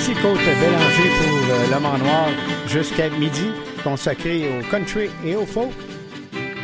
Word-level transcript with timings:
Ici 0.00 0.14
Côte 0.14 0.38
Bélanger 0.38 1.10
pour 1.18 1.54
euh, 1.54 1.70
L'Homme 1.70 1.84
en 1.84 1.98
Noir 1.98 2.30
jusqu'à 2.66 3.10
midi, 3.10 3.50
consacré 3.84 4.48
au 4.48 4.62
country 4.70 5.10
et 5.26 5.36
au 5.36 5.44
folk. 5.44 5.72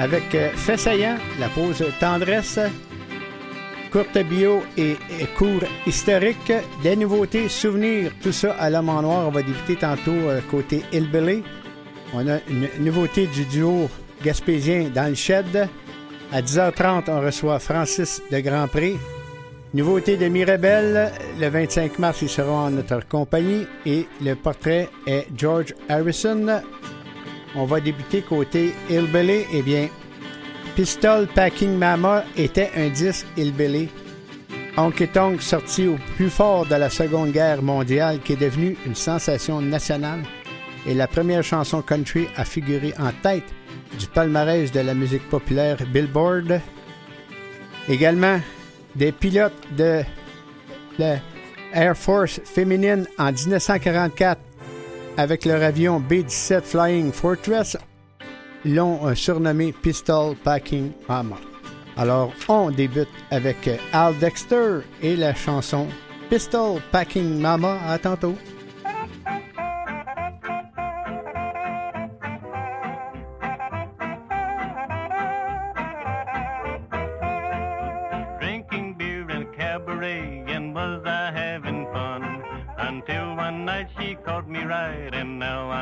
Avec 0.01 0.35
euh, 0.35 0.49
Fait 0.55 0.79
saillant, 0.79 1.19
la 1.39 1.51
pause 1.51 1.85
tendresse, 2.01 2.59
courte 3.93 4.17
bio 4.25 4.63
et, 4.79 4.97
cours 5.37 5.69
historique, 5.87 6.51
des 6.83 6.97
nouveautés, 6.97 7.51
souvenirs, 7.51 8.11
tout 8.23 8.33
ça 8.33 8.55
à 8.59 8.71
L'Homme 8.71 8.89
en 8.89 9.03
Noir. 9.03 9.29
On 9.29 9.31
va 9.31 9.43
débuter 9.43 9.77
tantôt 9.77 10.13
euh, 10.13 10.41
côté 10.51 10.83
Hillbilly. 10.91 11.43
On 12.15 12.27
a 12.29 12.39
une 12.49 12.71
nouveauté 12.79 13.27
du 13.27 13.45
duo 13.45 13.91
gaspésien 14.25 14.89
dans 14.95 15.11
le 15.11 15.15
shed. 15.15 15.69
À 16.33 16.41
10h30, 16.41 17.05
on 17.09 17.21
reçoit 17.21 17.59
Francis 17.59 18.23
de 18.33 18.41
Grandpré, 18.41 18.97
Nouveauté 19.77 20.17
de 20.17 20.29
Mirabel, 20.29 21.13
le 21.39 21.49
25 21.51 21.99
mars, 21.99 22.23
ils 22.23 22.31
sera 22.31 22.51
en 22.51 22.71
notre 22.71 23.07
compagnie 23.07 23.67
et 23.85 24.07
le 24.23 24.35
portrait 24.35 24.89
est 25.07 25.27
George 25.37 25.75
Harrison. 25.91 26.63
On 27.55 27.67
va 27.67 27.81
débuter 27.81 28.23
côté 28.23 28.73
Hillbilly. 28.89 29.45
Eh 29.53 29.61
bien, 29.61 29.91
Pistol 30.77 31.27
Packing 31.27 31.77
Mama 31.77 32.25
était 32.39 32.71
un 32.75 32.89
disque 32.89 33.27
Hillbilly. 33.37 33.91
Honky 34.79 35.09
Tonk 35.09 35.43
sorti 35.43 35.89
au 35.89 35.99
plus 36.17 36.31
fort 36.31 36.65
de 36.65 36.77
la 36.77 36.89
Seconde 36.89 37.33
Guerre 37.33 37.61
mondiale 37.61 38.21
qui 38.21 38.33
est 38.33 38.41
devenu 38.41 38.79
une 38.87 38.95
sensation 38.95 39.61
nationale 39.61 40.23
et 40.87 40.95
la 40.95 41.07
première 41.07 41.45
chanson 41.45 41.83
country 41.83 42.29
à 42.39 42.47
figurer 42.47 42.95
en 42.99 43.11
tête 43.23 43.53
du 43.99 44.07
palmarès 44.07 44.73
de 44.73 44.81
la 44.81 44.95
musique 44.95 45.29
populaire 45.29 45.77
Billboard. 45.93 46.63
Également, 47.91 48.41
des 48.97 49.13
pilotes 49.13 49.53
de 49.77 50.03
l'Air 50.99 51.97
Force 51.97 52.41
féminine 52.45 53.07
en 53.19 53.33
1944 53.33 54.41
avec 55.17 55.45
leur 55.45 55.63
avion 55.63 56.01
B-17 56.01 56.63
Flying 56.63 57.13
Fortress 57.13 57.77
l'ont 58.65 59.07
euh, 59.07 59.15
surnommé 59.15 59.73
Pistol 59.73 60.35
Packing 60.37 60.93
Mama. 61.09 61.37
Alors, 61.97 62.33
on 62.49 62.71
débute 62.71 63.09
avec 63.31 63.71
Al 63.93 64.19
Dexter 64.19 64.81
et 65.03 65.17
la 65.17 65.35
chanson 65.35 65.87
Pistol 66.29 66.81
Packing 66.93 67.41
Mama. 67.41 67.79
À 67.89 67.99
tantôt. 67.99 68.35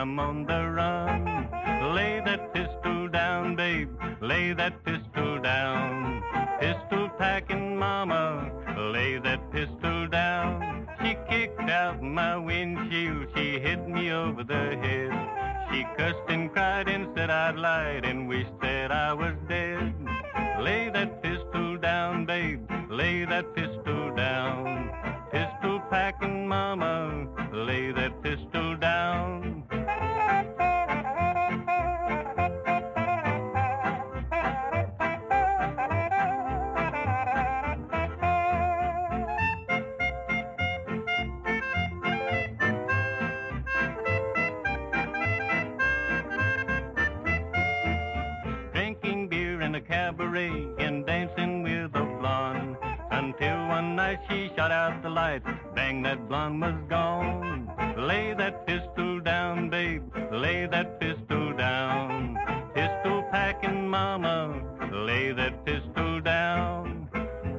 I'm 0.05 0.19
on 0.19 0.45
the 0.45 0.69
run. 0.69 1.95
Lay 1.95 2.21
that 2.27 2.53
pistol 2.53 3.09
down, 3.09 3.57
babe. 3.57 3.89
Lay 4.21 4.53
that 4.53 4.85
pistol 4.85 5.39
down. 5.41 6.23
Pistol 6.61 7.09
packing 7.17 7.79
mama. 7.79 8.53
Lay 8.93 9.17
that 9.21 9.51
pistol 9.51 10.07
down. 10.09 10.87
She 11.01 11.17
kicked 11.31 11.71
out 11.71 12.03
my 12.03 12.37
windshield. 12.37 13.29
She 13.35 13.59
hit 13.59 13.89
me 13.89 14.13
over 14.13 14.45
the 14.45 14.77
head. 14.85 15.13
She 15.73 15.87
cursed 15.97 16.29
and 16.29 16.53
cried 16.53 16.87
and 16.87 17.09
said 17.17 17.31
I'd 17.31 17.57
lied 17.57 18.05
and 18.05 18.29
wished 18.29 18.61
that 18.61 18.93
I 18.93 19.15
was 19.15 19.33
dead. 19.49 19.95
Lay 20.61 20.91
that 20.91 21.23
pistol 21.23 21.79
down, 21.79 22.27
babe. 22.27 22.71
Lay 22.91 23.25
that 23.25 23.55
pistol 23.55 23.74
shut 54.65 54.73
out 54.73 55.03
the 55.03 55.11
lights. 55.11 55.47
bang 55.75 56.03
that 56.03 56.27
blonde 56.27 56.59
was 56.59 56.79
gone. 56.89 57.71
Lay 57.99 58.33
that 58.33 58.67
pistol 58.67 59.21
down, 59.21 59.69
babe. 59.69 60.03
Lay 60.33 60.67
that 60.67 60.99
pistol 61.01 61.53
down. 61.53 62.39
Pistol 62.75 63.23
packing, 63.31 63.87
mama. 63.89 64.63
Lay 64.91 65.33
that 65.33 65.67
pistol 65.67 66.21
down. 66.21 67.09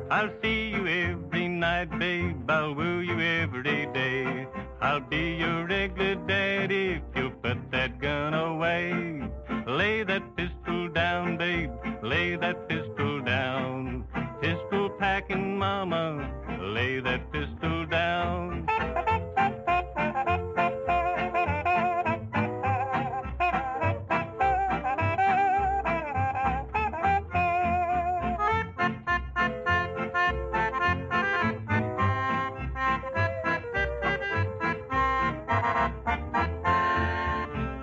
I'll 0.09 0.31
see 0.41 0.69
you 0.75 0.88
every 0.88 1.47
night, 1.47 1.91
babe. 1.99 2.49
I'll 2.49 2.73
woo 2.73 3.01
you 3.01 3.19
every 3.19 3.85
day. 4.01 4.47
I'll 4.81 5.05
be 5.16 5.25
your 5.43 5.67
regular 5.67 6.16
daddy 6.16 6.85
if 6.99 7.03
you 7.16 7.29
put 7.43 7.59
that 7.72 7.99
gun 7.99 8.33
away. 8.33 9.22
Lay 9.67 10.01
that 10.03 10.25
pistol 10.35 10.89
down, 10.89 11.37
babe. 11.37 11.72
Lay 12.01 12.35
that 12.35 12.67
pistol 12.67 13.22
down. 13.22 14.05
Pistol 14.41 14.89
packing, 14.99 15.59
mama. 15.59 16.44
Lay 16.65 16.99
that 16.99 17.31
pistol 17.31 17.85
down. 17.85 18.65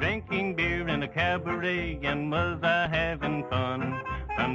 Drinking 0.00 0.56
beer 0.56 0.88
in 0.88 1.02
a 1.04 1.08
cabaret 1.08 2.00
and 2.02 2.30
was 2.30 2.58
I 2.62 2.81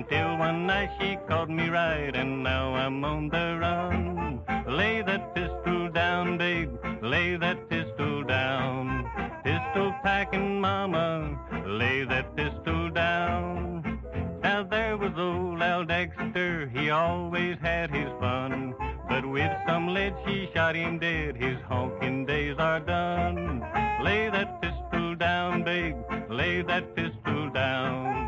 until 0.10 0.38
one 0.38 0.66
night 0.66 0.90
she 1.00 1.18
caught 1.28 1.50
me 1.50 1.70
right 1.70 2.16
and 2.16 2.44
now 2.44 2.74
I'm 2.74 3.04
on 3.04 3.30
the 3.30 3.58
run. 3.60 4.42
Lay 4.66 5.02
that 5.02 5.36
pistol 5.36 5.90
down, 5.90 6.38
babe, 6.38 6.72
lay 7.02 7.36
that 7.36 7.68
pistol 7.70 8.24
down. 8.24 9.10
Pistol 9.44 9.94
packing, 10.04 10.62
mama, 10.62 11.38
lay 11.66 12.06
that 12.06 12.36
pistol 12.38 12.90
down. 12.90 14.00
Now 14.42 14.64
there 14.64 14.96
was 14.98 15.12
old 15.18 15.62
Al 15.62 15.84
Dexter, 15.84 16.70
he 16.74 16.90
always 16.90 17.58
had 17.62 17.90
his 17.94 18.10
fun. 18.20 18.76
But 19.10 19.26
with 19.26 19.52
some 19.68 19.88
lead 19.90 20.16
she 20.26 20.50
shot 20.54 20.76
him 20.76 21.00
dead, 21.00 21.36
his 21.36 21.58
honking 21.68 22.26
days 22.26 22.56
are 22.60 22.80
done. 22.80 23.62
Lay 24.02 24.30
that 24.30 24.62
pistol 24.62 25.16
down, 25.16 25.64
babe, 25.64 25.98
lay 26.30 26.62
that 26.62 26.96
pistol 26.96 27.50
down. 27.50 28.27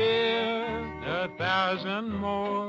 a 0.00 1.28
thousand 1.36 2.12
more. 2.14 2.68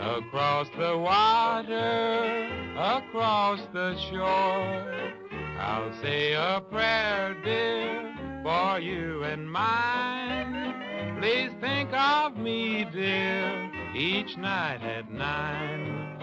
Across 0.00 0.68
the 0.78 0.98
water, 0.98 2.48
across 2.76 3.60
the 3.72 3.98
shore, 4.10 5.24
I'll 5.58 5.92
say 6.02 6.34
a 6.34 6.60
prayer, 6.70 7.34
dear, 7.42 8.14
for 8.42 8.78
you 8.80 9.22
and 9.24 9.50
mine. 9.50 11.18
Please 11.20 11.50
think 11.60 11.90
of 11.92 12.36
me, 12.36 12.86
dear, 12.92 13.70
each 13.94 14.36
night 14.36 14.82
at 14.82 15.10
nine. 15.10 16.18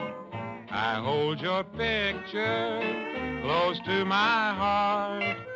I 0.70 1.02
hold 1.04 1.42
your 1.42 1.64
picture 1.64 3.42
close 3.42 3.80
to 3.86 4.06
my 4.06 4.54
heart. 4.54 5.51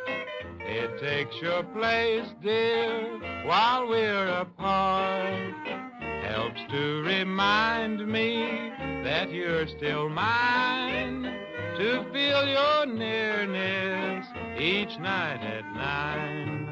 It 0.68 0.98
takes 1.00 1.36
your 1.40 1.62
place, 1.62 2.26
dear, 2.42 3.44
while 3.46 3.88
we're 3.88 4.28
apart. 4.28 5.54
Helps 6.24 6.60
to 6.70 7.02
remind 7.02 8.06
me 8.06 8.72
that 9.04 9.30
you're 9.30 9.68
still 9.68 10.08
mine. 10.08 11.22
To 11.76 12.04
feel 12.12 12.48
your 12.48 12.86
nearness 12.86 14.26
each 14.58 14.98
night 14.98 15.40
at 15.40 15.64
nine. 15.76 16.65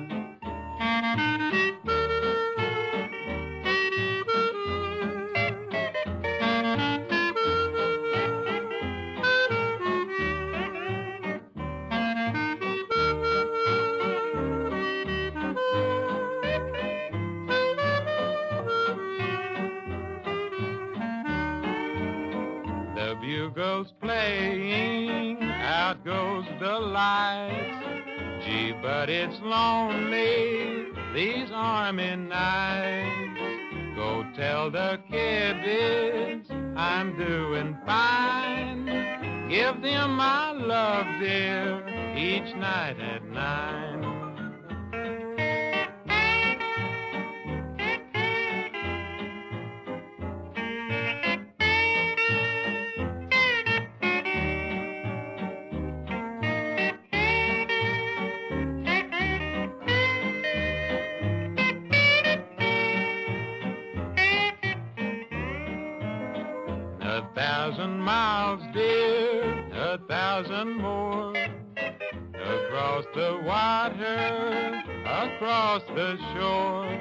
Bugles 23.55 23.93
playing, 24.01 25.43
out 25.43 26.05
goes 26.05 26.45
the 26.61 26.79
lights. 26.79 28.45
Gee, 28.45 28.73
but 28.83 29.09
it's 29.09 29.39
lonely 29.43 30.87
these 31.15 31.49
army 31.53 32.17
nights. 32.17 33.41
Go 33.97 34.27
tell 34.37 34.71
the 34.71 34.99
kiddies 35.11 36.47
I'm 36.77 37.17
doing 37.17 37.79
fine. 37.87 38.87
Give 39.49 39.81
them 39.83 40.17
my 40.17 40.53
love, 40.53 41.07
dear, 41.21 42.17
each 42.17 42.55
night 42.57 42.99
at 42.99 43.25
nine. 43.25 44.14
Thousand 67.65 67.99
miles, 67.99 68.61
dear, 68.75 69.43
a 69.73 69.99
thousand 70.07 70.75
more. 70.75 71.35
Across 71.35 73.07
the 73.15 73.41
water, 73.43 74.83
across 75.07 75.81
the 75.95 76.19
shore. 76.35 76.95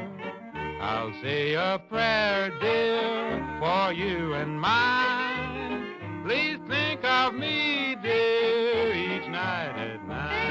I'll 0.80 1.12
say 1.22 1.56
a 1.56 1.82
prayer, 1.90 2.50
dear, 2.62 3.58
for 3.60 3.92
you 3.92 4.36
and 4.36 4.58
mine. 4.58 6.24
Please 6.26 6.60
think 6.70 7.04
of 7.04 7.34
me, 7.34 7.98
dear, 8.02 8.94
each 8.94 9.28
night 9.28 9.76
at 9.78 10.08
night. 10.08 10.44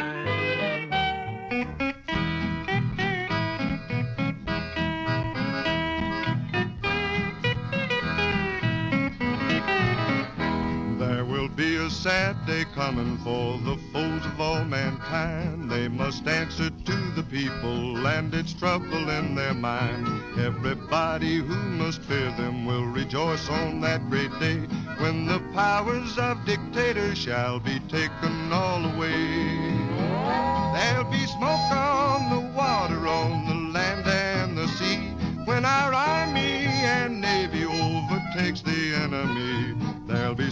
Sad 12.02 12.34
day 12.46 12.64
coming 12.74 13.16
for 13.18 13.58
the 13.58 13.76
foes 13.92 14.26
of 14.26 14.40
all 14.40 14.64
mankind. 14.64 15.70
They 15.70 15.86
must 15.86 16.26
answer 16.26 16.68
to 16.68 16.96
the 17.14 17.22
people 17.22 18.04
and 18.08 18.34
it's 18.34 18.52
trouble 18.54 19.08
in 19.08 19.36
their 19.36 19.54
mind. 19.54 20.08
Everybody 20.36 21.36
who 21.36 21.54
must 21.54 22.02
fear 22.02 22.32
them 22.32 22.66
will 22.66 22.86
rejoice 22.86 23.48
on 23.48 23.80
that 23.82 24.10
great 24.10 24.36
day 24.40 24.58
when 24.98 25.26
the 25.26 25.38
powers 25.54 26.18
of 26.18 26.44
dictators 26.44 27.18
shall 27.18 27.60
be 27.60 27.78
taken 27.88 28.52
all 28.52 28.84
away. 28.84 29.38
There'll 30.74 31.08
be 31.08 31.24
smoke 31.26 31.70
on 31.70 32.30
the 32.30 32.50
water, 32.50 33.06
on 33.06 33.46
the 33.46 33.78
land 33.78 34.08
and 34.08 34.58
the 34.58 34.66
sea 34.66 34.98
when 35.44 35.64
our 35.64 35.94
army 35.94 36.66
and 36.66 37.20
navy 37.20 37.64
overtakes 37.64 38.60
the 38.60 38.92
enemy. 38.96 39.81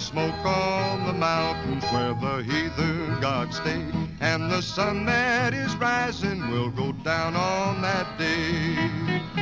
Smoke 0.00 0.44
on 0.46 1.06
the 1.06 1.12
mountains 1.12 1.84
where 1.92 2.14
the 2.14 2.42
heathen 2.42 3.20
gods 3.20 3.58
stay, 3.58 3.84
and 4.20 4.50
the 4.50 4.62
sun 4.62 5.04
that 5.04 5.52
is 5.52 5.76
rising 5.76 6.50
will 6.50 6.70
go 6.70 6.90
down 6.92 7.36
on 7.36 7.82
that 7.82 8.18
day. 8.18 9.39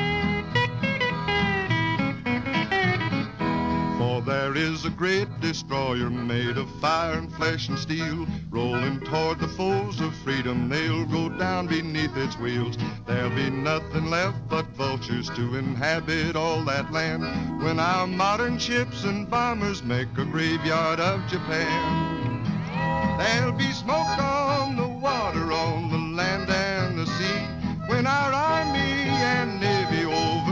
There 4.48 4.64
is 4.64 4.86
a 4.86 4.90
great 4.90 5.28
destroyer 5.40 6.08
made 6.08 6.56
of 6.56 6.70
fire 6.80 7.18
and 7.18 7.30
flesh 7.34 7.68
and 7.68 7.78
steel, 7.78 8.26
rolling 8.48 8.98
toward 9.00 9.38
the 9.38 9.48
foes 9.48 10.00
of 10.00 10.14
freedom. 10.24 10.70
They'll 10.70 11.04
go 11.04 11.28
down 11.28 11.66
beneath 11.66 12.16
its 12.16 12.38
wheels. 12.38 12.78
There'll 13.06 13.28
be 13.28 13.50
nothing 13.50 14.06
left 14.06 14.38
but 14.48 14.64
vultures 14.68 15.28
to 15.30 15.56
inhabit 15.56 16.34
all 16.34 16.64
that 16.64 16.90
land 16.90 17.24
when 17.62 17.78
our 17.78 18.06
modern 18.06 18.58
ships 18.58 19.04
and 19.04 19.28
bombers 19.28 19.82
make 19.82 20.16
a 20.16 20.24
graveyard 20.24 20.98
of 20.98 21.28
Japan. 21.28 23.18
There'll 23.18 23.52
be 23.52 23.70
smoke 23.72 24.18
on 24.18 24.76
the 24.76 24.88
water, 24.88 25.52
on 25.52 25.90
the 25.90 26.16
land 26.16 26.48
and 26.48 26.98
the 26.98 27.06
sea 27.06 27.68
when 27.88 28.06
our 28.06 28.47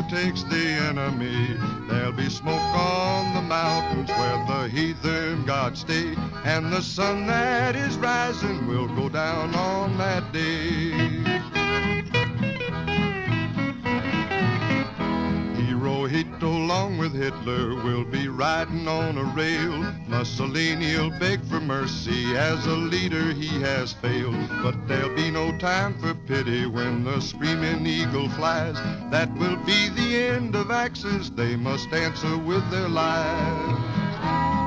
overtakes 0.07 0.43
the 0.45 0.57
enemy. 0.57 1.57
There'll 1.89 2.13
be 2.13 2.29
smoke 2.29 2.61
on 2.61 3.35
the 3.35 3.43
mountains 3.43 4.09
where 4.11 4.47
the 4.47 4.69
heathen 4.69 5.45
gods 5.45 5.81
stay, 5.81 6.15
and 6.45 6.73
the 6.73 6.83
sun 6.83 7.27
that 7.27 7.75
is 7.75 7.97
rising 7.97 8.67
will 8.67 8.89
go 8.89 9.09
down 9.09 9.55
on 9.55 9.99
that 9.99 10.33
day. 10.33 11.37
Hirohito 16.07 16.45
along 16.45 16.99
with 16.99 17.15
Hitler 17.15 17.75
will 17.83 18.05
be 18.05 18.29
riding 18.29 18.87
on 18.87 19.19
a 19.19 19.25
rail. 19.25 19.83
Mussolini'll 20.07 21.11
beg 21.19 21.45
for 21.47 21.59
mercy 21.59 22.37
as 22.37 22.65
a 22.67 22.77
leader 22.77 23.33
he 23.33 23.61
has 23.61 23.93
failed. 23.93 24.49
But 24.63 24.87
there'll 24.87 25.17
be 25.17 25.33
no 25.33 25.59
time 25.59 25.99
for 25.99 26.15
pity 26.15 26.67
when 26.67 27.03
the 27.03 27.21
screaming 27.21 27.85
eagle 27.87 28.29
flies. 28.29 28.77
That 29.11 29.35
will 29.35 29.57
be 29.65 29.89
the 29.89 30.17
end 30.17 30.55
of 30.55 30.71
Axis. 30.71 31.31
They 31.31 31.57
must 31.57 31.93
answer 31.93 32.39
with 32.39 32.71
their 32.71 32.89
lives. 32.89 33.81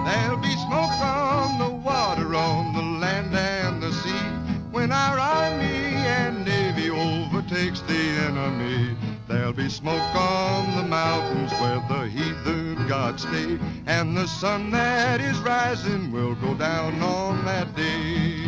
There'll 0.10 0.42
be 0.42 0.56
smoke 0.68 1.00
on 1.00 1.58
the 1.58 1.70
water, 1.70 2.36
on 2.36 2.74
the 2.74 3.00
land 3.00 3.34
and 3.34 3.82
the 3.82 3.94
sea 3.94 4.50
when 4.72 4.92
our 4.92 5.18
army 5.18 5.64
and 5.64 6.44
navy 6.44 6.90
overtakes 6.90 7.80
the 7.82 7.98
enemy. 8.28 9.09
There'll 9.30 9.54
be 9.54 9.70
smoke 9.70 10.16
on 10.16 10.76
the 10.76 10.82
mountains 10.82 11.52
where 11.62 11.84
the 11.88 12.10
heathen 12.10 12.88
gods 12.88 13.22
stay, 13.22 13.60
and 13.86 14.18
the 14.18 14.26
sun 14.26 14.72
that 14.72 15.22
is 15.22 15.38
rising 15.38 16.12
will 16.12 16.34
go 16.34 16.56
down 16.56 17.00
on 17.04 17.46
that 17.46 17.76
day. 17.76 18.39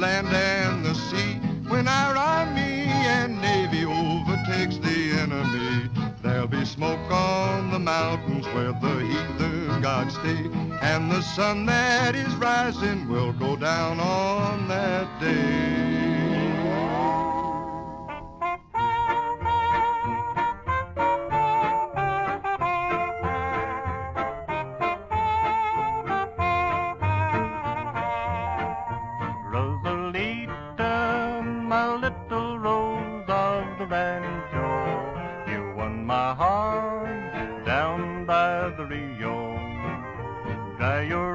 Land 0.00 0.28
and 0.28 0.84
the 0.84 0.94
sea. 0.94 1.34
When 1.68 1.88
our 1.88 2.16
army 2.16 2.84
and 3.16 3.40
navy 3.40 3.84
overtakes 3.84 4.78
the 4.78 5.12
enemy, 5.20 5.90
there'll 6.22 6.46
be 6.46 6.64
smoke 6.64 7.10
on 7.10 7.70
the 7.70 7.78
mountains 7.78 8.46
where 8.48 8.72
the 8.72 9.00
heathen 9.04 9.80
gods 9.80 10.14
stay. 10.14 10.50
And 10.82 11.10
the 11.10 11.22
sun 11.22 11.66
that 11.66 12.14
is 12.14 12.32
rising 12.36 13.08
will 13.08 13.32
go 13.32 13.56
down 13.56 13.98
on 14.00 14.68
that 14.68 15.20
day. 15.20 16.05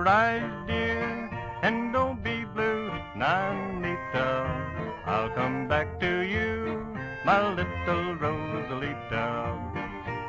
Eyes, 0.08 0.52
dear, 0.68 1.30
and 1.62 1.94
don't 1.94 2.24
be 2.24 2.44
blue, 2.44 2.90
Nanita. 3.16 4.30
I'll 5.06 5.30
come 5.30 5.68
back 5.68 6.00
to 6.00 6.22
you, 6.22 6.86
my 7.26 7.40
little 7.50 8.16
Rosalita. 8.16 9.58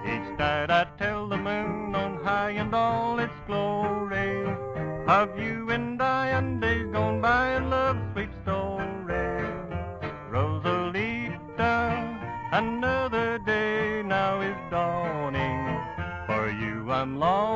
Each 0.04 0.38
night 0.38 0.70
I 0.70 0.86
tell 0.98 1.28
the 1.28 1.36
moon 1.36 1.94
on 1.94 2.22
high 2.22 2.50
and 2.50 2.74
all 2.74 3.18
its 3.18 3.32
glory 3.46 4.46
of 5.06 5.38
you 5.38 5.70
and 5.70 6.00
I 6.00 6.28
and 6.28 6.60
days 6.60 6.86
gone 6.92 7.20
by 7.20 7.48
and 7.50 7.70
love's 7.70 8.00
sweet 8.12 8.30
story. 8.42 9.46
Rosalita, 10.30 11.74
another 12.52 13.38
day 13.38 14.02
now 14.04 14.40
is 14.40 14.56
dawning. 14.70 15.80
For 16.26 16.50
you 16.50 16.90
I'm 16.90 17.18
longing, 17.18 17.51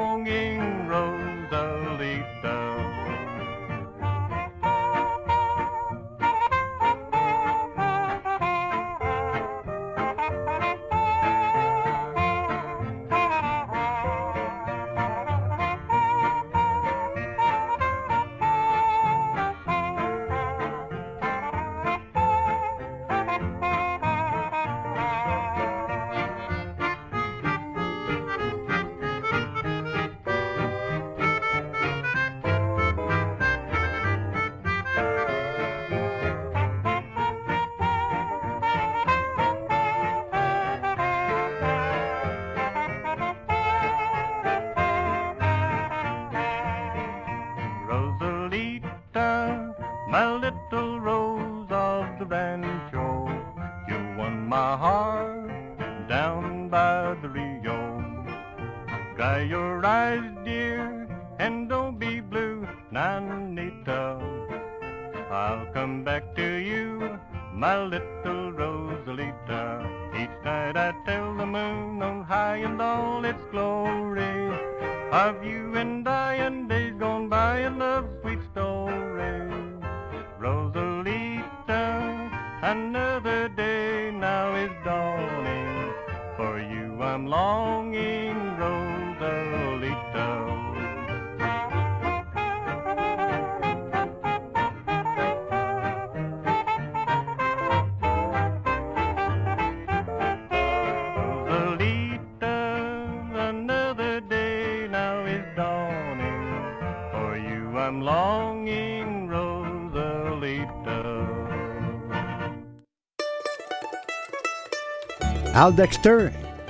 Al 115.66 115.74
Dexter, 115.74 116.28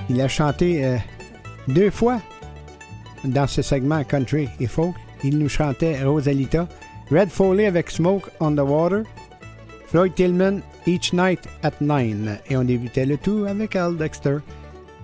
il 0.09 0.19
a 0.21 0.27
chanté 0.27 0.83
euh, 0.83 0.97
deux 1.67 1.91
fois 1.91 2.19
dans 3.23 3.45
ce 3.45 3.61
segment 3.61 4.03
country 4.03 4.49
et 4.59 4.65
folk. 4.65 4.95
Il 5.23 5.37
nous 5.37 5.49
chantait 5.49 6.03
Rosalita, 6.03 6.67
Red 7.11 7.29
Foley 7.29 7.67
avec 7.67 7.91
Smoke 7.91 8.27
on 8.39 8.55
the 8.55 8.61
Water, 8.61 9.03
Floyd 9.85 10.15
Tillman, 10.15 10.61
Each 10.87 11.13
Night 11.13 11.41
at 11.61 11.73
Nine. 11.79 12.39
Et 12.49 12.57
on 12.57 12.63
débutait 12.63 13.05
le 13.05 13.17
tout 13.17 13.45
avec 13.47 13.75
Al 13.75 13.95
Dexter. 13.97 14.37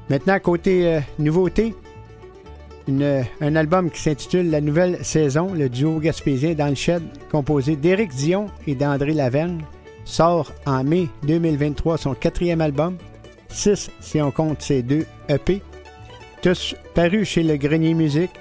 Maintenant, 0.10 0.40
côté 0.40 0.88
euh, 0.88 1.00
nouveauté, 1.20 1.76
un 2.90 3.56
album 3.56 3.92
qui 3.92 4.02
s'intitule 4.02 4.50
La 4.50 4.60
Nouvelle 4.60 5.06
Saison, 5.06 5.54
le 5.54 5.70
duo 5.70 6.00
gaspésien 6.00 6.56
dans 6.56 6.70
le 6.70 6.76
shed, 6.76 7.04
composé 7.30 7.76
d'Éric 7.76 8.10
Dion 8.16 8.48
et 8.66 8.74
d'André 8.74 9.14
Lavergne, 9.14 9.62
sort 10.04 10.52
en 10.66 10.84
mai 10.84 11.10
2023 11.28 12.00
son 12.00 12.16
quatrième 12.16 12.60
album, 12.60 12.98
6 13.54 13.90
si 14.00 14.22
on 14.22 14.32
compte 14.32 14.62
ses 14.62 14.82
deux 14.82 15.06
EP, 15.30 15.62
tous 16.42 16.76
parus 16.94 17.30
chez 17.30 17.44
le 17.44 17.58
Grenier 17.58 17.94
Musique. 17.94 18.32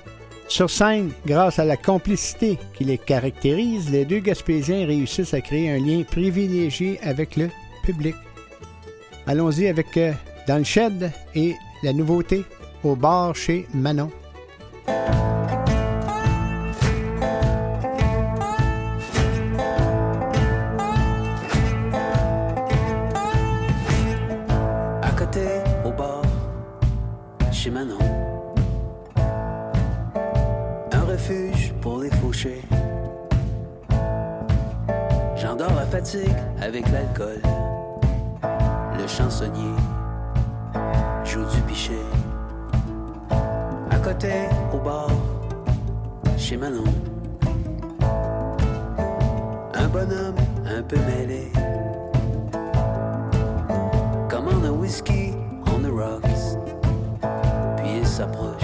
Sur 0.49 0.69
scène, 0.69 1.12
grâce 1.25 1.59
à 1.59 1.64
la 1.64 1.76
complicité 1.76 2.59
qui 2.75 2.85
les 2.85 2.99
caractérise, 2.99 3.90
les 3.90 4.04
deux 4.04 4.19
Gaspésiens 4.19 4.87
réussissent 4.87 5.35
à 5.35 5.40
créer 5.40 5.71
un 5.71 5.78
lien 5.78 6.02
privilégié 6.02 6.99
avec 7.02 7.37
le 7.37 7.49
public. 7.85 8.16
Allons-y 9.26 9.69
avec 9.69 9.97
euh, 9.97 10.12
Shed 10.64 11.12
et 11.35 11.54
la 11.83 11.92
nouveauté 11.92 12.45
au 12.83 12.97
bar 12.97 13.35
chez 13.35 13.66
Manon. 13.73 14.11
Avec 36.61 36.85
l'alcool. 36.90 37.40
Le 38.99 39.06
chansonnier 39.06 39.75
joue 41.25 41.44
du 41.44 41.61
pichet. 41.62 41.92
À 43.90 43.97
côté, 43.99 44.32
au 44.73 44.78
bar, 44.78 45.09
chez 46.37 46.56
Manon. 46.56 46.85
Un 49.75 49.88
bonhomme 49.88 50.35
un 50.66 50.82
peu 50.82 50.97
mêlé 50.97 51.52
commande 54.28 54.64
un 54.64 54.73
whisky 54.73 55.35
on 55.66 55.82
the 55.82 55.90
rocks. 55.90 56.59
Puis 57.76 57.99
il 57.99 58.06
s'approche 58.06 58.62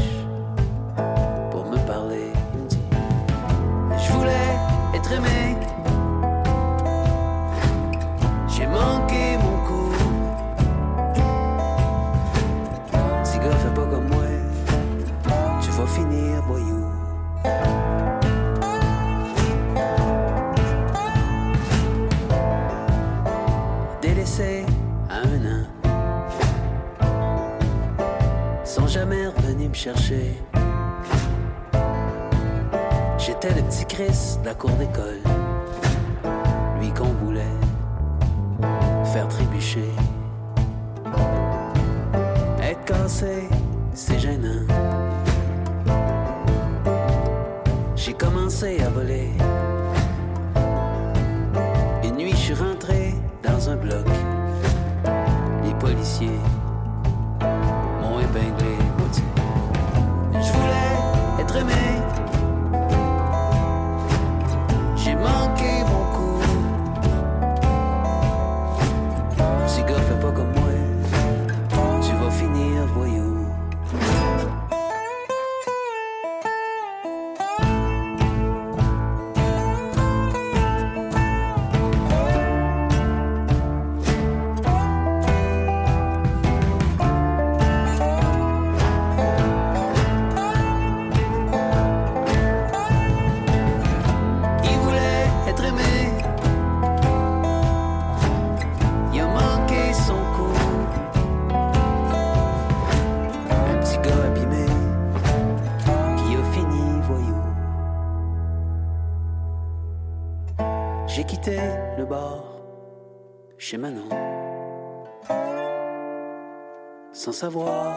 savoir 117.38 117.87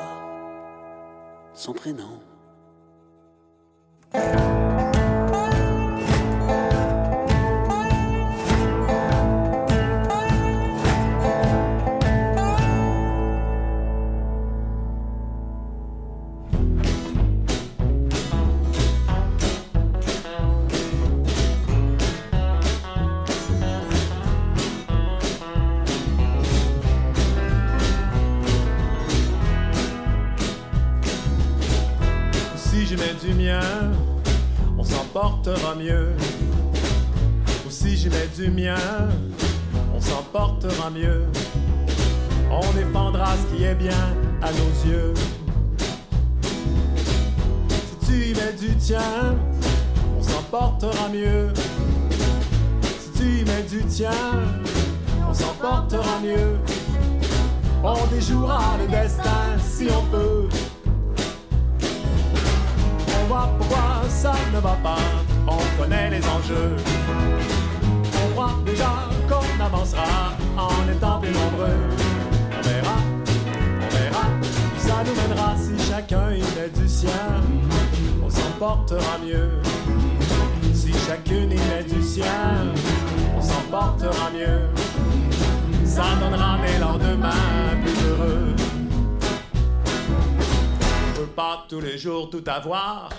tout 92.41 92.49
avoir. 92.49 93.09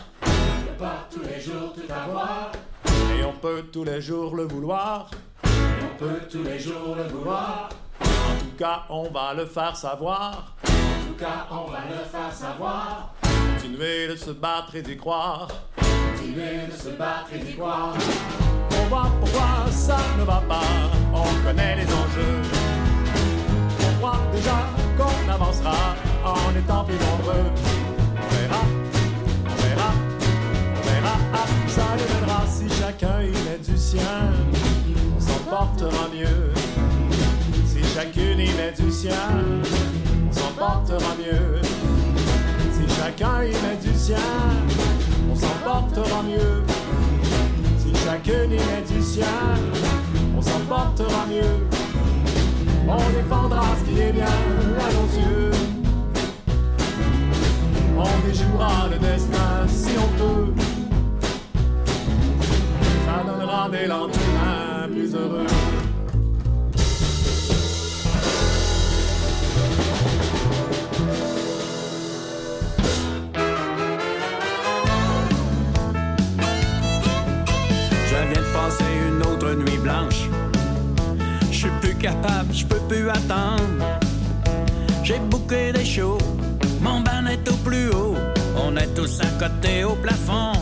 Pas 0.79 1.07
tous 1.11 1.21
les 1.23 1.41
jours 1.41 1.73
tout 1.75 1.93
avoir, 1.93 2.51
Et 3.17 3.25
on 3.25 3.33
peut 3.33 3.63
tous 3.73 3.85
les 3.85 4.01
jours 4.01 4.35
le 4.35 4.45
vouloir. 4.45 5.11
on 5.45 5.99
peut 5.99 6.21
tous 6.31 6.43
les 6.43 6.59
jours 6.59 6.97
le 6.97 7.05
vouloir. 7.05 7.69
En 8.01 8.39
tout 8.41 8.57
cas, 8.59 8.83
on 8.89 9.09
va 9.11 9.35
le 9.35 9.47
faire 9.47 9.77
savoir. 9.77 10.55
En 10.67 11.07
tout 11.07 11.15
cas, 11.19 11.47
on 11.51 11.71
va 11.71 11.81
le 11.89 12.05
faire 12.11 12.33
savoir. 12.33 13.15
Continuer 13.55 14.09
de 14.09 14.17
se 14.17 14.31
battre 14.31 14.75
et 14.75 14.83
d'y 14.83 14.97
croire. 14.97 15.49
Continuer 15.77 16.67
de 16.67 16.77
se 16.77 16.89
battre 16.91 17.29
et 17.35 17.39
d'y 17.39 17.55
croire. 17.55 17.95
On 18.73 18.89
voit 18.89 19.11
pourquoi 19.21 19.71
ça 19.71 19.99
ne 20.19 20.25
va 20.25 20.43
pas. 20.49 20.63
On 21.15 21.47
connaît 21.47 21.77
les 21.77 21.85
enjeux. 21.85 22.43
On 23.81 23.99
croit 23.99 24.21
déjà 24.33 24.67
qu'on 24.97 25.31
avancera 25.31 25.95
en 26.25 26.57
étant 26.57 26.85
plus 26.85 26.97
nombreux. 26.97 27.82
Si 32.63 32.81
chacun 32.81 33.23
y 33.23 33.31
met 33.31 33.59
du 33.59 33.77
sien. 33.77 34.01
On 35.17 35.21
s'en 35.21 35.51
portera 35.51 36.09
mieux. 36.13 36.53
Si 37.67 37.83
chacune 37.95 38.41
y 38.41 38.53
met 38.55 38.73
du 38.73 38.91
sien, 38.91 39.11
on 40.29 40.33
s'en 40.33 40.53
portera 40.57 41.15
mieux. 41.19 41.61
Si 42.73 42.95
chacun 42.97 43.45
y 43.45 43.51
met 43.51 43.77
du 43.83 43.97
sien, 43.99 44.17
on 45.31 45.37
s'en 45.37 45.55
portera 45.65 46.23
mieux. 46.23 46.63
Si 47.79 47.93
chacune 48.05 48.53
y 48.53 48.57
met 48.57 48.85
du 48.89 49.03
sien, 49.03 49.25
on 50.37 50.43
s'en 50.43 50.61
portera 50.69 51.27
mieux. 51.27 51.67
On 52.89 53.11
défendra 53.17 53.63
ce 53.79 53.91
qui 53.91 54.01
est 54.01 54.13
bien 54.13 54.27
à 54.27 54.93
nos 54.93 55.09
yeux. 55.21 55.51
On 57.97 58.29
déjouera 58.29 58.89
le 58.91 58.99
destin 58.99 59.67
si 59.69 59.91
on 59.97 60.09
peut. 60.19 60.72
Je 63.65 63.69
viens 78.09 78.27
de 78.31 78.41
passer 78.53 78.85
une 79.09 79.23
autre 79.23 79.55
nuit 79.55 79.79
blanche. 79.79 80.29
Je 81.51 81.57
suis 81.57 81.71
plus 81.81 81.95
capable, 81.95 82.53
je 82.53 82.67
peux 82.67 82.81
plus 82.89 83.09
attendre. 83.11 83.61
J'ai 85.05 85.21
bouqué 85.31 85.73
des 85.73 85.85
shows, 85.85 86.19
mon 86.81 87.01
ban 87.01 87.27
est 87.31 87.49
au 87.49 87.55
plus 87.65 87.91
haut. 87.91 88.17
On 88.57 88.77
est 88.77 88.93
tous 88.95 89.21
à 89.21 89.27
côté 89.39 89.85
au 89.85 89.95
plafond. 89.95 90.53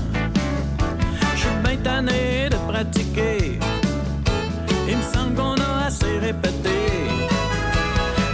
De 1.91 2.57
pratiquer. 2.67 3.59
Il 4.89 4.97
me 4.97 5.03
semble 5.03 5.35
qu'on 5.35 5.55
a 5.55 5.87
assez 5.87 6.19
répété. 6.19 6.71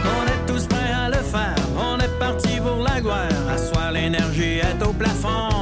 On 0.05 0.25
est 0.25 0.47
tous 0.47 0.67
prêts 0.67 0.93
à 0.93 1.09
le 1.09 1.17
faire, 1.17 1.57
on 1.77 1.99
est 1.99 2.19
parti 2.19 2.61
pour 2.61 2.85
la 2.85 3.01
guerre. 3.01 3.49
À 3.51 3.59
soir, 3.59 3.91
l'énergie 3.93 4.59
est 4.59 4.83
au 4.87 4.93
plafond. 4.93 5.56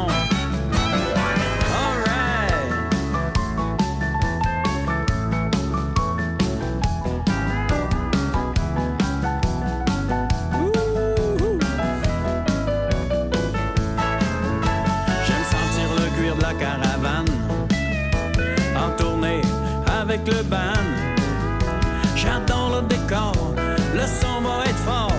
J'adore 22.16 22.80
le 22.80 22.88
décor, 22.88 23.34
le 23.94 24.06
son 24.06 24.40
va 24.40 24.64
être 24.64 24.78
fort. 24.78 25.12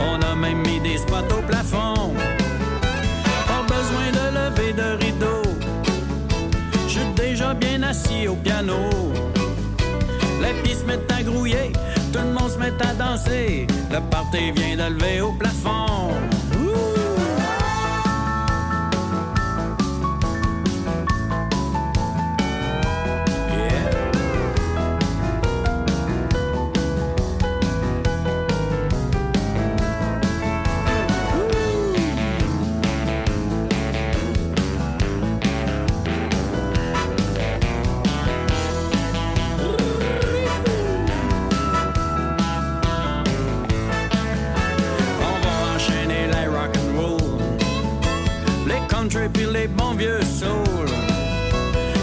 On 0.00 0.20
a 0.22 0.34
même 0.34 0.58
mis 0.66 0.80
des 0.80 0.98
spots 0.98 1.36
au 1.38 1.42
plafond. 1.42 2.14
Pas 3.46 3.62
besoin 3.62 4.10
de 4.12 4.24
lever 4.36 4.72
de 4.72 5.04
rideau. 5.04 5.42
Je 6.86 6.98
suis 6.98 7.12
déjà 7.14 7.54
bien 7.54 7.82
assis 7.84 8.26
au 8.26 8.34
piano. 8.34 8.90
Les 10.42 10.54
pieds 10.62 10.74
se 10.74 10.84
mettent 10.84 11.12
à 11.12 11.22
grouiller, 11.22 11.72
tout 12.12 12.18
le 12.18 12.32
monde 12.32 12.50
se 12.50 12.58
met 12.58 12.72
à 12.80 12.94
danser. 12.94 13.68
Le 13.92 14.00
party 14.10 14.50
vient 14.52 14.76
de 14.76 14.94
lever 14.94 15.20
au 15.20 15.32
plafond. 15.32 16.10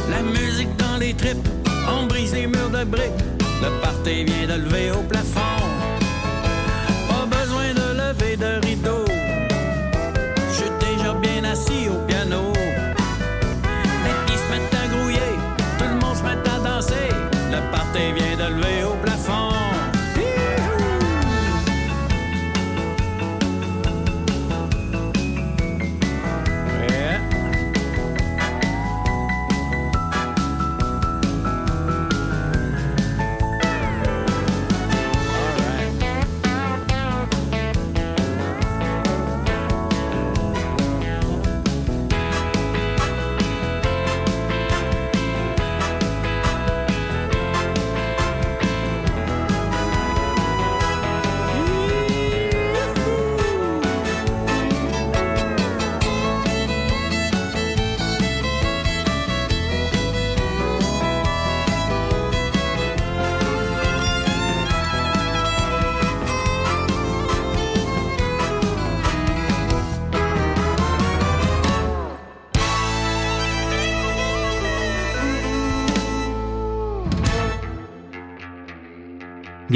La 0.07 0.21
musique 0.21 0.75
dans 0.77 0.97
les 0.99 1.15
tripes, 1.15 1.47
On 1.89 2.05
brise 2.05 2.31
les 2.31 2.45
murs 2.45 2.69
de 2.69 2.83
briques, 2.83 3.23
le 3.59 3.81
party 3.81 4.23
vient 4.23 4.55
de 4.55 4.61
lever 4.61 4.91
au 4.91 5.01
plafond. 5.01 5.56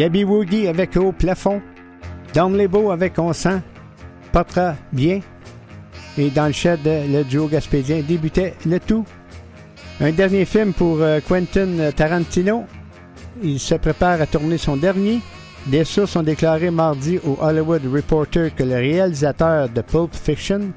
Gabby 0.01 0.23
Woody 0.23 0.67
avec 0.67 0.97
Au 0.97 1.11
plafond. 1.11 1.61
Dom 2.33 2.57
Lebo 2.57 2.89
avec 2.89 3.19
On 3.19 3.33
sent. 3.33 3.61
Portera 4.31 4.73
bien. 4.91 5.19
Et 6.17 6.31
dans 6.31 6.47
le 6.47 6.53
shed, 6.53 6.79
le 6.83 7.21
duo 7.21 7.45
gaspésien 7.45 8.01
débutait 8.01 8.55
le 8.65 8.79
tout. 8.79 9.05
Un 9.99 10.11
dernier 10.11 10.45
film 10.45 10.73
pour 10.73 10.97
euh, 11.01 11.19
Quentin 11.19 11.91
Tarantino. 11.95 12.65
Il 13.43 13.59
se 13.59 13.75
prépare 13.75 14.19
à 14.19 14.25
tourner 14.25 14.57
son 14.57 14.75
dernier. 14.75 15.19
Des 15.67 15.83
sources 15.83 16.15
ont 16.15 16.23
déclaré 16.23 16.71
mardi 16.71 17.19
au 17.23 17.37
Hollywood 17.39 17.83
Reporter 17.85 18.55
que 18.55 18.63
le 18.63 18.77
réalisateur 18.77 19.69
de 19.69 19.81
Pulp 19.81 20.15
Fiction 20.15 20.71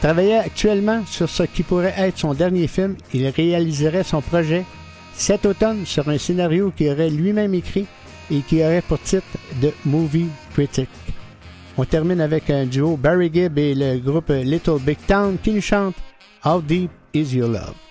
travaillait 0.00 0.38
actuellement 0.38 1.02
sur 1.04 1.28
ce 1.28 1.42
qui 1.42 1.64
pourrait 1.64 1.94
être 1.98 2.16
son 2.16 2.32
dernier 2.32 2.66
film. 2.66 2.96
Il 3.12 3.28
réaliserait 3.28 4.04
son 4.04 4.22
projet 4.22 4.64
cet 5.12 5.44
automne 5.44 5.84
sur 5.84 6.08
un 6.08 6.16
scénario 6.16 6.72
qu'il 6.74 6.88
aurait 6.88 7.10
lui-même 7.10 7.52
écrit 7.52 7.86
et 8.30 8.40
qui 8.40 8.62
aurait 8.62 8.82
pour 8.82 9.00
titre 9.00 9.26
The 9.60 9.72
Movie 9.84 10.28
Critic. 10.52 10.88
On 11.76 11.84
termine 11.84 12.20
avec 12.20 12.50
un 12.50 12.66
duo 12.66 12.96
Barry 12.96 13.30
Gibb 13.32 13.58
et 13.58 13.74
le 13.74 13.98
groupe 13.98 14.28
Little 14.28 14.78
Big 14.80 14.98
Town 15.06 15.36
qui 15.42 15.52
nous 15.52 15.60
chante 15.60 15.94
How 16.44 16.60
Deep 16.60 16.90
Is 17.12 17.34
Your 17.34 17.48
Love? 17.48 17.83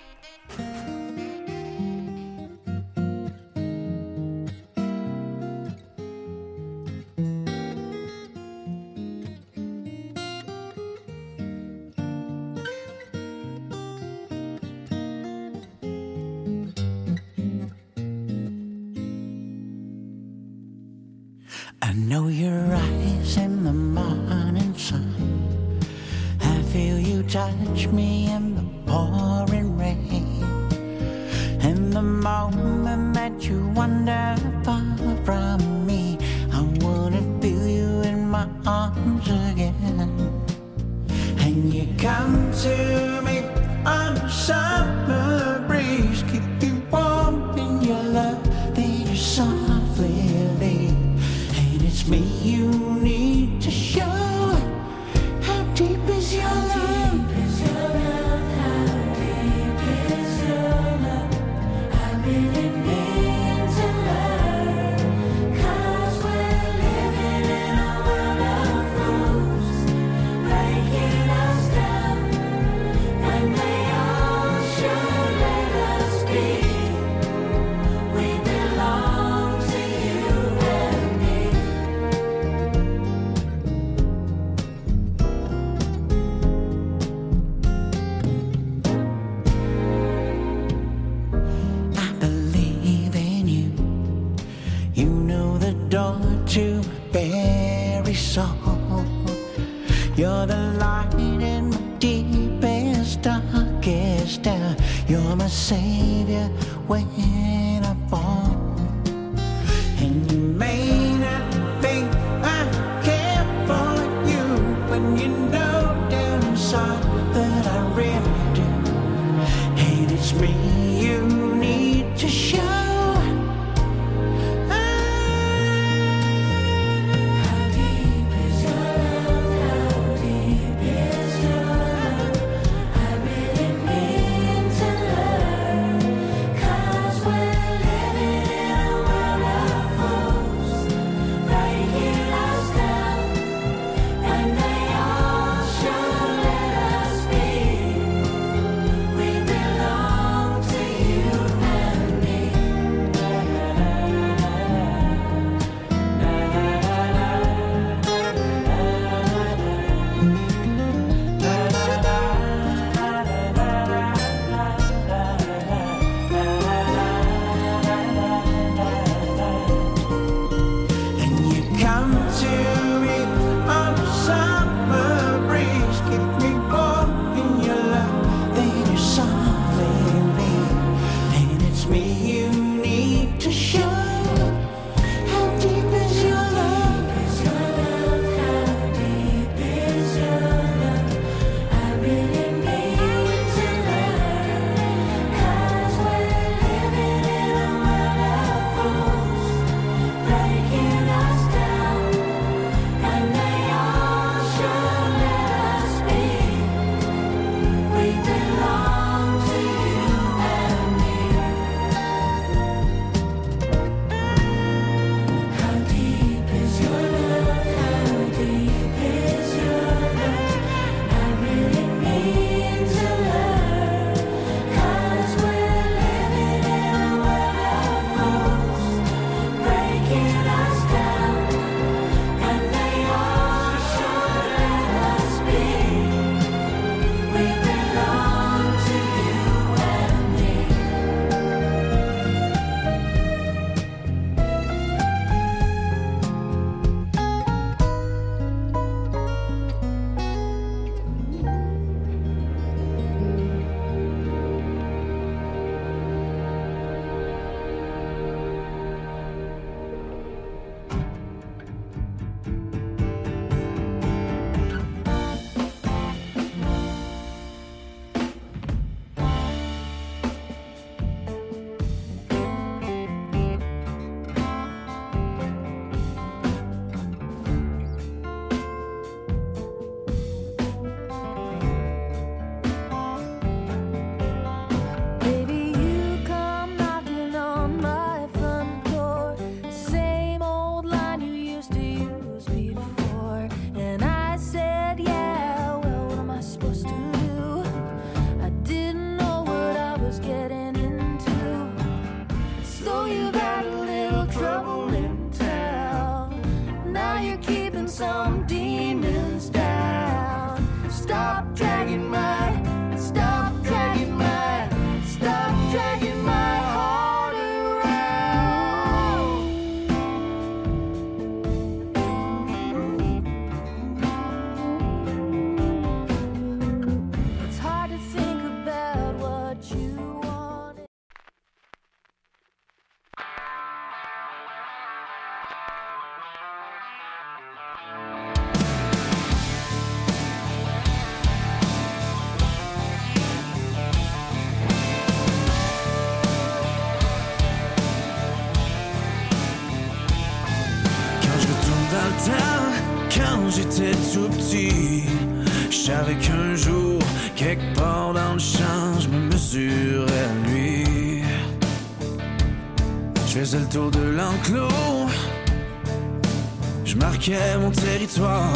Je 366.84 366.96
marquais 366.96 367.56
mon 367.58 367.70
territoire. 367.70 368.52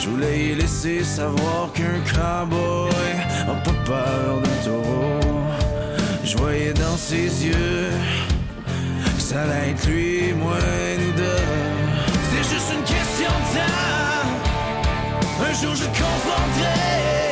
Je 0.00 0.08
voulais 0.08 0.48
y 0.48 0.54
laisser 0.54 1.04
savoir 1.04 1.72
qu'un 1.74 2.00
cowboy 2.12 2.90
a 3.48 3.54
pas 3.64 3.78
peur 3.84 4.40
d'un 4.42 4.64
taureau. 4.64 5.20
Je 6.24 6.36
voyais 6.36 6.72
dans 6.72 6.96
ses 6.96 7.46
yeux 7.46 7.90
que 9.16 9.22
ça 9.22 9.42
allait 9.42 9.70
être 9.70 9.86
lui, 9.88 10.32
moi, 10.34 10.58
nous 10.98 11.12
deux. 11.12 11.44
C'est 12.30 12.54
juste 12.54 12.72
une 12.76 12.84
question 12.84 13.32
de 13.44 13.58
temps. 13.58 14.28
Un 15.48 15.52
jour 15.52 15.74
je 15.74 15.84
te 15.84 17.25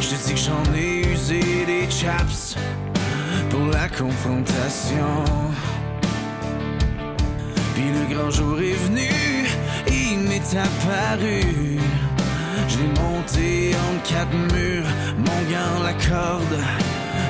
Je 0.00 0.08
te 0.08 0.26
dis 0.26 0.34
que 0.34 0.40
j'en 0.40 0.74
ai 0.74 1.06
usé 1.12 1.40
des 1.64 1.88
chaps 1.88 2.56
pour 3.50 3.66
la 3.66 3.88
confrontation. 3.88 5.24
Puis 7.74 7.84
le 7.84 8.14
grand 8.14 8.30
jour 8.30 8.58
est 8.58 8.78
venu, 8.86 9.46
il 9.86 10.18
m'est 10.28 10.56
apparu. 10.56 11.78
Je 12.68 12.78
l'ai 12.78 13.00
monté 13.00 13.74
en 13.76 14.08
quatre 14.08 14.34
murs, 14.52 14.90
mon 15.18 15.40
gant, 15.50 15.82
la 15.84 15.92
corde, 15.92 16.58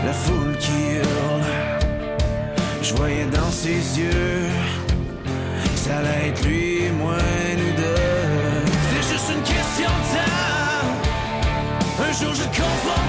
la 0.07 0.13
foule 0.13 0.57
qui 0.59 0.97
hurle. 0.97 1.45
Je 2.81 2.95
voyais 2.95 3.27
dans 3.27 3.51
ses 3.51 4.01
yeux 4.01 4.49
ça 5.89 5.99
allait 5.99 6.29
être 6.29 6.45
lui, 6.45 6.91
moi, 6.99 7.17
temps. 12.19 12.29
Un 12.29 12.35
jour 12.35 12.35
je 12.35 13.08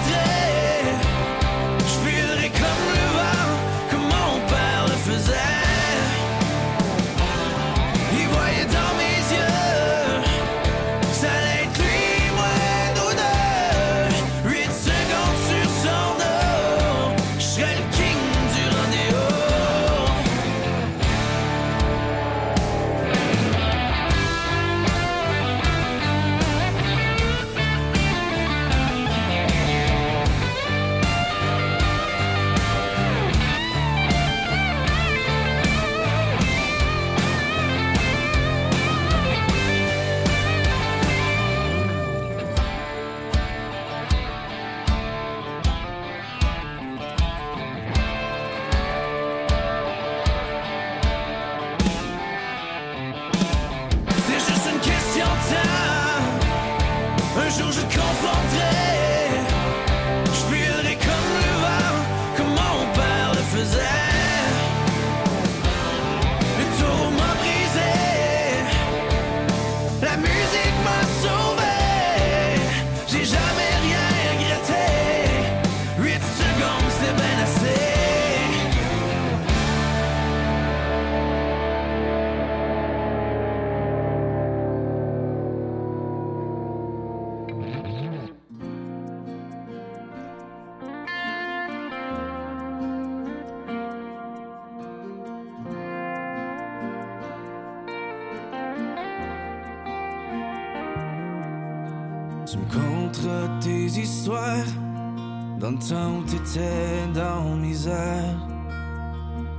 dans 105.60 105.76
temps 105.76 106.20
où 106.20 106.24
t'étais 106.24 107.08
dans 107.14 107.56
misère. 107.56 108.38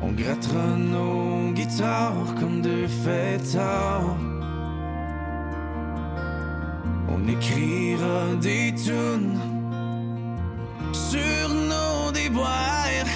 On 0.03 0.13
grattera 0.13 0.77
nos 0.79 1.53
guitares 1.53 2.35
comme 2.39 2.63
deux 2.63 2.87
fêtards. 2.87 4.17
On 7.09 7.29
écrira 7.29 8.35
des 8.41 8.75
tunes 8.75 9.39
sur 10.93 11.49
nos 11.49 12.11
déboires 12.13 13.09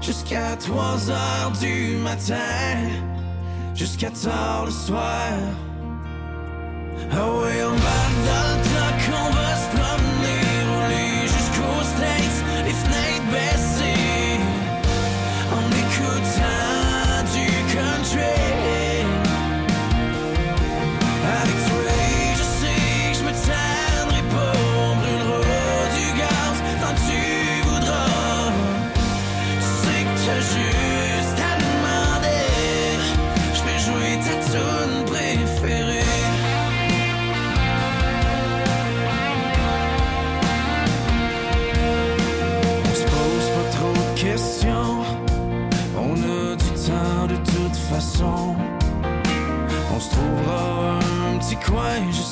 jusqu'à 0.00 0.56
3 0.56 1.10
heures 1.10 1.52
du 1.60 1.96
matin, 1.98 2.78
jusqu'à 3.74 4.10
tard 4.10 4.64
le 4.64 4.70
soir. 4.70 5.32
Ah 7.12 7.39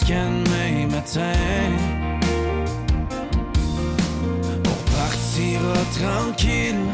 demain 0.09 0.87
matin. 0.91 1.33
On 4.65 4.79
partira 4.97 5.79
tranquille 6.01 6.87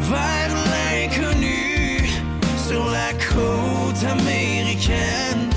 vers 0.00 0.54
l'inconnu 0.72 2.08
sur 2.66 2.84
la 2.90 3.12
côte 3.30 4.02
américaine 4.18 5.50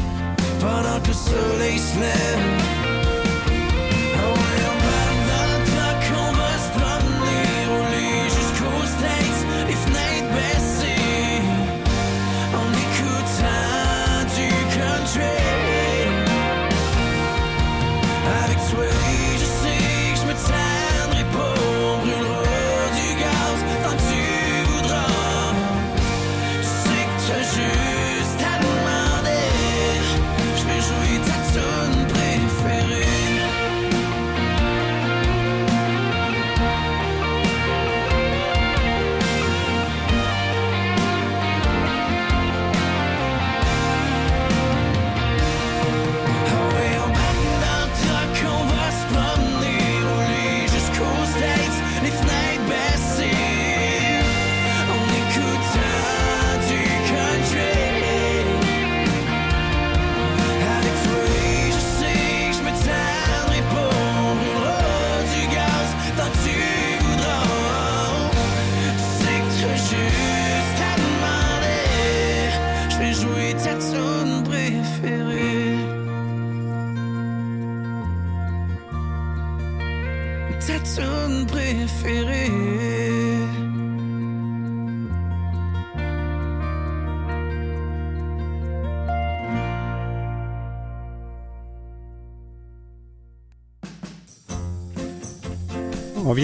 pendant 0.59 0.99
que 1.01 1.07
le 1.07 1.13
soleil 1.13 1.79
se 1.79 1.99
lève. 1.99 2.48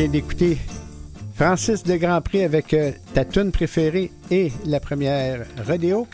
D'écouter 0.08 0.58
Francis 1.36 1.84
de 1.84 1.96
Grand 1.96 2.22
Prix 2.22 2.44
avec 2.44 2.74
euh, 2.74 2.92
ta 3.14 3.26
tune 3.26 3.52
préférée 3.52 4.12
et 4.30 4.52
la 4.66 4.80
première 4.80 5.46
rodéo. 5.68 6.08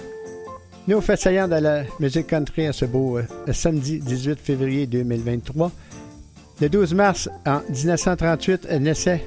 Nous 0.88 1.02
saillant 1.02 1.48
de 1.48 1.56
la 1.56 1.84
musique 2.00 2.28
country 2.28 2.68
à 2.68 2.74
ce 2.74 2.86
beau 2.86 3.18
euh, 3.18 3.24
samedi 3.52 4.00
18 4.00 4.40
février 4.40 4.88
2023. 4.88 5.72
Le 6.62 6.70
12 6.70 6.94
mars 6.94 7.30
en 7.46 7.62
1938 7.70 8.72
naissait 8.80 9.26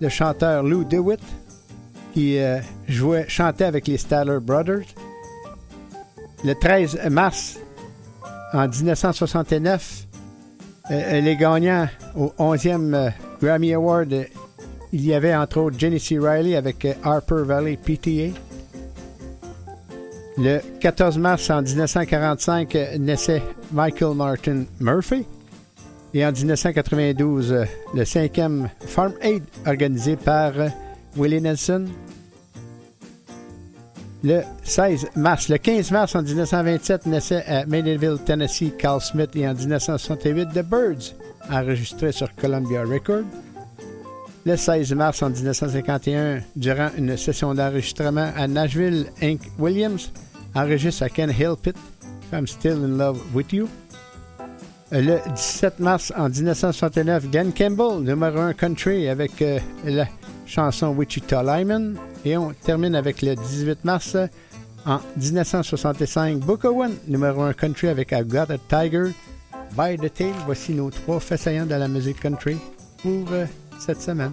le 0.00 0.08
chanteur 0.08 0.62
Lou 0.62 0.84
DeWitt 0.84 1.20
qui 2.14 2.38
euh, 2.38 2.60
jouait, 2.88 3.24
chantait 3.28 3.64
avec 3.64 3.86
les 3.88 3.98
Statler 3.98 4.38
Brothers. 4.40 4.86
Le 6.44 6.54
13 6.54 7.08
mars 7.10 7.58
en 8.52 8.68
1969, 8.68 10.06
les 10.90 11.36
gagnants 11.36 11.88
au 12.16 12.32
11e 12.38 13.12
Grammy 13.42 13.74
Award 13.74 14.26
il 14.92 15.06
y 15.06 15.14
avait 15.14 15.34
entre 15.34 15.58
autres 15.58 15.78
Genesee 15.78 16.18
Riley 16.18 16.54
avec 16.54 16.84
euh, 16.84 16.92
Harper 17.02 17.44
Valley 17.44 17.78
PTA. 17.78 18.38
Le 20.36 20.60
14 20.80 21.18
mars 21.18 21.48
en 21.50 21.62
1945 21.62 22.76
euh, 22.76 22.98
naissait 22.98 23.42
Michael 23.72 24.14
Martin 24.14 24.64
Murphy. 24.80 25.24
Et 26.12 26.26
en 26.26 26.32
1992, 26.32 27.52
euh, 27.52 27.64
le 27.94 28.04
cinquième 28.04 28.68
Farm 28.80 29.14
Aid 29.22 29.44
organisé 29.66 30.16
par 30.16 30.52
Willie 31.16 31.40
Nelson. 31.40 31.86
Le 34.24 34.42
16 34.62 35.08
mars, 35.16 35.48
le 35.48 35.58
15 35.58 35.90
mars 35.90 36.14
en 36.14 36.22
1927 36.22 37.06
naissait 37.06 37.44
à 37.44 37.66
Maideville, 37.66 38.18
Tennessee, 38.24 38.72
Carl 38.78 39.00
Smith 39.00 39.30
et 39.34 39.48
en 39.48 39.54
1968 39.54 40.50
The 40.54 40.62
Birds, 40.62 41.14
enregistré 41.50 42.12
sur 42.12 42.32
Columbia 42.36 42.82
Records. 42.84 43.24
Le 44.46 44.56
16 44.56 44.94
mars 44.94 45.22
en 45.22 45.30
1951, 45.30 46.40
durant 46.54 46.90
une 46.96 47.16
session 47.16 47.52
d'enregistrement 47.52 48.30
à 48.36 48.46
Nashville, 48.46 49.06
Hank 49.20 49.40
Williams 49.58 50.12
enregistre 50.54 51.02
à 51.02 51.08
Ken 51.08 51.30
Hill 51.30 51.54
Pit 51.60 51.76
I'm 52.32 52.46
Still 52.46 52.84
in 52.84 52.96
Love 52.96 53.20
with 53.34 53.52
You. 53.52 53.68
Le 54.92 55.18
17 55.34 55.80
mars 55.80 56.12
en 56.16 56.28
1969, 56.28 57.28
Dan 57.30 57.52
Campbell, 57.52 58.04
numéro 58.04 58.38
1 58.38 58.52
country 58.54 59.08
avec 59.08 59.42
euh, 59.42 59.58
la 59.84 60.06
chanson 60.46 60.88
Wichita 60.88 61.42
Lyman. 61.42 61.96
Et 62.24 62.36
on 62.36 62.52
termine 62.52 62.94
avec 62.94 63.22
le 63.22 63.34
18 63.34 63.84
mars 63.84 64.16
en 64.86 65.00
1965, 65.16 66.38
Book 66.38 66.64
One, 66.64 66.94
numéro 67.08 67.42
1 67.42 67.52
country 67.52 67.88
avec 67.88 68.12
I 68.12 68.22
Got 68.24 68.50
a 68.50 68.58
Tiger. 68.68 69.12
By 69.76 69.96
the 69.96 70.12
Tail, 70.12 70.34
voici 70.44 70.72
nos 70.72 70.90
trois 70.90 71.18
faits 71.18 71.66
de 71.66 71.74
la 71.74 71.88
musique 71.88 72.20
country 72.20 72.58
pour 73.02 73.32
euh, 73.32 73.46
cette 73.78 74.02
semaine. 74.02 74.32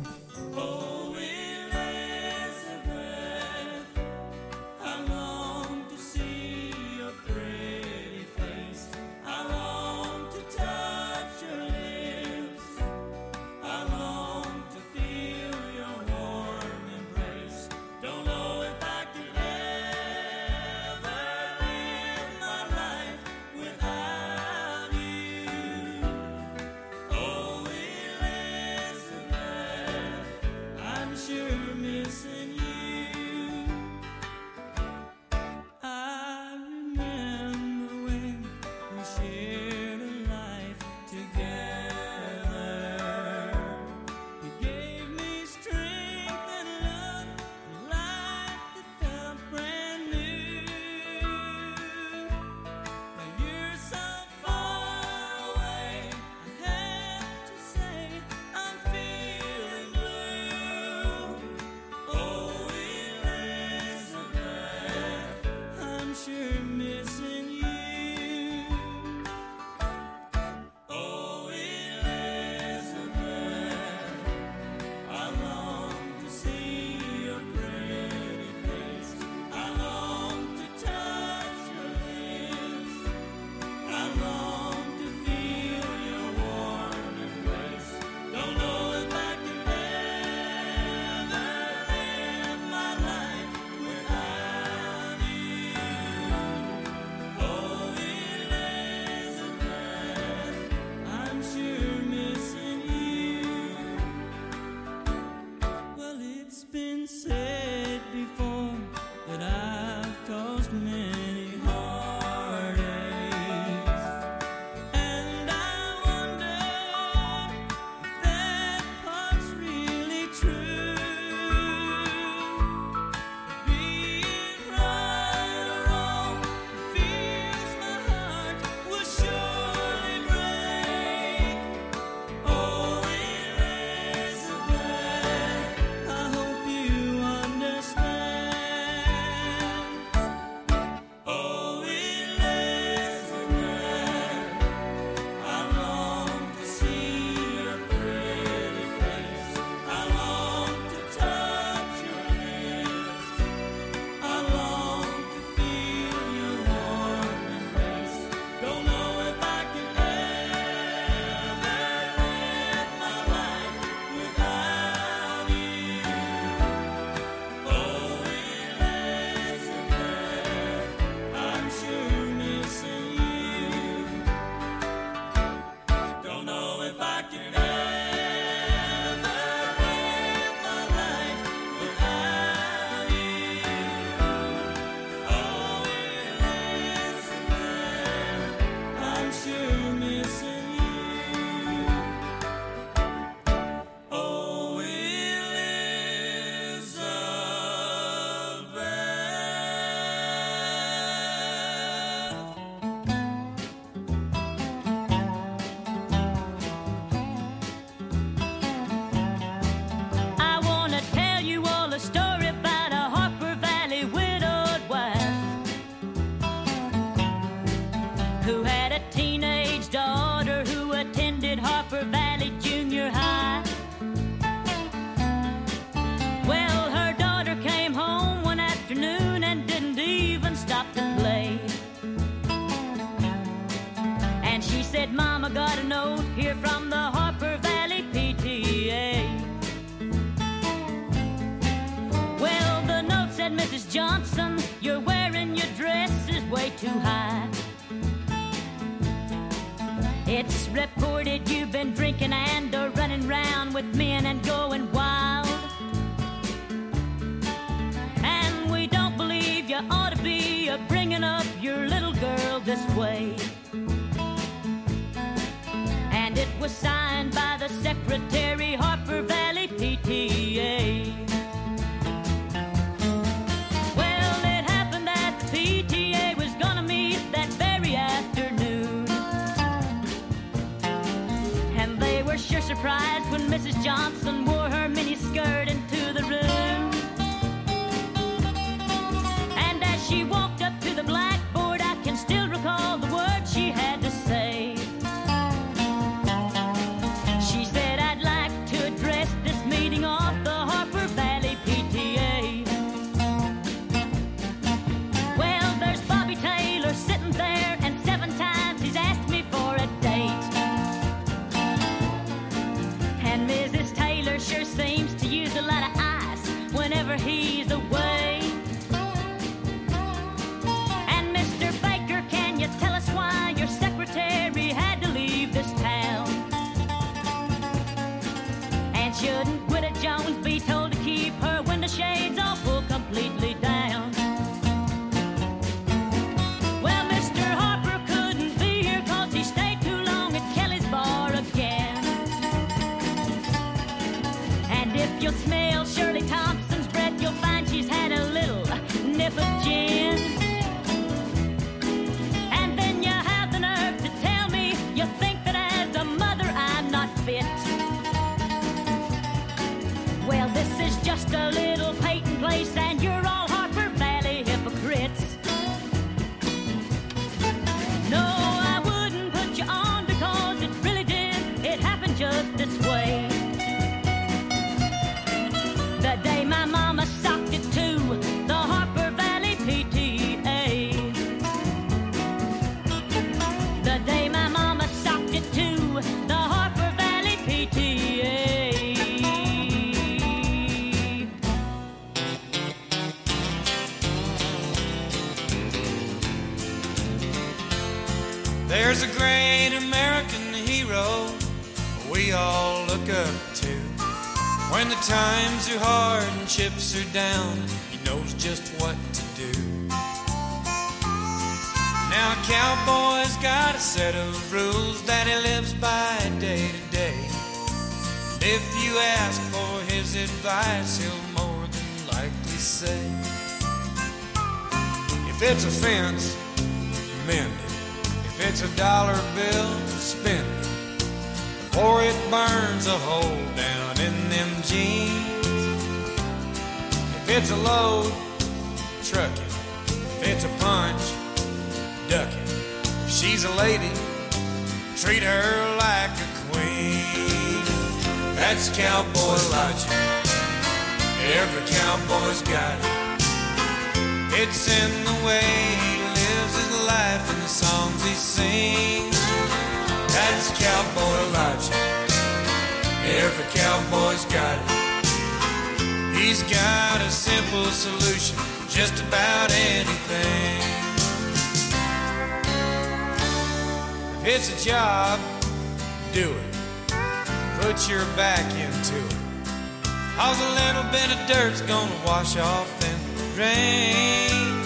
a 480.89 480.91
bit 480.91 481.11
of 481.11 481.27
dirt's 481.27 481.61
gonna 481.61 482.05
wash 482.05 482.35
off 482.37 482.69
in 482.89 482.99
the 483.17 483.23
rain. 483.41 484.61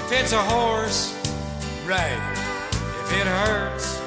If 0.00 0.12
it's 0.12 0.32
a 0.32 0.42
horse, 0.42 1.12
ride 1.86 2.12
it. 2.12 2.38
If 3.02 3.12
it 3.20 3.26
hurts, 3.26 4.00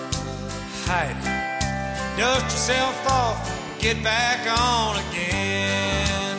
hide 0.85 1.17
it. 1.19 2.17
Dust 2.17 2.45
yourself 2.45 2.97
off, 3.07 3.39
and 3.49 3.81
get 3.81 4.03
back 4.03 4.39
on 4.47 4.97
again. 5.05 6.37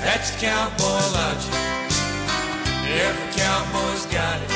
That's 0.00 0.30
cowboy 0.40 1.02
logic. 1.18 1.54
Every 3.06 3.30
cowboy's 3.38 4.06
got 4.06 4.40
it. 4.42 4.50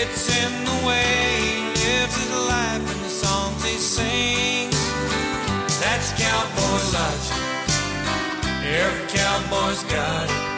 It's 0.00 0.28
in 0.42 0.52
the 0.64 0.86
way 0.86 1.32
he 1.48 1.88
lives 1.88 2.16
his 2.16 2.30
life 2.30 2.84
and 2.92 3.00
the 3.00 3.14
songs 3.24 3.64
he 3.64 3.76
sings. 3.78 4.80
That's 5.80 6.12
cowboy 6.20 6.98
logic. 6.98 7.43
Every 8.66 9.06
cowboy's 9.08 9.82
got 9.84 10.24
it. 10.24 10.54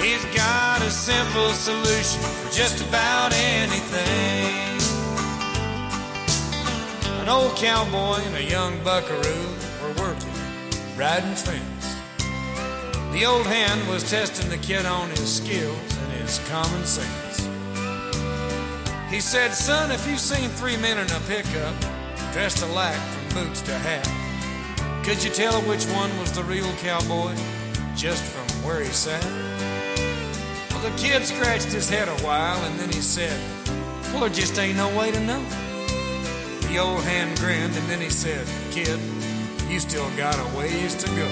He's 0.00 0.24
got 0.34 0.80
a 0.80 0.90
simple 0.90 1.50
solution 1.50 2.22
for 2.22 2.50
just 2.50 2.80
about 2.88 3.32
anything. 3.34 4.78
An 7.20 7.28
old 7.28 7.54
cowboy 7.56 8.22
and 8.24 8.36
a 8.36 8.42
young 8.42 8.82
buckaroo 8.82 9.54
were 9.82 9.92
working, 10.02 10.32
riding 10.96 11.34
fence. 11.34 11.96
The 13.12 13.26
old 13.26 13.46
hand 13.46 13.86
was 13.86 14.08
testing 14.08 14.48
the 14.48 14.56
kid 14.56 14.86
on 14.86 15.10
his 15.10 15.36
skills 15.36 15.98
and 15.98 16.12
his 16.12 16.38
common 16.48 16.86
sense. 16.86 17.46
He 19.10 19.20
said, 19.20 19.52
Son, 19.52 19.90
if 19.90 20.06
you've 20.08 20.20
seen 20.20 20.48
three 20.48 20.78
men 20.78 20.96
in 20.96 21.10
a 21.10 21.20
pickup, 21.28 21.74
dressed 22.32 22.62
alike 22.62 22.94
from 22.94 23.44
boots 23.44 23.60
to 23.62 23.74
hat, 23.74 24.06
could 25.08 25.24
you 25.24 25.30
tell 25.30 25.62
which 25.62 25.86
one 25.86 26.10
was 26.18 26.32
the 26.32 26.44
real 26.44 26.70
cowboy 26.82 27.34
just 27.96 28.22
from 28.24 28.46
where 28.62 28.84
he 28.84 28.90
sat? 28.90 29.24
Well, 30.70 30.80
the 30.80 30.94
kid 30.98 31.24
scratched 31.24 31.72
his 31.72 31.88
head 31.88 32.08
a 32.08 32.22
while 32.22 32.62
and 32.64 32.78
then 32.78 32.90
he 32.90 33.00
said, 33.00 33.40
Well, 34.12 34.20
there 34.20 34.28
just 34.28 34.58
ain't 34.58 34.76
no 34.76 34.94
way 34.94 35.10
to 35.10 35.20
know. 35.20 35.42
The 36.68 36.76
old 36.76 37.02
hand 37.04 37.38
grinned 37.38 37.74
and 37.74 37.88
then 37.88 38.02
he 38.02 38.10
said, 38.10 38.46
Kid, 38.70 39.00
you 39.70 39.80
still 39.80 40.14
got 40.14 40.38
a 40.38 40.58
ways 40.58 40.94
to 40.96 41.06
go. 41.16 41.28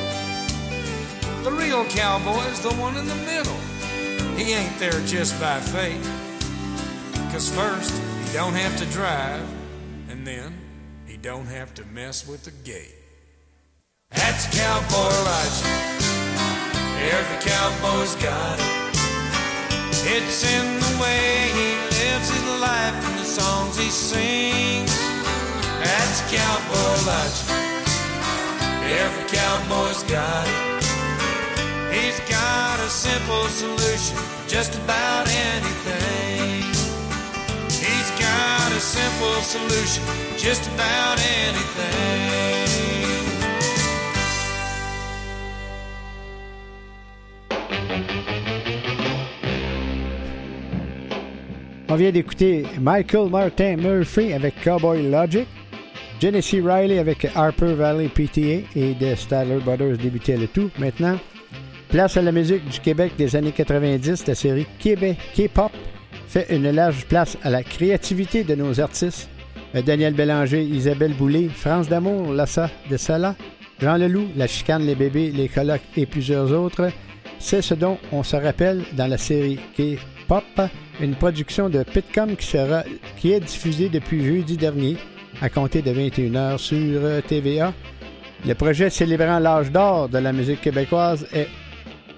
The 1.43 1.53
real 1.53 1.85
cowboy's 1.85 2.63
the 2.63 2.73
one 2.77 2.97
in 2.97 3.07
the 3.07 3.15
middle. 3.27 3.61
He 4.39 4.55
ain't 4.55 4.79
there 4.79 5.03
just 5.05 5.39
by 5.39 5.61
fate. 5.61 6.01
Cause 7.31 7.55
first, 7.55 7.93
he 8.25 8.33
don't 8.33 8.55
have 8.55 8.75
to 8.79 8.87
drive, 8.87 9.47
and 10.09 10.27
then 10.27 10.55
he 11.05 11.19
don't 11.19 11.47
have 11.47 11.75
to 11.75 11.85
mess 11.85 12.27
with 12.27 12.45
the 12.45 12.53
gate. 12.65 12.96
That's 14.11 14.47
cowboy 14.57 15.15
logic. 15.25 15.67
Every 17.11 17.51
cowboy's 17.51 18.15
got 18.17 18.59
it. 18.61 18.97
It's 20.09 20.45
in 20.45 20.79
the 20.79 21.03
way 21.03 21.51
he 21.53 21.75
lives 21.99 22.31
his 22.31 22.61
life 22.61 22.95
and 23.09 23.19
the 23.19 23.25
songs 23.25 23.77
he 23.77 23.91
sings. 23.91 24.95
That's 25.83 26.21
cowboy 26.31 26.97
logic. 27.11 27.49
Every 29.03 29.25
cowboy's 29.25 30.03
got 30.05 30.47
it. 30.47 30.85
He's 31.93 32.21
got 32.29 32.79
a 32.81 32.89
simple 32.89 33.49
solution 33.49 34.17
for 34.17 34.49
just 34.49 34.77
about 34.77 35.29
anything. 35.29 36.63
He's 37.71 38.11
got 38.21 38.71
a 38.71 38.81
simple 38.81 39.41
solution 39.43 40.05
for 40.05 40.39
just 40.39 40.69
about 40.75 41.19
anything. 41.19 43.16
On 51.97 51.99
vient 51.99 52.13
d'écouter 52.13 52.67
Michael 52.79 53.31
Martin 53.31 53.77
Murphy 53.77 54.35
avec 54.35 54.63
Cowboy 54.63 55.11
Logic, 55.11 55.49
Genesee 56.21 56.61
Riley 56.63 56.99
avec 56.99 57.27
Harper 57.35 57.73
Valley 57.73 58.09
PTA 58.09 58.69
et 58.77 58.95
The 59.01 59.17
Statler 59.17 59.61
Brothers 59.65 59.97
débutaient 59.97 60.37
le 60.37 60.47
tout. 60.47 60.69
Maintenant, 60.79 61.19
place 61.89 62.19
à 62.19 62.21
la 62.21 62.33
musique 62.33 62.69
du 62.69 62.81
Québec 62.81 63.13
des 63.17 63.35
années 63.35 63.51
90. 63.51 64.27
La 64.27 64.35
série 64.35 64.67
Québec 64.79 65.17
K-pop 65.35 65.73
fait 66.29 66.47
une 66.55 66.71
large 66.71 67.07
place 67.07 67.39
à 67.43 67.49
la 67.49 67.63
créativité 67.63 68.45
de 68.45 68.55
nos 68.55 68.79
artistes. 68.79 69.31
Daniel 69.73 70.13
Bélanger, 70.13 70.65
Isabelle 70.65 71.15
Boulay, 71.15 71.49
France 71.49 71.89
D'Amour, 71.89 72.35
Lassa 72.35 72.69
de 72.91 72.99
Sala, 72.99 73.37
Jean 73.81 73.97
Leloup, 73.97 74.29
La 74.37 74.47
Chicane, 74.47 74.85
Les 74.85 74.97
Bébés, 74.97 75.33
Les 75.35 75.49
Colocs 75.49 75.81
et 75.97 76.05
plusieurs 76.05 76.53
autres. 76.53 76.91
C'est 77.39 77.63
ce 77.63 77.73
dont 77.73 77.97
on 78.13 78.23
se 78.23 78.37
rappelle 78.37 78.83
dans 78.93 79.07
la 79.07 79.17
série 79.17 79.59
K-pop, 79.79 80.45
une 81.01 81.15
production 81.15 81.69
de 81.69 81.83
Pitcom 81.83 82.37
qui, 82.37 82.47
sera, 82.47 82.83
qui 83.17 83.33
est 83.33 83.41
diffusée 83.41 83.89
depuis 83.89 84.25
jeudi 84.25 84.57
dernier 84.57 84.97
à 85.41 85.49
compter 85.49 85.83
de 85.83 85.93
21h 85.93 86.59
sur 86.59 86.77
euh, 86.81 87.21
TVA. 87.21 87.73
Le 88.47 88.55
projet 88.55 88.91
célébrant 88.91 89.39
l'âge 89.39 89.71
d'or 89.71 90.09
de 90.09 90.19
la 90.19 90.33
musique 90.33 90.61
québécoise 90.61 91.27
est 91.33 91.49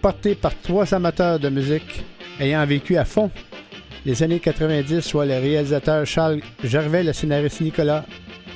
porté 0.01 0.35
par 0.35 0.53
trois 0.63 0.95
amateurs 0.95 1.39
de 1.39 1.49
musique 1.49 2.05
ayant 2.41 2.65
vécu 2.67 2.97
à 2.97 3.05
fond 3.05 3.31
les 4.05 4.23
années 4.23 4.39
90, 4.41 5.01
soit 5.01 5.27
le 5.27 5.35
réalisateur 5.35 6.07
Charles 6.07 6.41
Gervais, 6.63 7.03
le 7.03 7.13
scénariste 7.13 7.61
Nicolas 7.61 8.05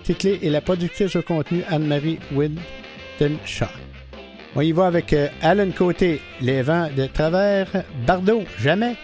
Ticlé 0.05 0.39
et 0.43 0.51
la 0.51 0.61
productrice 0.61 1.15
au 1.17 1.23
contenu 1.23 1.63
Anne-Marie 1.69 2.19
Winton-Shaw. 2.33 3.67
On 4.55 4.61
y 4.61 4.73
va 4.73 4.87
avec 4.87 5.13
euh, 5.13 5.29
Alan 5.41 5.71
Côté, 5.71 6.21
Les 6.41 6.63
vents 6.63 6.89
de 6.95 7.07
travers, 7.07 7.69
Bardot, 8.07 8.43
Jamais, 8.59 8.97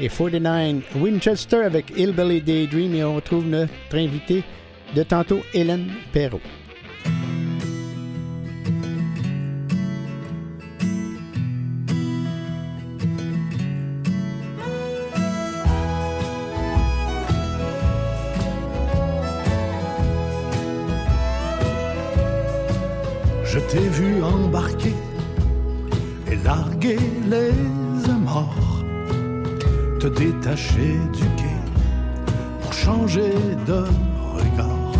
et 0.00 0.08
49 0.08 0.96
Winchester 0.96 1.62
avec 1.64 1.90
Hillbilly 1.96 2.40
Daydream. 2.40 2.94
Et 2.94 3.04
on 3.04 3.16
retrouve 3.16 3.46
notre 3.46 3.72
invité 3.94 4.42
de 4.94 5.02
tantôt, 5.02 5.40
Hélène 5.54 5.90
Perrault. 6.12 6.40
Je 23.52 23.58
t'ai 23.58 23.80
vu 23.80 24.22
embarquer 24.22 24.94
et 26.30 26.36
larguer 26.44 26.98
les 27.28 27.50
morts, 28.14 28.79
te 30.00 30.06
détacher 30.06 30.98
du 31.12 31.26
quai 31.36 31.58
pour 32.62 32.72
changer 32.72 33.34
de 33.66 33.84
regard. 34.34 34.92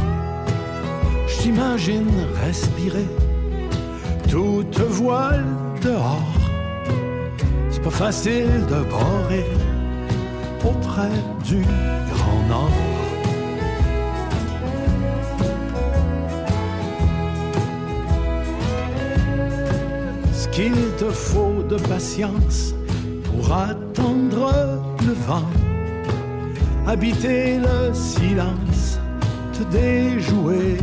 Je 1.27 1.43
t'imagine 1.43 2.11
respirer 2.45 3.09
toute 4.29 4.79
voile 4.79 5.47
dehors. 5.81 6.37
C'est 7.71 7.83
pas 7.83 7.97
facile 8.05 8.67
de 8.69 8.81
border 8.91 9.47
auprès 10.63 11.17
du 11.47 11.63
Grand 12.13 12.43
Nord. 12.51 12.71
Ce 20.35 20.47
qu'il 20.49 20.75
te 20.99 21.09
faut 21.09 21.63
de 21.71 21.77
patience 21.77 22.75
pour 23.31 23.53
attendre 23.53 24.53
le 25.07 25.13
vent, 25.27 25.49
habiter 26.87 27.59
le 27.59 27.93
silence, 27.93 28.99
te 29.53 29.63
déjouer 29.65 30.77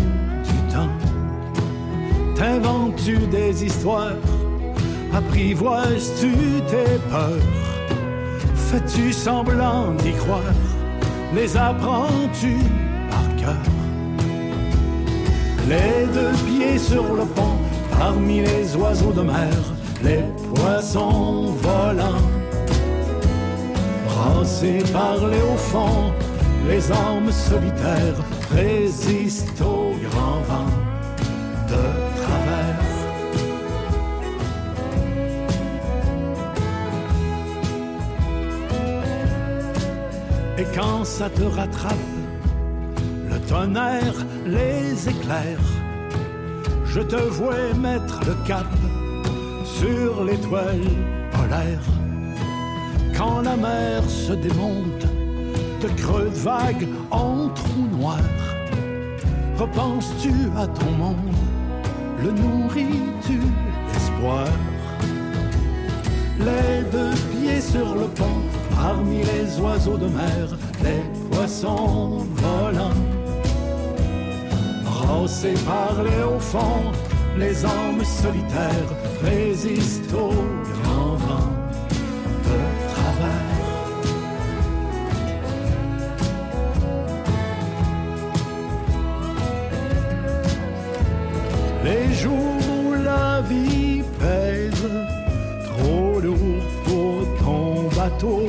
du 0.49 0.73
temps. 0.73 0.95
T'inventes-tu 2.35 3.17
des 3.27 3.65
histoires, 3.65 4.21
apprivoises-tu 5.13 6.31
tes 6.69 6.99
peurs, 7.09 7.47
fais-tu 8.55 9.11
semblant 9.11 9.93
d'y 10.03 10.13
croire, 10.13 10.53
les 11.33 11.57
apprends-tu 11.57 12.57
par 13.09 13.35
cœur? 13.37 13.63
Les 15.67 16.05
deux 16.13 16.35
pieds 16.45 16.77
sur 16.77 17.03
le 17.13 17.25
pont, 17.25 17.57
parmi 17.97 18.39
les 18.41 18.75
oiseaux 18.75 19.11
de 19.11 19.21
mer, 19.21 19.49
les 20.01 20.23
poissons 20.53 21.53
volants. 21.61 22.36
Brassés 24.47 24.83
par 24.93 25.27
les 25.27 25.41
hauts 25.41 25.57
fonds, 25.57 26.13
les 26.69 26.89
âmes 26.89 27.31
solitaires 27.31 28.15
résistent 28.49 29.61
au 29.61 29.93
grand 30.07 30.39
vent 30.47 30.71
de 31.67 31.83
travers. 32.21 32.83
Et 40.57 40.65
quand 40.73 41.03
ça 41.03 41.29
te 41.29 41.43
rattrape, 41.43 41.97
le 43.29 43.39
tonnerre, 43.49 44.15
les 44.45 45.09
éclairs, 45.09 45.69
je 46.85 47.01
te 47.01 47.17
vois 47.17 47.73
mettre 47.73 48.21
le 48.25 48.47
cap 48.47 48.67
sur 49.65 50.23
l'étoile 50.23 50.87
polaire. 51.33 52.06
Quand 53.17 53.41
la 53.41 53.55
mer 53.55 54.03
se 54.07 54.33
démonte 54.33 55.07
de 55.81 55.87
creux 55.99 56.29
de 56.29 56.35
vagues 56.35 56.87
en 57.09 57.49
trous 57.49 57.87
noirs, 57.99 58.19
repenses-tu 59.57 60.33
à 60.55 60.67
ton 60.67 60.91
monde, 60.91 61.33
le 62.21 62.31
nourris-tu 62.31 63.39
d'espoir 63.91 64.45
Les 66.37 66.83
deux 66.91 67.15
pieds 67.31 67.59
sur 67.59 67.95
le 67.95 68.05
pont, 68.05 68.43
parmi 68.75 69.23
les 69.23 69.59
oiseaux 69.61 69.97
de 69.97 70.07
mer, 70.07 70.55
les 70.83 71.01
poissons 71.31 72.23
volants. 72.35 73.01
Brassés 74.85 75.55
par 75.65 76.03
les 76.03 76.23
hauts 76.23 76.39
fonds, 76.39 76.91
les 77.39 77.65
âmes 77.65 78.03
solitaires 78.03 78.91
résistent 79.23 80.13
au 80.13 80.76
les 91.87 92.13
jours 92.13 92.61
où 92.75 92.93
la 92.93 93.41
vie 93.41 94.01
pèse 94.19 94.89
trop 95.69 96.19
lourd 96.19 96.63
pour 96.85 97.17
ton 97.43 97.87
bateau, 97.95 98.43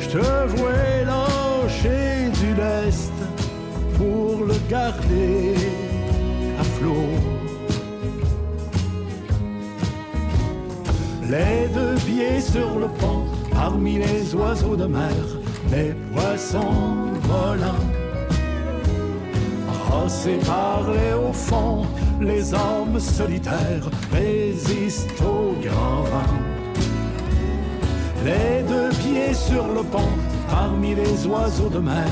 je 0.00 0.08
te 0.14 0.26
vois 0.54 0.94
lâcher 1.10 2.30
du 2.40 2.54
lest 2.54 3.18
pour 3.96 4.44
le 4.50 4.56
garder 4.68 5.54
à 6.60 6.64
flot. 6.74 7.10
Les 11.32 11.68
deux 11.76 11.94
pieds 12.06 12.40
sur 12.40 12.78
le 12.78 12.88
pont, 13.00 13.24
parmi 13.52 13.94
les 13.98 14.34
oiseaux 14.34 14.76
de 14.76 14.86
mer, 14.86 15.16
les 15.70 15.94
poissons 16.12 17.12
volants. 17.22 17.91
Brassés 19.92 20.38
par 20.46 20.84
les 20.90 21.12
hauts 21.12 21.34
fonds, 21.34 21.84
les 22.18 22.54
hommes 22.54 22.98
solitaires 22.98 23.90
résistent 24.10 25.20
au 25.20 25.52
grand 25.62 26.02
vent. 26.04 26.38
Les 28.24 28.62
deux 28.66 28.88
pieds 28.88 29.34
sur 29.34 29.66
le 29.66 29.82
pont, 29.82 30.16
parmi 30.48 30.94
les 30.94 31.26
oiseaux 31.26 31.68
de 31.68 31.78
mer, 31.78 32.08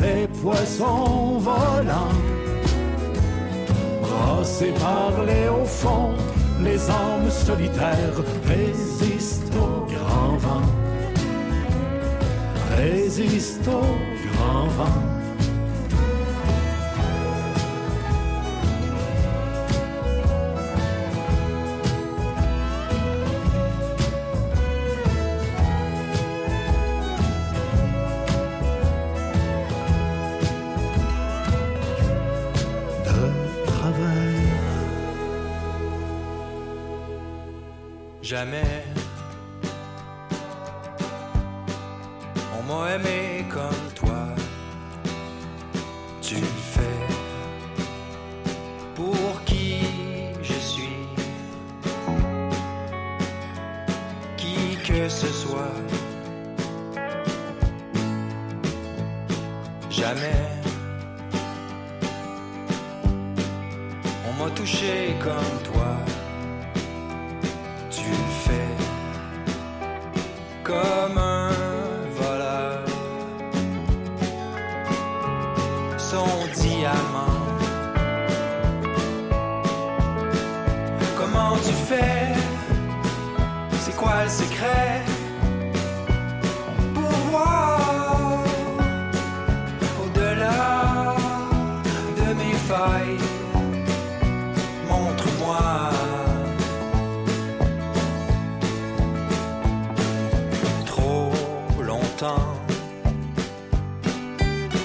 les 0.00 0.26
poissons 0.42 1.38
volants. 1.38 2.18
Brassés 4.02 4.74
par 4.80 5.24
les 5.24 5.48
hauts 5.48 5.64
fonds, 5.82 6.16
les 6.64 6.80
hommes 6.90 7.30
solitaires 7.30 8.20
résistent 8.48 9.54
au 9.54 9.86
grand 9.86 10.36
vent. 10.36 10.66
Résistent 12.76 13.68
au 13.68 13.86
grand 14.26 14.66
vent. 14.78 15.09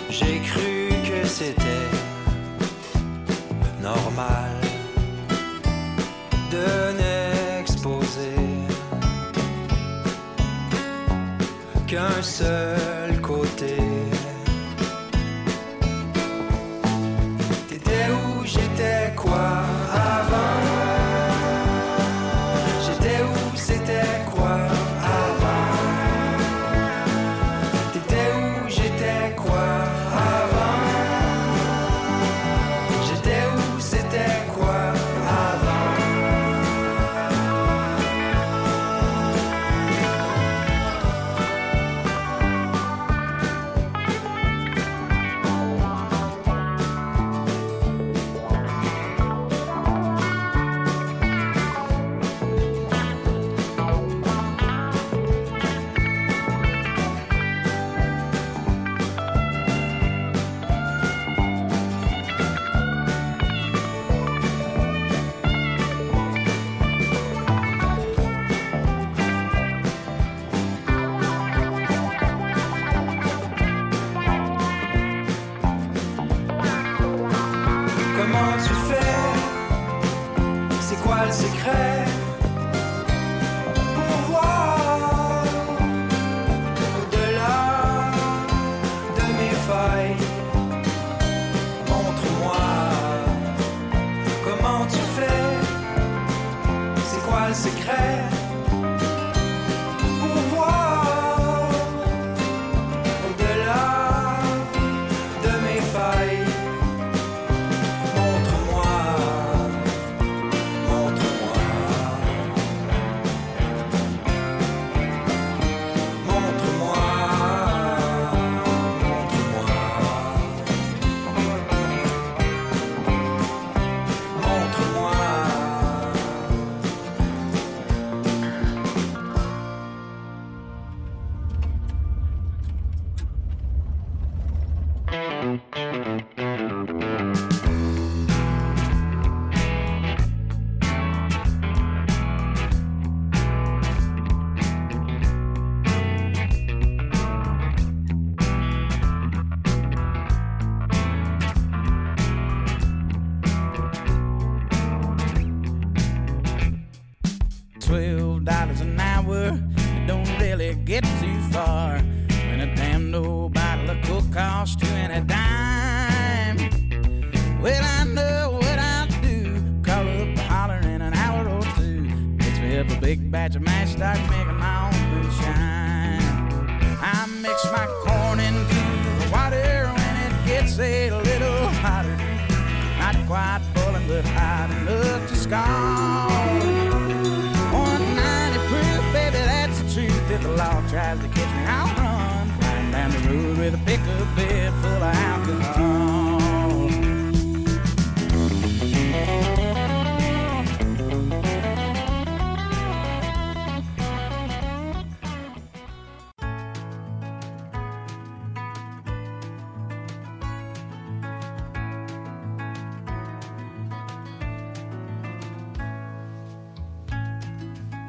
J'ai 0.10 0.40
cru 0.40 0.88
que 1.04 1.28
c'était 1.28 1.90
normal 3.82 4.56
de 6.50 6.94
n'exposer 6.98 8.40
qu'un 11.88 12.22
seul 12.22 12.95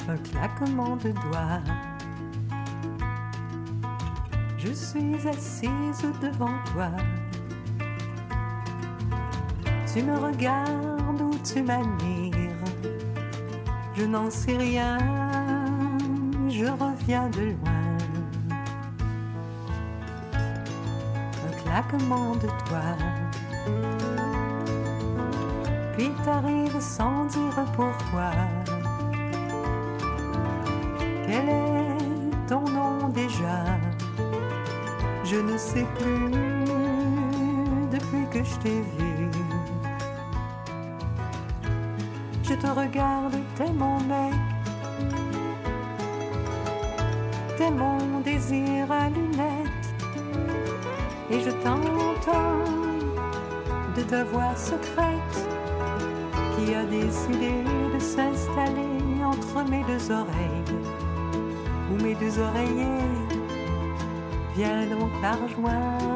un 0.09 0.17
claquement 0.19 0.97
de 0.97 1.11
doigts. 1.11 1.63
Je 4.59 4.73
suis 4.73 5.29
assise 5.29 6.05
devant 6.21 6.59
toi. 6.73 6.91
Tu 9.93 10.03
me 10.03 10.17
regardes 10.17 11.21
ou 11.21 11.35
tu 11.43 11.63
m'admires. 11.63 12.35
Je 13.95 14.05
n'en 14.05 14.31
sais 14.31 14.57
rien, 14.57 14.99
je 16.49 16.67
reviens 16.67 17.29
de 17.31 17.57
loin. 17.57 17.97
Un 21.47 21.63
claquement 21.63 22.35
de 22.37 22.49
doigts. 22.69 22.99
Puis 25.97 26.11
t'arrives 26.25 26.81
sans 26.81 27.25
dire 27.25 27.65
pourquoi. 27.75 28.33
Je 42.43 42.55
te 42.55 42.67
regarde, 42.67 43.37
t'es 43.57 43.71
mon 43.73 43.99
mec, 44.01 44.35
t'es 47.57 47.71
mon 47.71 48.21
désir 48.21 48.91
à 48.91 49.09
lunettes, 49.09 49.89
et 51.31 51.41
je 51.41 51.51
t'entends 51.51 52.65
de 53.97 54.03
ta 54.03 54.25
voix 54.25 54.55
secrète 54.55 55.37
qui 56.57 56.75
a 56.75 56.85
décidé 56.85 57.53
de 57.95 57.99
s'installer 57.99 59.25
entre 59.25 59.69
mes 59.71 59.85
deux 59.85 60.11
oreilles 60.11 60.77
où 61.91 62.03
mes 62.03 62.15
deux 62.15 62.39
oreillers 62.39 63.27
viennent 64.55 64.91
donc 64.91 65.11
la 65.23 65.33
rejoindre. 65.33 66.16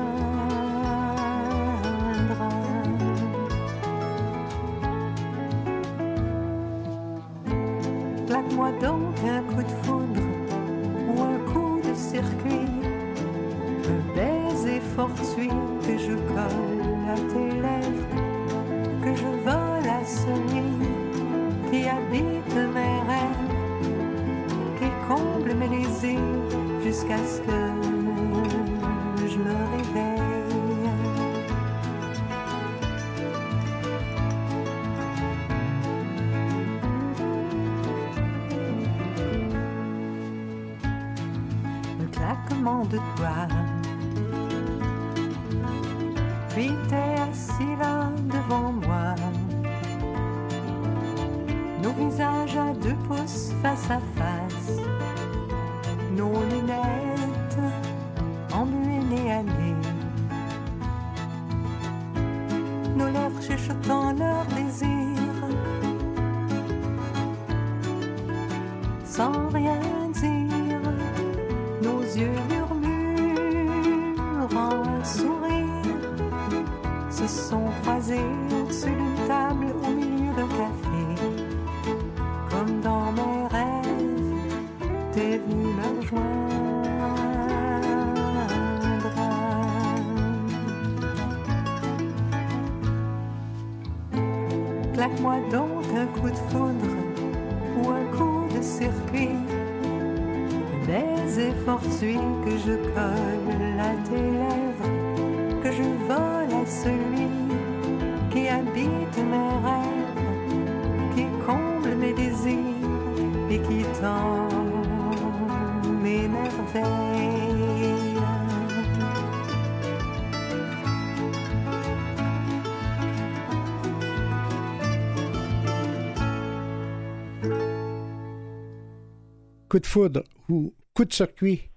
Coup 129.70 129.78
de 129.78 129.86
foudre 129.86 130.24
ou 130.48 130.74
coup 130.96 131.04
de 131.04 131.12
circuit 131.12 131.70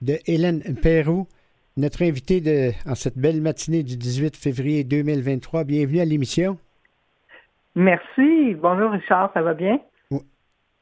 de 0.00 0.18
Hélène 0.26 0.62
Perrault, 0.80 1.26
notre 1.76 2.02
invitée 2.04 2.40
de, 2.40 2.70
en 2.88 2.94
cette 2.94 3.18
belle 3.18 3.40
matinée 3.40 3.82
du 3.82 3.96
18 3.96 4.36
février 4.36 4.84
2023. 4.84 5.64
Bienvenue 5.64 5.98
à 5.98 6.04
l'émission. 6.04 6.58
Merci. 7.74 8.54
Bonjour 8.54 8.92
Richard, 8.92 9.32
ça 9.34 9.42
va 9.42 9.54
bien? 9.54 9.80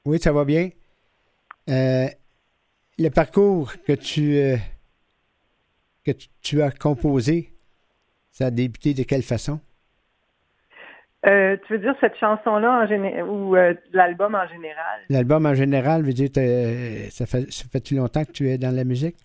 Oui, 0.05 0.19
ça 0.19 0.31
va 0.31 0.45
bien. 0.45 0.69
Euh, 1.71 2.09
le 2.99 3.09
parcours 3.09 3.73
que 3.87 3.95
tu, 3.95 4.37
euh, 4.37 4.57
que 6.05 6.11
tu, 6.11 6.29
tu, 6.43 6.61
as 6.61 6.71
composé, 6.71 7.55
ça 8.31 8.49
a 8.49 8.51
débuté 8.51 8.93
de 8.93 9.05
quelle 9.05 9.23
façon? 9.23 9.59
Euh, 11.27 11.57
tu 11.67 11.73
veux 11.73 11.79
dire 11.81 11.95
cette 12.01 12.17
chanson-là 12.17 12.83
en 12.83 12.87
géné- 12.87 13.23
ou 13.23 13.57
euh, 13.57 13.75
l'album 13.93 14.35
en 14.37 14.47
général? 14.47 15.01
L'album 15.11 15.47
en 15.47 15.55
général, 15.55 16.03
veut 16.03 16.13
dire, 16.13 16.29
ça 17.11 17.27
fait, 17.27 17.51
ça 17.51 17.65
fait-tu 17.73 17.97
longtemps 17.97 18.25
que 18.25 18.33
tu 18.33 18.49
es 18.49 18.57
dans 18.57 18.75
la 18.75 18.85
musique? 18.85 19.17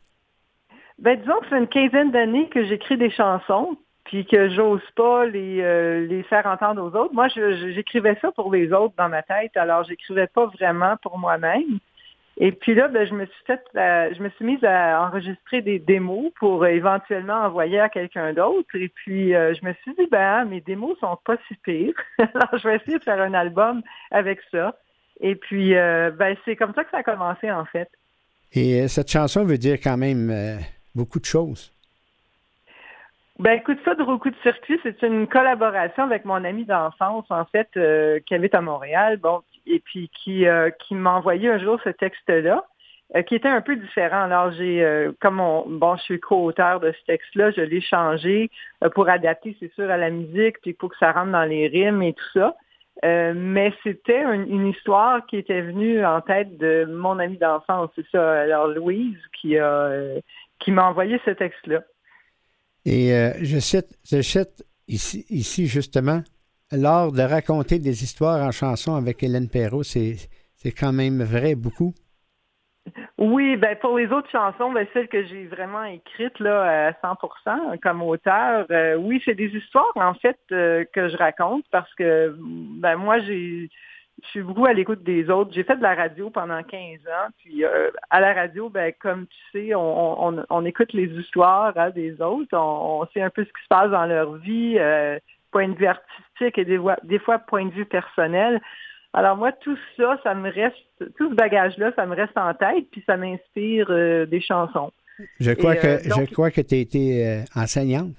Ben, 0.98 1.20
disons 1.20 1.40
que 1.42 1.48
c'est 1.50 1.58
une 1.58 1.68
quinzaine 1.68 2.12
d'années 2.12 2.50
que 2.50 2.66
j'écris 2.66 2.98
des 2.98 3.12
chansons, 3.12 3.78
puis 4.06 4.26
que 4.26 4.50
j'ose 4.50 4.82
pas 4.96 5.26
les, 5.26 5.62
euh, 5.62 6.06
les 6.08 6.24
faire 6.24 6.46
entendre 6.46 6.82
aux 6.84 6.96
autres. 6.96 7.14
Moi, 7.14 7.28
j'écrivais 7.28 8.18
ça 8.22 8.32
pour 8.32 8.52
les 8.52 8.74
autres 8.74 8.94
dans 8.98 9.10
ma 9.10 9.22
tête, 9.22 9.56
alors 9.56 9.84
j'écrivais 9.84 10.28
pas 10.28 10.48
vraiment 10.48 10.96
pour 11.02 11.18
moi-même. 11.20 11.80
Et 12.38 12.52
puis 12.52 12.74
là, 12.74 12.88
ben, 12.88 13.08
je 13.08 13.14
me 13.14 13.26
suis 13.26 13.44
fait, 13.46 13.62
euh, 13.76 14.12
je 14.18 14.24
me 14.24 14.30
suis 14.30 14.46
mise 14.46 14.64
à 14.64 15.06
enregistrer 15.06 15.62
des 15.62 15.78
démos 15.78 16.32
pour 16.40 16.64
euh, 16.64 16.68
éventuellement 16.68 17.42
envoyer 17.46 17.80
à 17.80 17.90
quelqu'un 17.90 18.34
d'autre. 18.34 18.70
Et 18.74 18.90
puis 18.90 19.36
euh, 19.36 19.54
je 19.54 19.66
me 19.66 19.74
suis 19.74 19.94
dit, 19.94 20.08
ben 20.12 20.46
mes 20.46 20.62
démos 20.62 20.98
sont 21.00 21.18
pas 21.24 21.38
si 21.48 21.56
pires. 21.64 21.94
Alors 22.18 22.58
je 22.58 22.68
vais 22.68 22.78
essayer 22.78 22.98
de 22.98 23.04
faire 23.04 23.22
un 23.22 23.34
album 23.34 23.84
avec 24.10 24.40
ça. 24.52 24.76
Et 25.22 25.36
puis, 25.36 25.76
euh, 25.76 26.10
ben, 26.12 26.36
c'est 26.44 26.56
comme 26.56 26.74
ça 26.74 26.84
que 26.84 26.90
ça 26.90 26.98
a 26.98 27.04
commencé, 27.04 27.50
en 27.50 27.66
fait. 27.66 27.88
Et 28.52 28.88
cette 28.88 29.12
chanson 29.12 29.46
veut 29.46 29.60
dire 29.60 29.76
quand 29.76 29.96
même 29.96 30.60
beaucoup 30.96 31.20
de 31.20 31.26
choses. 31.26 31.72
Ben, 33.40 33.54
écoute 33.54 33.80
ça, 33.84 33.96
de 33.96 34.04
Roku 34.04 34.30
de 34.30 34.36
circuit, 34.44 34.80
c'est 34.84 35.02
une 35.02 35.28
collaboration 35.28 36.04
avec 36.04 36.24
mon 36.24 36.44
ami 36.44 36.66
d'enfance, 36.66 37.26
en 37.30 37.46
fait, 37.46 37.68
euh, 37.78 38.20
qui 38.26 38.36
habite 38.36 38.54
à 38.54 38.62
Montréal, 38.62 39.18
bon, 39.18 39.42
et 39.66 39.80
puis 39.80 40.10
qui, 40.10 40.48
euh, 40.48 40.70
qui 40.72 40.96
m'a 40.96 41.14
envoyé 41.14 41.50
un 41.50 41.60
jour 41.60 41.80
ce 41.84 41.90
texte-là, 41.90 42.66
euh, 43.16 43.22
qui 43.22 43.36
était 43.36 43.50
un 43.50 43.62
peu 43.62 43.76
différent. 43.76 44.24
Alors, 44.24 44.52
j'ai, 44.54 44.84
euh, 44.84 45.12
comme 45.22 45.40
on, 45.40 45.66
bon, 45.68 45.96
je 45.98 46.04
suis 46.04 46.20
co-auteur 46.20 46.80
de 46.80 46.92
ce 46.92 47.06
texte-là, 47.06 47.52
je 47.52 47.62
l'ai 47.62 47.82
changé 47.82 48.50
pour 48.96 49.10
adapter, 49.10 49.56
c'est 49.60 49.74
sûr, 49.74 49.90
à 49.90 49.98
la 49.98 50.10
musique, 50.10 50.60
puis 50.62 50.74
pour 50.74 50.90
que 50.90 50.98
ça 50.98 51.12
rentre 51.12 51.32
dans 51.32 51.44
les 51.44 51.68
rimes 51.68 52.02
et 52.02 52.14
tout 52.14 52.40
ça. 52.40 52.56
Mais 53.04 53.74
c'était 53.84 54.22
une, 54.22 54.68
histoire 54.68 55.26
qui 55.26 55.38
était 55.38 55.62
venue 55.62 56.06
en 56.06 56.22
tête 56.22 56.58
de 56.58 56.86
mon 56.86 57.20
ami 57.20 57.38
d'enfance, 57.38 57.90
c'est 57.96 58.06
ça. 58.12 58.42
Alors, 58.42 58.68
Louise, 58.68 59.18
qui 59.34 59.58
a, 59.58 59.92
qui 60.60 60.72
m'a 60.72 60.86
envoyé 60.86 61.20
ce 61.26 61.32
texte-là. 61.32 61.82
Et 62.86 63.10
je 63.42 63.60
cite, 63.60 63.98
je 64.10 64.22
cite 64.22 64.64
ici 64.88 65.68
justement, 65.68 66.22
l'art 66.76 67.12
de 67.12 67.22
raconter 67.22 67.80
des 67.80 68.04
histoires 68.04 68.42
en 68.42 68.52
chanson 68.52 68.96
avec 68.96 69.24
Hélène 69.24 69.50
Perrault, 69.50 69.84
c'est, 69.84 70.18
quand 70.78 70.94
même 70.94 71.22
vrai 71.24 71.56
beaucoup. 71.56 71.94
Oui, 73.18 73.56
ben 73.56 73.78
pour 73.80 73.98
les 73.98 74.08
autres 74.08 74.30
chansons, 74.30 74.72
ben 74.72 74.86
celles 74.94 75.08
que 75.08 75.24
j'ai 75.26 75.46
vraiment 75.46 75.86
écrites 75.86 76.40
là 76.40 76.90
à 76.90 76.92
100% 76.92 77.80
comme 77.80 78.02
auteur, 78.02 78.66
euh, 78.72 78.96
oui, 78.96 79.22
c'est 79.24 79.36
des 79.36 79.50
histoires 79.56 79.92
en 79.96 80.14
fait 80.16 80.38
euh, 80.52 80.84
que 80.94 81.08
je 81.08 81.16
raconte 81.16 81.64
parce 81.72 81.94
que 81.96 82.36
ben 82.38 82.98
moi 82.98 83.20
j'ai 83.20 83.70
je 84.22 84.28
suis 84.30 84.42
beaucoup 84.42 84.66
à 84.66 84.74
l'écoute 84.74 85.04
des 85.04 85.30
autres. 85.30 85.52
J'ai 85.54 85.64
fait 85.64 85.76
de 85.76 85.82
la 85.82 85.96
radio 85.96 86.30
pendant 86.30 86.62
15 86.62 87.00
ans, 87.08 87.30
puis 87.38 87.64
euh, 87.66 87.90
à 88.10 88.20
la 88.20 88.34
radio, 88.34 88.70
ben 88.70 88.94
comme 89.00 89.28
tu 89.28 89.38
sais, 89.52 89.76
on, 89.76 90.46
on, 90.50 90.66
écoute 90.66 90.94
les 90.94 91.08
histoires 91.08 91.74
hein, 91.78 91.90
des 91.90 92.22
autres, 92.22 92.56
on, 92.56 93.06
sait 93.14 93.22
un 93.22 93.30
peu 93.30 93.44
ce 93.44 93.50
qui 93.50 93.64
se 93.64 93.68
passe 93.70 93.92
dans 93.92 94.06
leur 94.06 94.36
vie, 94.36 94.78
point 95.54 95.70
de 95.70 95.76
vue 95.78 95.86
artistique 95.88 96.58
et 96.58 96.66
des, 96.66 96.80
des 97.04 97.20
fois 97.20 97.40
point 97.40 97.66
de 97.66 97.72
vue 97.72 97.86
personnel. 97.86 98.60
Alors 99.14 99.38
moi, 99.38 99.52
tout 99.52 99.78
ça, 99.96 100.20
ça 100.24 100.34
me 100.34 100.50
reste, 100.52 100.76
tout 101.18 101.30
ce 101.30 101.36
bagage-là, 101.36 101.92
ça 101.96 102.06
me 102.08 102.16
reste 102.16 102.36
en 102.38 102.54
tête, 102.56 102.86
puis 102.92 103.04
ça 103.06 103.16
m'inspire 103.16 103.88
euh, 103.92 104.26
des 104.26 104.42
chansons. 104.42 104.92
Je 105.40 105.52
crois 105.52 105.76
Et, 105.76 105.80
que 105.80 105.88
euh, 105.88 106.10
donc- 106.10 106.28
je 106.28 106.34
crois 106.34 106.50
que 106.52 106.62
tu 106.62 106.74
as 106.76 106.80
été 106.80 107.26
euh, 107.28 107.42
enseignante. 107.56 108.14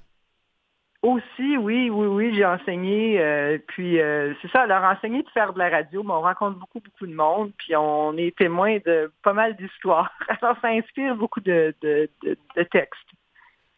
Aussi, 1.01 1.55
oui, 1.57 1.89
oui, 1.91 2.07
oui, 2.07 2.33
j'ai 2.35 2.45
enseigné. 2.45 3.19
euh, 3.21 3.59
puis 3.67 3.99
euh, 3.99 4.33
c'est 4.41 4.49
ça, 4.49 4.61
alors 4.61 4.83
enseigner 4.85 5.21
de 5.21 5.29
faire 5.29 5.53
de 5.53 5.59
la 5.59 5.69
radio, 5.69 6.01
mais 6.01 6.13
on 6.13 6.21
rencontre 6.21 6.57
beaucoup, 6.57 6.79
beaucoup 6.79 7.05
de 7.05 7.13
monde, 7.13 7.51
puis 7.59 7.75
on 7.75 8.17
est 8.17 8.35
témoin 8.35 8.77
de 8.85 9.11
pas 9.23 9.33
mal 9.33 9.55
d'histoires. 9.55 10.11
Alors 10.41 10.55
ça 10.61 10.69
inspire 10.69 11.15
beaucoup 11.15 11.41
de, 11.41 11.75
de, 11.83 12.09
de, 12.23 12.35
de 12.55 12.63
textes. 12.63 13.11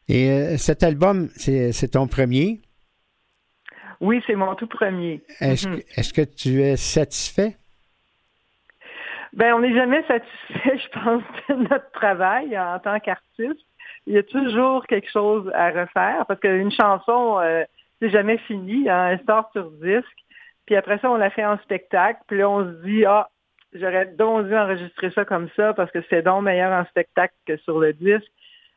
Et 0.08 0.32
euh, 0.32 0.58
cet 0.58 0.84
album, 0.84 1.28
c'est 1.36 1.92
ton 1.92 2.08
premier? 2.08 2.62
Oui, 4.00 4.22
c'est 4.28 4.36
mon 4.36 4.54
tout 4.56 4.68
premier. 4.68 5.22
Est-ce, 5.42 5.68
Mhm. 5.68 5.76
que, 5.78 5.82
est-ce 6.00 6.14
que 6.14 6.22
tu 6.22 6.62
es 6.62 6.76
satisfait? 6.78 7.56
Ben, 9.34 9.54
on 9.54 9.60
n'est 9.60 9.74
jamais 9.76 10.04
satisfait, 10.08 10.78
je 10.78 10.90
pense, 11.00 11.24
de 11.50 11.56
notre 11.70 11.92
travail 11.92 12.58
en 12.58 12.80
tant 12.80 13.00
qu'artiste. 13.00 13.62
Il 14.06 14.14
y 14.14 14.18
a 14.18 14.24
toujours 14.24 14.86
quelque 14.88 15.10
chose 15.12 15.52
à 15.54 15.70
refaire 15.70 16.26
parce 16.28 16.40
qu'une 16.40 16.72
chanson, 16.72 17.40
euh, 17.42 17.64
c'est 18.02 18.10
jamais 18.10 18.38
fini. 18.40 18.90
Hein, 18.90 19.10
elle 19.12 19.26
sort 19.26 19.50
sur 19.52 19.70
disque. 19.72 20.08
Puis 20.66 20.76
après 20.76 20.98
ça, 21.00 21.10
on 21.12 21.16
la 21.18 21.30
fait 21.30 21.46
en 21.46 21.58
spectacle. 21.60 22.20
Puis 22.28 22.38
là, 22.38 22.50
on 22.50 22.64
se 22.66 22.82
dit, 22.86 23.04
ah, 23.06 23.30
j'aurais 23.74 24.06
donc 24.06 24.48
dû 24.48 24.56
enregistrer 24.56 25.12
ça 25.12 25.26
comme 25.26 25.50
ça 25.56 25.74
parce 25.74 25.92
que 25.92 26.00
c'est 26.10 26.22
donc 26.22 26.44
meilleur 26.44 26.72
en 26.72 26.86
spectacle 26.86 27.34
que 27.46 27.58
sur 27.58 27.80
le 27.80 27.94
disque. 27.94 28.32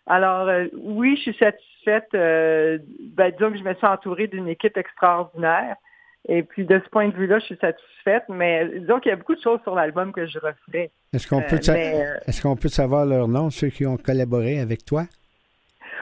Alors, 0.06 0.48
euh, 0.48 0.66
oui, 0.76 1.16
je 1.16 1.22
suis 1.30 1.36
satisfaite. 1.38 2.08
Euh, 2.14 2.78
ben, 3.14 3.30
disons 3.32 3.52
que 3.52 3.58
je 3.58 3.62
me 3.64 3.74
suis 3.74 3.86
entourée 3.86 4.26
d'une 4.26 4.48
équipe 4.48 4.76
extraordinaire. 4.76 5.76
Et 6.28 6.42
puis, 6.42 6.64
de 6.66 6.78
ce 6.84 6.88
point 6.90 7.08
de 7.08 7.14
vue-là, 7.14 7.38
je 7.38 7.46
suis 7.46 7.56
satisfaite. 7.56 8.24
Mais 8.28 8.66
disons 8.80 9.00
qu'il 9.00 9.10
y 9.10 9.12
a 9.12 9.16
beaucoup 9.16 9.34
de 9.34 9.40
choses 9.40 9.60
sur 9.62 9.74
l'album 9.74 10.12
que 10.12 10.26
je 10.26 10.38
referais. 10.38 10.90
Est-ce 11.12 11.26
qu'on, 11.28 11.40
Euh, 11.40 11.48
peut 11.48 11.60
sa- 11.62 11.72
mais, 11.74 12.04
est-ce 12.26 12.42
qu'on 12.42 12.56
peut 12.56 12.68
savoir 12.68 13.06
leur 13.06 13.26
nom, 13.28 13.50
ceux 13.50 13.68
qui 13.68 13.86
ont 13.86 13.96
collaboré 13.96 14.60
avec 14.60 14.84
toi? 14.84 15.04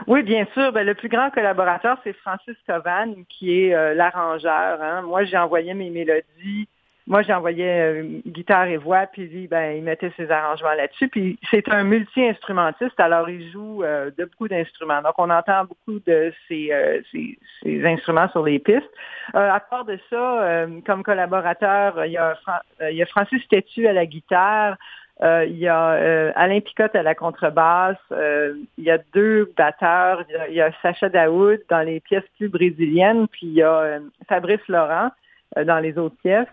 Oui, 0.07 0.22
bien 0.22 0.46
sûr. 0.55 0.72
Ben, 0.72 0.84
le 0.86 0.94
plus 0.94 1.09
grand 1.09 1.30
collaborateur, 1.30 1.99
c'est 2.05 2.12
Francis 2.14 2.57
Covan, 2.66 3.14
qui 3.28 3.62
est 3.64 3.74
euh, 3.74 3.94
l'arrangeur. 3.94 4.80
hein. 4.82 5.03
Moi, 5.03 5.24
j'ai 5.24 5.36
envoyé 5.36 5.74
mes 5.74 5.90
mélodies. 5.90 6.68
Moi, 7.09 7.22
envoyé 7.32 7.64
euh, 7.66 8.02
guitare 8.26 8.66
et 8.66 8.76
voix, 8.76 9.06
puis 9.06 9.26
lui, 9.26 9.46
ben, 9.48 9.72
il 9.78 9.82
mettait 9.82 10.12
ses 10.18 10.30
arrangements 10.30 10.74
là-dessus. 10.74 11.09
Puis 11.09 11.38
c'est 11.50 11.66
un 11.70 11.82
multi-instrumentiste, 11.82 13.00
alors 13.00 13.30
il 13.30 13.50
joue 13.50 13.82
euh, 13.82 14.11
de 14.18 14.26
beaucoup 14.26 14.46
d'instruments. 14.46 15.00
Donc, 15.00 15.14
on 15.16 15.30
entend 15.30 15.64
beaucoup 15.64 16.00
de 16.06 16.30
ses, 16.46 16.70
euh, 16.70 17.00
ses- 17.11 17.38
ses 17.62 17.82
instruments 17.86 18.28
sur 18.28 18.44
les 18.44 18.59
pistes. 18.59 18.92
Euh, 19.34 19.50
à 19.50 19.59
part 19.59 19.86
de 19.86 19.98
ça, 20.11 20.42
euh, 20.42 20.66
comme 20.86 21.02
collaborateur, 21.02 22.04
il 22.04 22.12
y 22.12 22.18
a, 22.18 22.38
euh, 22.82 22.90
il 22.90 22.96
y 22.98 23.02
a 23.02 23.06
Francis 23.06 23.42
Tétu 23.48 23.86
à 23.86 23.94
la 23.94 24.04
guitare, 24.04 24.76
euh, 25.22 25.46
il 25.46 25.56
y 25.56 25.66
a 25.66 25.92
euh, 25.92 26.30
Alain 26.36 26.61
Picotte 26.61 26.94
à 26.94 27.02
la 27.02 27.14
contrebasse, 27.14 27.96
euh, 28.12 28.54
il 28.76 28.84
y 28.84 28.90
a 28.90 28.98
deux 29.14 29.50
batteurs, 29.56 30.24
il 30.28 30.34
y 30.34 30.36
a, 30.36 30.48
il 30.48 30.54
y 30.56 30.61
a 30.61 30.70
Sacha 30.82 31.09
Daoud 31.09 31.61
dans 31.70 31.80
les 31.80 32.00
pièces 32.00 32.28
plus 32.36 32.50
brésiliennes, 32.50 33.28
puis 33.28 33.46
il 33.46 33.54
y 33.54 33.62
a 33.62 33.98
Fabrice 34.28 34.68
Laurent 34.68 35.11
dans 35.56 35.78
les 35.78 35.96
autres 35.96 36.16
pièces. 36.22 36.46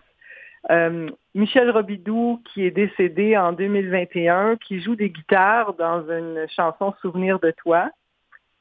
Euh, 0.70 1.08
Michel 1.34 1.70
Robidoux, 1.70 2.42
qui 2.52 2.64
est 2.64 2.70
décédé 2.70 3.36
en 3.36 3.52
2021, 3.52 4.56
qui 4.56 4.80
joue 4.80 4.96
des 4.96 5.10
guitares 5.10 5.74
dans 5.74 6.02
une 6.10 6.46
chanson 6.48 6.94
Souvenir 7.00 7.38
de 7.38 7.52
toi. 7.52 7.90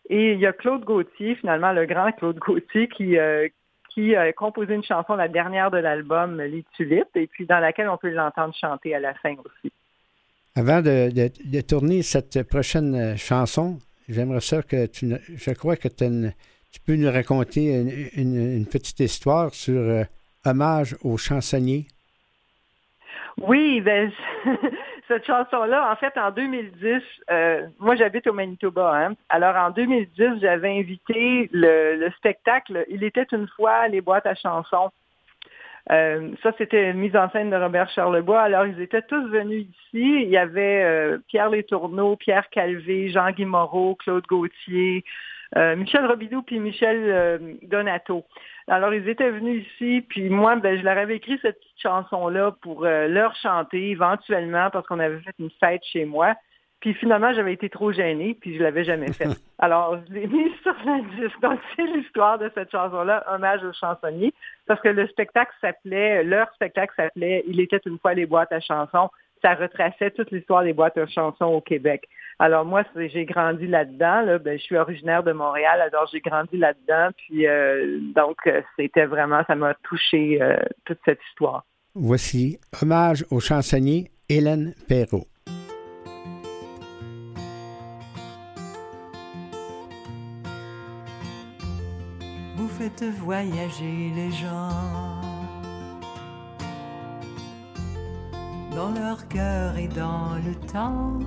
Et 0.09 0.33
il 0.33 0.39
y 0.39 0.45
a 0.45 0.53
Claude 0.53 0.83
Gauthier, 0.83 1.35
finalement, 1.35 1.71
le 1.71 1.85
grand 1.85 2.11
Claude 2.11 2.37
Gauthier, 2.37 2.87
qui, 2.87 3.17
euh, 3.17 3.47
qui 3.89 4.15
a 4.15 4.31
composé 4.33 4.75
une 4.75 4.83
chanson, 4.83 5.15
la 5.15 5.27
dernière 5.27 5.71
de 5.71 5.77
l'album, 5.77 6.39
Les 6.39 6.63
Tulipes, 6.75 7.15
et 7.15 7.25
puis 7.25 7.47
dans 7.47 7.59
laquelle 7.59 7.89
on 7.89 7.97
peut 7.97 8.11
l'entendre 8.11 8.53
chanter 8.53 8.93
à 8.93 8.99
la 8.99 9.15
fin 9.15 9.33
aussi. 9.33 9.73
Avant 10.55 10.81
de, 10.81 11.61
tourner 11.61 12.03
cette 12.03 12.43
prochaine 12.43 12.95
euh, 12.95 13.17
chanson, 13.17 13.79
j'aimerais 14.07 14.41
ça 14.41 14.61
que 14.61 14.85
tu. 14.85 15.11
Je 15.35 15.51
crois 15.51 15.75
que 15.75 15.87
tu 15.87 16.79
peux 16.85 16.95
nous 16.95 17.11
raconter 17.11 17.73
une, 18.15 18.65
petite 18.67 18.99
histoire 18.99 19.53
sur 19.53 20.05
hommage 20.45 20.95
aux 21.01 21.17
chansonniers. 21.17 21.87
Oui, 23.37 23.81
ben, 23.81 24.11
cette 25.07 25.25
chanson-là, 25.25 25.91
en 25.91 25.95
fait, 25.95 26.17
en 26.17 26.31
2010, 26.31 27.01
euh, 27.31 27.67
moi 27.79 27.95
j'habite 27.95 28.27
au 28.27 28.33
Manitoba, 28.33 28.95
hein. 28.95 29.13
Alors 29.29 29.55
en 29.55 29.71
2010, 29.71 30.39
j'avais 30.41 30.79
invité 30.79 31.49
le, 31.51 31.95
le 31.97 32.11
spectacle 32.11 32.85
Il 32.89 33.03
était 33.03 33.27
une 33.31 33.47
fois 33.47 33.87
les 33.87 34.01
boîtes 34.01 34.25
à 34.25 34.35
chansons. 34.35 34.91
Euh, 35.91 36.31
ça, 36.41 36.51
c'était 36.57 36.89
une 36.89 36.97
mise 36.97 37.15
en 37.15 37.29
scène 37.29 37.51
de 37.51 37.55
Robert 37.55 37.89
Charlebois. 37.89 38.41
Alors, 38.41 38.65
ils 38.65 38.81
étaient 38.81 39.03
tous 39.03 39.27
venus 39.29 39.67
ici. 39.67 40.23
Il 40.23 40.29
y 40.29 40.37
avait 40.37 40.83
euh, 40.83 41.17
Pierre 41.27 41.49
Létourneau, 41.49 42.15
Pierre 42.15 42.49
Calvé, 42.49 43.09
Jean-Guy 43.09 43.45
Moreau, 43.45 43.95
Claude 43.95 44.25
Gauthier, 44.25 45.03
Michel 45.75 46.05
Robidoux 46.05 46.41
puis 46.41 46.59
Michel 46.59 46.97
euh, 47.05 47.37
Donato. 47.63 48.25
Alors, 48.67 48.93
ils 48.93 49.07
étaient 49.07 49.29
venus 49.29 49.65
ici, 49.67 50.03
puis 50.07 50.29
moi, 50.29 50.55
ben, 50.55 50.77
je 50.77 50.83
leur 50.83 50.97
avais 50.97 51.17
écrit 51.17 51.37
cette 51.41 51.59
petite 51.59 51.81
chanson-là 51.81 52.55
pour 52.61 52.85
euh, 52.85 53.07
leur 53.07 53.35
chanter 53.35 53.91
éventuellement 53.91 54.69
parce 54.71 54.87
qu'on 54.87 54.99
avait 54.99 55.19
fait 55.19 55.35
une 55.39 55.51
fête 55.59 55.83
chez 55.83 56.05
moi. 56.05 56.33
Puis 56.79 56.93
finalement, 56.95 57.33
j'avais 57.33 57.53
été 57.53 57.69
trop 57.69 57.91
gênée, 57.91 58.35
puis 58.39 58.57
je 58.57 58.63
l'avais 58.63 58.83
jamais 58.83 59.13
fait. 59.13 59.29
Alors, 59.59 59.99
je 60.07 60.13
l'ai 60.13 60.27
mis 60.27 60.51
sur 60.63 60.75
la 60.85 60.99
disque. 61.15 61.39
Donc, 61.41 61.59
c'est 61.75 61.85
l'histoire 61.85 62.39
de 62.39 62.51
cette 62.55 62.71
chanson-là, 62.71 63.23
Hommage 63.31 63.63
aux 63.63 63.73
chansonniers, 63.73 64.33
parce 64.65 64.81
que 64.81 64.89
le 64.89 65.07
spectacle 65.07 65.53
s'appelait, 65.61 66.23
leur 66.23 66.51
spectacle 66.53 66.93
s'appelait 66.95 67.43
Il 67.47 67.59
était 67.59 67.79
une 67.85 67.99
fois 67.99 68.13
les 68.13 68.25
boîtes 68.25 68.51
à 68.51 68.59
chansons. 68.59 69.09
Ça 69.45 69.53
retraçait 69.53 70.09
toute 70.09 70.31
l'histoire 70.31 70.63
des 70.63 70.73
boîtes 70.73 70.97
à 70.97 71.05
chansons 71.05 71.45
au 71.45 71.61
Québec. 71.61 72.09
Alors 72.39 72.65
moi, 72.65 72.81
j'ai 72.95 73.25
grandi 73.25 73.67
là-dedans. 73.67 74.21
Là. 74.21 74.39
Ben, 74.39 74.57
je 74.57 74.63
suis 74.63 74.75
originaire 74.75 75.21
de 75.21 75.33
Montréal, 75.33 75.81
alors 75.81 76.09
j'ai 76.11 76.19
grandi 76.19 76.57
là-dedans. 76.57 77.11
Puis 77.15 77.45
euh, 77.45 77.99
donc, 78.15 78.37
euh, 78.47 78.63
c'était 78.75 79.05
vraiment, 79.05 79.43
ça 79.45 79.53
m'a 79.53 79.75
touché 79.83 80.41
euh, 80.41 80.57
toute 80.85 80.97
cette 81.05 81.19
histoire. 81.29 81.63
Voici 81.93 82.57
Hommage 82.81 83.23
aux 83.29 83.39
chansonniers, 83.39 84.09
Hélène 84.29 84.73
Perrault. 84.87 85.27
Vous 92.55 92.67
faites 92.67 93.03
voyager 93.19 94.09
les 94.15 94.31
gens 94.31 95.34
dans 98.75 98.91
leur 98.91 99.27
cœur 99.29 99.77
et 99.77 99.87
dans 99.87 100.35
le 100.45 100.53
temps. 100.71 101.19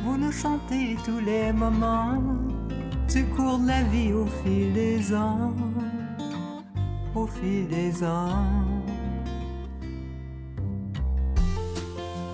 Vous 0.00 0.16
nous 0.18 0.32
chantez 0.32 0.96
tous 1.04 1.20
les 1.20 1.52
moments 1.52 2.22
du 3.12 3.24
cours 3.24 3.58
de 3.58 3.68
la 3.68 3.82
vie 3.84 4.12
au 4.12 4.26
fil 4.26 4.72
des 4.74 5.14
ans. 5.14 5.54
au 7.14 7.26
fil 7.26 7.66
des 7.66 8.04
ans. 8.04 8.44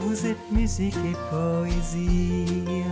Vous 0.01 0.27
êtes 0.27 0.53
musique 0.53 0.97
et 0.97 1.17
poésie. 1.31 2.85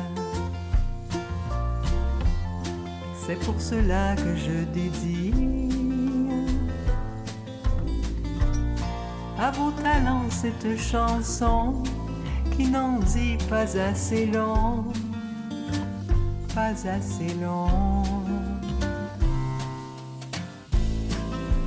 C'est 3.26 3.38
pour 3.44 3.60
cela 3.60 4.16
que 4.16 4.34
je 4.36 4.64
dédie 4.72 5.61
à 9.42 9.50
vos 9.50 9.72
talents 9.72 10.30
cette 10.30 10.78
chanson 10.78 11.82
qui 12.56 12.68
n'en 12.68 13.00
dit 13.00 13.36
pas 13.50 13.76
assez 13.76 14.26
long, 14.26 14.84
pas 16.54 16.74
assez 16.98 17.34
long, 17.40 18.04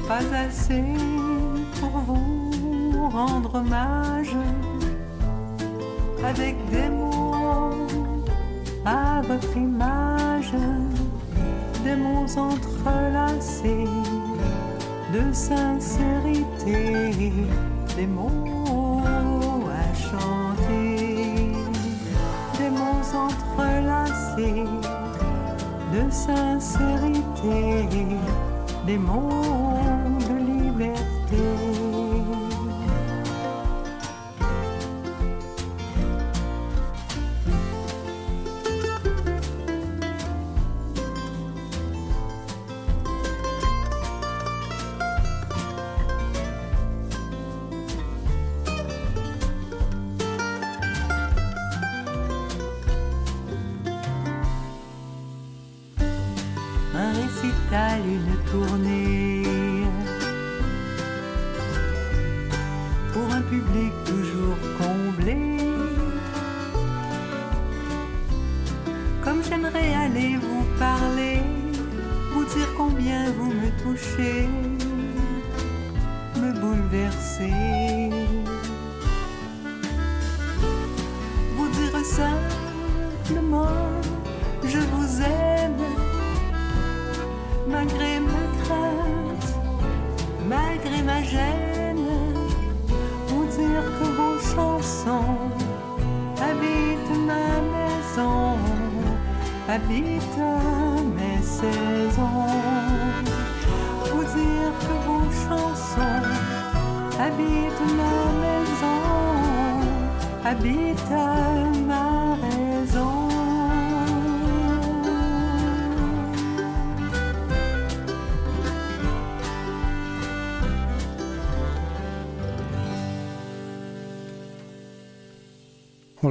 pas 0.08 0.24
assez 0.46 0.84
pour 1.82 2.00
vous 2.08 3.10
rendre 3.10 3.56
hommage 3.56 4.38
avec 6.24 6.56
des 6.72 6.90
mots 6.90 7.74
à 8.86 9.22
votre 9.22 9.58
image, 9.58 10.54
des 11.84 11.98
mots 11.98 12.38
entrelacés 12.38 13.86
de 15.16 15.34
sincérité, 15.34 17.12
des 17.96 18.08
mots 18.08 19.02
à 19.72 19.94
chanter, 19.94 21.54
des 22.60 22.70
mots 22.70 23.10
entrelacés 23.28 24.66
de 25.94 26.04
sincérité, 26.12 27.88
des 28.86 28.98
mots 28.98 29.80
de 30.28 30.36
liberté. 30.52 31.75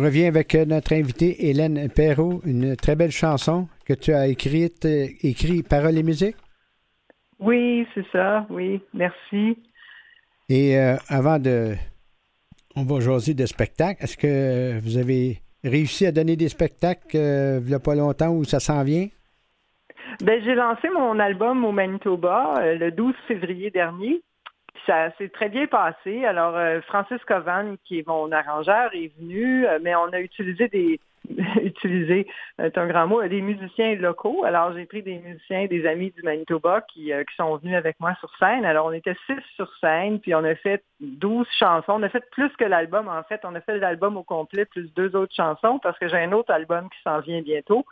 Revient 0.04 0.26
avec 0.26 0.54
euh, 0.54 0.64
notre 0.64 0.92
invitée 0.92 1.48
Hélène 1.48 1.88
Perrault, 1.88 2.40
une 2.44 2.76
très 2.76 2.96
belle 2.96 3.10
chanson 3.10 3.68
que 3.86 3.94
tu 3.94 4.12
as 4.12 4.28
écrite, 4.28 4.84
euh, 4.84 5.06
écrit 5.22 5.62
paroles 5.62 5.98
et 5.98 6.02
musique. 6.02 6.36
Oui, 7.40 7.86
c'est 7.94 8.06
ça, 8.12 8.46
oui, 8.50 8.80
merci. 8.92 9.58
Et 10.48 10.78
euh, 10.78 10.96
avant 11.08 11.38
de. 11.38 11.74
On 12.76 12.82
va 12.82 13.00
jaser 13.00 13.34
de 13.34 13.46
spectacles. 13.46 14.02
Est-ce 14.02 14.16
que 14.16 14.78
vous 14.80 14.98
avez 14.98 15.38
réussi 15.62 16.06
à 16.06 16.12
donner 16.12 16.36
des 16.36 16.48
spectacles 16.48 17.16
euh, 17.16 17.60
il 17.62 17.68
n'y 17.68 17.74
a 17.74 17.80
pas 17.80 17.94
longtemps 17.94 18.30
où 18.30 18.44
ça 18.44 18.60
s'en 18.60 18.82
vient? 18.82 19.06
Ben, 20.22 20.40
j'ai 20.44 20.54
lancé 20.54 20.88
mon 20.90 21.18
album 21.18 21.64
au 21.64 21.72
Manitoba 21.72 22.54
euh, 22.58 22.76
le 22.76 22.90
12 22.92 23.14
février 23.26 23.70
dernier. 23.70 24.22
Ça 24.86 25.10
s'est 25.16 25.30
très 25.30 25.48
bien 25.48 25.66
passé. 25.66 26.24
Alors, 26.24 26.56
euh, 26.56 26.80
Francis 26.82 27.22
Covan, 27.24 27.76
qui 27.84 28.00
est 28.00 28.06
mon 28.06 28.30
arrangeur, 28.32 28.90
est 28.94 29.12
venu, 29.18 29.66
euh, 29.66 29.78
mais 29.80 29.94
on 29.94 30.12
a 30.12 30.20
utilisé 30.20 30.68
des 30.68 31.00
utilisé, 31.62 32.26
c'est 32.58 32.76
un 32.76 32.86
grand 32.86 33.06
mot, 33.06 33.26
des 33.26 33.40
musiciens 33.40 33.94
locaux. 33.94 34.44
Alors, 34.44 34.74
j'ai 34.74 34.84
pris 34.84 35.02
des 35.02 35.18
musiciens, 35.18 35.66
des 35.66 35.86
amis 35.86 36.10
du 36.10 36.22
Manitoba 36.22 36.82
qui, 36.82 37.12
euh, 37.12 37.24
qui 37.24 37.34
sont 37.36 37.56
venus 37.56 37.76
avec 37.76 37.98
moi 37.98 38.14
sur 38.20 38.30
scène. 38.38 38.64
Alors, 38.64 38.86
on 38.86 38.92
était 38.92 39.16
six 39.26 39.40
sur 39.56 39.70
scène, 39.80 40.20
puis 40.20 40.34
on 40.34 40.44
a 40.44 40.54
fait 40.54 40.82
12 41.00 41.46
chansons. 41.58 41.94
On 41.94 42.02
a 42.02 42.08
fait 42.08 42.28
plus 42.30 42.50
que 42.56 42.64
l'album, 42.64 43.08
en 43.08 43.22
fait. 43.22 43.40
On 43.44 43.54
a 43.54 43.60
fait 43.60 43.78
l'album 43.78 44.16
au 44.16 44.22
complet, 44.22 44.64
plus 44.66 44.92
deux 44.94 45.16
autres 45.16 45.34
chansons, 45.34 45.78
parce 45.78 45.98
que 45.98 46.08
j'ai 46.08 46.18
un 46.18 46.32
autre 46.32 46.52
album 46.52 46.88
qui 46.90 47.00
s'en 47.02 47.20
vient 47.20 47.40
bientôt. 47.40 47.86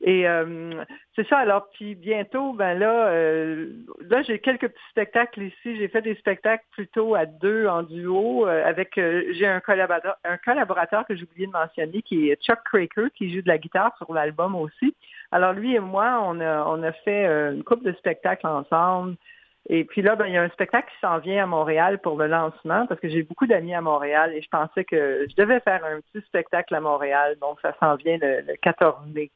Et 0.00 0.28
euh, 0.28 0.84
c'est 1.16 1.26
ça. 1.26 1.38
Alors, 1.38 1.68
puis 1.72 1.96
bientôt, 1.96 2.52
ben 2.52 2.78
là, 2.78 3.08
euh, 3.08 3.72
là 4.08 4.22
j'ai 4.22 4.38
quelques 4.38 4.68
petits 4.68 4.90
spectacles 4.90 5.42
ici. 5.42 5.76
J'ai 5.76 5.88
fait 5.88 6.02
des 6.02 6.14
spectacles 6.16 6.64
plutôt 6.70 7.16
à 7.16 7.26
deux 7.26 7.66
en 7.66 7.82
duo 7.82 8.46
euh, 8.46 8.64
avec. 8.64 8.96
euh, 8.96 9.24
j'ai 9.32 9.46
un 9.46 9.58
collaborateur, 9.60 10.16
un 10.24 10.36
collaborateur 10.36 11.04
que 11.04 11.16
j'ai 11.16 11.24
oublié 11.24 11.48
de 11.48 11.52
mentionner, 11.52 12.02
qui 12.02 12.30
est 12.30 12.40
Chuck 12.40 12.60
Craker, 12.64 13.08
qui 13.16 13.34
joue 13.34 13.42
de 13.42 13.48
la 13.48 13.58
guitare 13.58 13.96
sur 13.96 14.12
l'album 14.14 14.54
aussi. 14.54 14.94
Alors 15.32 15.52
lui 15.52 15.74
et 15.74 15.80
moi, 15.80 16.22
on 16.24 16.40
a 16.40 16.64
on 16.66 16.82
a 16.84 16.92
fait 16.92 17.26
euh, 17.26 17.52
une 17.54 17.64
couple 17.64 17.84
de 17.84 17.92
spectacles 17.94 18.46
ensemble. 18.46 19.16
Et 19.70 19.84
puis 19.84 20.00
là, 20.00 20.14
ben, 20.16 20.26
il 20.26 20.32
y 20.34 20.38
a 20.38 20.42
un 20.42 20.48
spectacle 20.50 20.88
qui 20.92 21.00
s'en 21.00 21.18
vient 21.18 21.42
à 21.42 21.46
Montréal 21.46 21.98
pour 22.00 22.16
le 22.16 22.28
lancement 22.28 22.86
parce 22.86 23.00
que 23.00 23.08
j'ai 23.08 23.22
beaucoup 23.24 23.46
d'amis 23.46 23.74
à 23.74 23.80
Montréal 23.80 24.32
et 24.32 24.40
je 24.42 24.48
pensais 24.48 24.84
que 24.84 25.26
je 25.28 25.34
devais 25.36 25.60
faire 25.60 25.84
un 25.84 26.00
petit 26.00 26.24
spectacle 26.26 26.74
à 26.74 26.80
Montréal. 26.80 27.36
Donc, 27.40 27.60
ça 27.60 27.74
s'en 27.80 27.96
vient 27.96 28.16
le, 28.16 28.42
le 28.46 28.56
14 28.62 29.08
mai. 29.12 29.30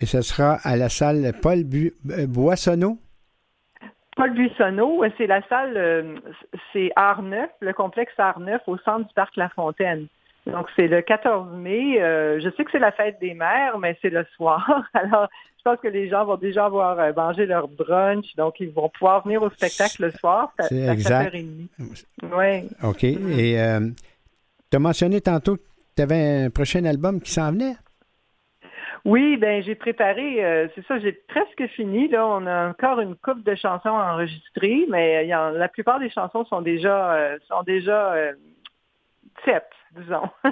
Et 0.00 0.06
ce 0.06 0.20
sera 0.20 0.58
à 0.62 0.76
la 0.76 0.88
salle 0.88 1.32
Paul 1.42 1.64
Bu- 1.64 1.94
euh, 2.10 2.26
Boissonneau? 2.26 2.98
Paul 4.16 4.32
Buissonneau, 4.32 5.04
c'est 5.18 5.26
la 5.26 5.46
salle, 5.48 5.76
euh, 5.76 6.14
c'est 6.72 6.90
Art 6.96 7.22
Neuf, 7.22 7.50
le 7.60 7.72
complexe 7.72 8.12
Art 8.18 8.40
Neuf 8.40 8.62
au 8.66 8.78
centre 8.78 9.06
du 9.06 9.14
parc 9.14 9.36
La 9.36 9.48
Fontaine. 9.50 10.06
Donc, 10.46 10.66
c'est 10.76 10.86
le 10.86 11.02
14 11.02 11.54
mai. 11.56 12.00
Euh, 12.00 12.40
je 12.40 12.48
sais 12.56 12.64
que 12.64 12.70
c'est 12.70 12.78
la 12.78 12.92
fête 12.92 13.18
des 13.20 13.34
mères, 13.34 13.78
mais 13.78 13.98
c'est 14.00 14.10
le 14.10 14.24
soir. 14.36 14.84
Alors, 14.94 15.28
je 15.58 15.62
pense 15.64 15.80
que 15.80 15.88
les 15.88 16.08
gens 16.08 16.24
vont 16.24 16.36
déjà 16.36 16.66
avoir 16.66 16.98
euh, 16.98 17.12
mangé 17.14 17.46
leur 17.46 17.66
brunch, 17.68 18.34
donc 18.36 18.54
ils 18.60 18.70
vont 18.70 18.88
pouvoir 18.88 19.24
venir 19.24 19.42
au 19.42 19.50
spectacle 19.50 20.04
le 20.04 20.10
soir. 20.12 20.52
À 20.58 20.66
exact. 20.92 21.34
7h30. 21.34 22.04
Oui. 22.22 22.68
OK. 22.84 23.04
Et 23.04 23.56
tu 24.70 24.76
as 24.76 24.80
mentionné 24.80 25.20
tantôt 25.20 25.56
que 25.56 25.62
tu 25.96 26.02
avais 26.02 26.44
un 26.44 26.50
prochain 26.50 26.84
album 26.84 27.20
qui 27.20 27.32
s'en 27.32 27.50
venait? 27.50 27.74
Oui, 29.06 29.36
ben 29.36 29.62
j'ai 29.62 29.76
préparé, 29.76 30.44
euh, 30.44 30.66
c'est 30.74 30.84
ça, 30.86 30.98
j'ai 30.98 31.12
presque 31.12 31.64
fini. 31.76 32.08
Là, 32.08 32.26
on 32.26 32.44
a 32.46 32.68
encore 32.68 32.98
une 33.00 33.14
coupe 33.14 33.42
de 33.44 33.54
chansons 33.54 33.88
enregistrées, 33.88 34.84
mais 34.90 35.24
il 35.24 35.28
y 35.28 35.34
en- 35.34 35.50
la 35.50 35.68
plupart 35.68 36.00
des 36.00 36.10
chansons 36.10 36.44
sont 36.44 36.60
déjà 36.60 37.14
euh, 37.14 37.38
sont 37.46 37.62
déjà 37.62 38.12
euh, 38.14 38.32
disons. 39.92 40.28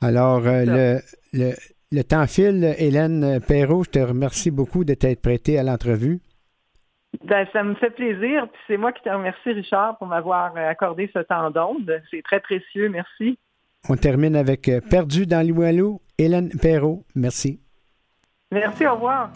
Alors, 0.00 0.46
euh, 0.46 0.64
le, 0.64 0.98
le, 1.32 1.52
le 1.90 2.02
temps 2.04 2.26
file. 2.26 2.74
Hélène 2.78 3.40
Perrault, 3.46 3.84
je 3.84 3.90
te 3.90 3.98
remercie 3.98 4.50
beaucoup 4.52 4.84
de 4.84 4.94
t'être 4.94 5.20
prêtée 5.20 5.58
à 5.58 5.64
l'entrevue. 5.64 6.20
ben, 7.24 7.46
ça 7.52 7.64
me 7.64 7.74
fait 7.74 7.90
plaisir. 7.90 8.48
Puis 8.52 8.62
c'est 8.68 8.76
moi 8.76 8.92
qui 8.92 9.02
te 9.02 9.08
remercie, 9.08 9.50
Richard, 9.52 9.98
pour 9.98 10.06
m'avoir 10.06 10.56
euh, 10.56 10.68
accordé 10.68 11.10
ce 11.12 11.18
temps 11.20 11.50
d'onde. 11.50 12.00
C'est 12.10 12.22
très 12.22 12.40
précieux. 12.40 12.88
Merci. 12.88 13.38
On 13.88 13.96
termine 13.96 14.36
avec 14.36 14.68
euh, 14.68 14.80
Perdu 14.80 15.26
dans 15.26 15.46
l'Oualou, 15.46 16.00
Hélène 16.18 16.50
Perrault. 16.50 17.04
Merci. 17.14 17.60
Merci, 18.50 18.86
au 18.86 18.94
revoir. 18.94 19.30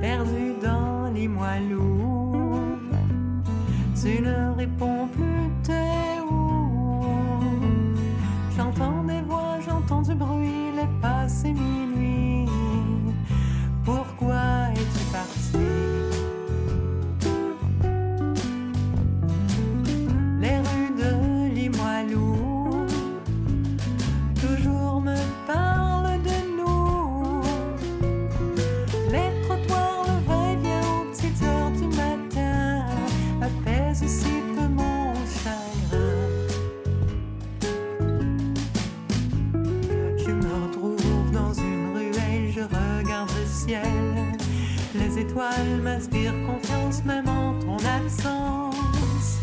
Perdu 0.00 0.52
dans 0.62 1.12
les 1.14 1.28
tu 4.02 4.20
ne 4.20 4.56
réponds 4.56 5.06
plus, 5.12 5.48
t'es 5.62 6.18
où? 6.28 7.04
J'entends 8.56 9.04
des 9.04 9.20
voix, 9.20 9.60
j'entends 9.64 10.02
du 10.02 10.14
bruit, 10.16 10.72
les 10.74 10.88
pas 11.00 11.28
s'éminent. 11.28 11.91
Étoiles 45.32 45.80
m'inspirent 45.82 46.34
confiance 46.46 47.04
même 47.04 47.28
en 47.28 47.58
ton 47.60 47.76
absence. 47.76 49.38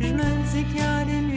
Je 0.00 0.08
me 0.08 0.52
dis 0.52 0.64
qu'il 0.64 0.78
y 0.78 0.80
a 0.80 1.04
des 1.04 1.29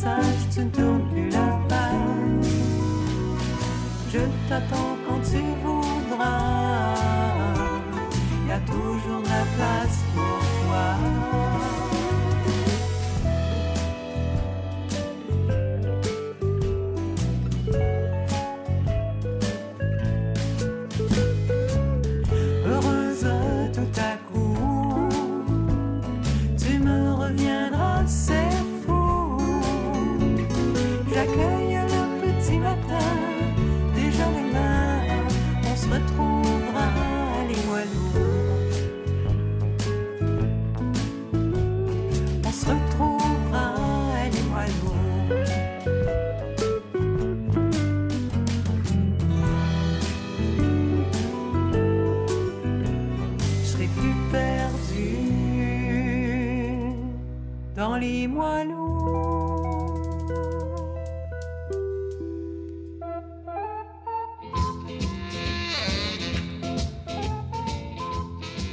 messages, 0.00 0.48
tu 0.52 0.60
ne 0.60 0.70
tournes 0.70 1.08
plus 1.10 1.30
la 1.30 1.58
page. 1.68 2.50
Je 4.12 4.20
t'attends 4.48 4.96
quand 5.06 5.20
tu 5.20 5.42
voudras. 5.62 6.69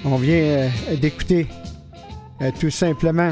On 0.04 0.16
vient 0.18 0.36
euh, 0.36 0.70
d'écouter 1.00 1.48
euh, 2.42 2.52
tout 2.60 2.70
simplement, 2.70 3.32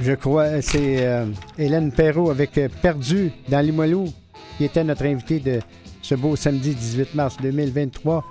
je 0.00 0.12
crois, 0.12 0.60
c'est 0.62 1.06
euh, 1.06 1.26
Hélène 1.58 1.92
Perrault 1.92 2.30
avec 2.30 2.58
Perdu 2.82 3.30
dans 3.48 3.60
Limoilou, 3.60 4.12
qui 4.58 4.64
était 4.64 4.82
notre 4.82 5.04
invitée 5.04 5.38
de 5.38 5.60
ce 6.02 6.16
beau 6.16 6.34
samedi 6.34 6.74
18 6.74 7.14
mars 7.14 7.36
2023. 7.40 8.24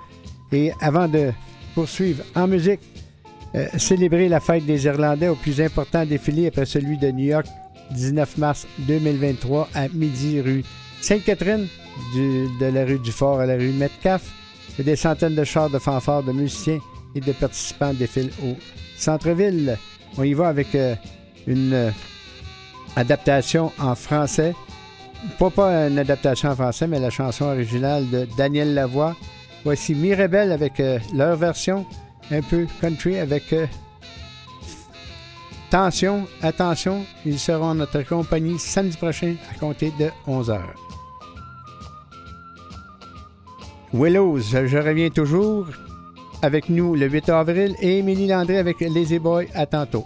Et 0.52 0.72
avant 0.80 1.08
de 1.08 1.32
poursuivre 1.74 2.24
en 2.34 2.46
musique, 2.46 2.80
euh, 3.56 3.66
célébrer 3.78 4.28
la 4.28 4.40
fête 4.40 4.66
des 4.66 4.84
Irlandais 4.84 5.28
au 5.28 5.34
plus 5.34 5.60
important 5.62 6.04
défilé 6.04 6.48
après 6.48 6.66
celui 6.66 6.98
de 6.98 7.10
New 7.10 7.24
York 7.24 7.46
19 7.92 8.38
mars 8.38 8.66
2023 8.80 9.68
à 9.74 9.88
midi 9.88 10.40
rue 10.40 10.64
Sainte-Catherine, 11.00 11.66
de 12.14 12.66
la 12.66 12.84
rue 12.84 12.98
du 12.98 13.12
Fort 13.12 13.40
à 13.40 13.46
la 13.46 13.54
rue 13.54 13.70
Metcalfe. 13.70 14.30
Et 14.78 14.82
des 14.82 14.96
centaines 14.96 15.34
de 15.34 15.44
chars 15.44 15.70
de 15.70 15.78
fanfares, 15.78 16.22
de 16.22 16.32
musiciens 16.32 16.80
et 17.14 17.20
de 17.20 17.32
participants 17.32 17.94
défilent 17.94 18.32
au 18.44 18.56
centre-ville. 18.98 19.78
On 20.18 20.22
y 20.22 20.34
va 20.34 20.48
avec 20.48 20.74
euh, 20.74 20.94
une 21.46 21.72
euh, 21.72 21.90
adaptation 22.94 23.72
en 23.78 23.94
français. 23.94 24.54
Pas, 25.38 25.48
pas 25.48 25.88
une 25.88 25.98
adaptation 25.98 26.50
en 26.50 26.56
français, 26.56 26.86
mais 26.86 26.98
la 26.98 27.08
chanson 27.08 27.46
originale 27.46 28.10
de 28.10 28.28
Daniel 28.36 28.74
Lavoie. 28.74 29.16
Voici 29.64 29.94
Mirabel 29.94 30.52
avec 30.52 30.80
leur 31.14 31.36
version, 31.36 31.86
un 32.30 32.42
peu 32.42 32.66
country, 32.80 33.18
avec 33.18 33.52
euh, 33.52 33.66
Tension, 35.70 36.26
attention, 36.42 37.04
ils 37.24 37.40
seront 37.40 37.70
en 37.70 37.74
notre 37.74 38.02
compagnie 38.02 38.58
samedi 38.58 38.96
prochain 38.96 39.34
à 39.50 39.58
compter 39.58 39.92
de 39.98 40.10
11h. 40.28 40.60
Willows, 43.92 44.40
je 44.40 44.78
reviens 44.78 45.10
toujours 45.10 45.66
avec 46.42 46.68
nous 46.68 46.94
le 46.94 47.08
8 47.08 47.28
avril 47.30 47.74
et 47.80 47.98
Émilie 47.98 48.28
Landry 48.28 48.58
avec 48.58 48.80
Lazy 48.80 49.18
Boy. 49.18 49.48
À 49.54 49.66
tantôt. 49.66 50.04